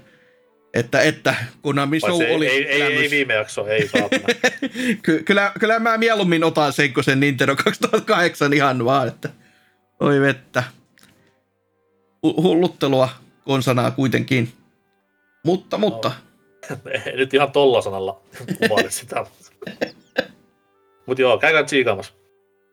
[0.80, 3.89] että, että Konami Show ei, olisi ei, ei, ei, viime jakso, ei
[5.03, 9.30] Ky- kyllä, kyllä mä mieluummin otan sen kuin sen Nintendo 2008 ihan vaan, että
[9.99, 10.64] oi vettä.
[12.23, 13.09] Hulluttelua
[13.45, 14.53] konsanaa kuitenkin.
[15.45, 16.11] Mutta, mutta.
[16.69, 16.77] No,
[17.17, 18.22] nyt ihan tolla sanalla
[18.67, 19.25] kuvailit sitä.
[21.06, 22.14] mutta joo, käykää tsiikaamassa.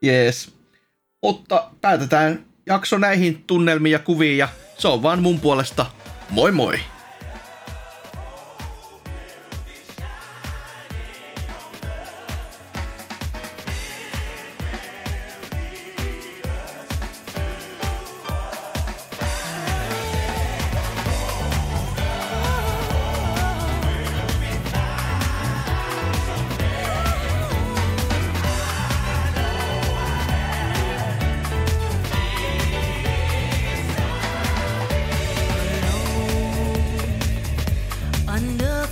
[0.02, 0.55] Jees.
[1.23, 5.86] Mutta päätetään jakso näihin tunnelmiin ja kuviin ja se on vaan mun puolesta.
[6.31, 6.78] Moi moi!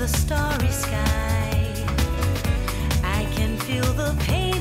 [0.02, 1.86] The starry sky.
[3.04, 4.51] I can feel the pain.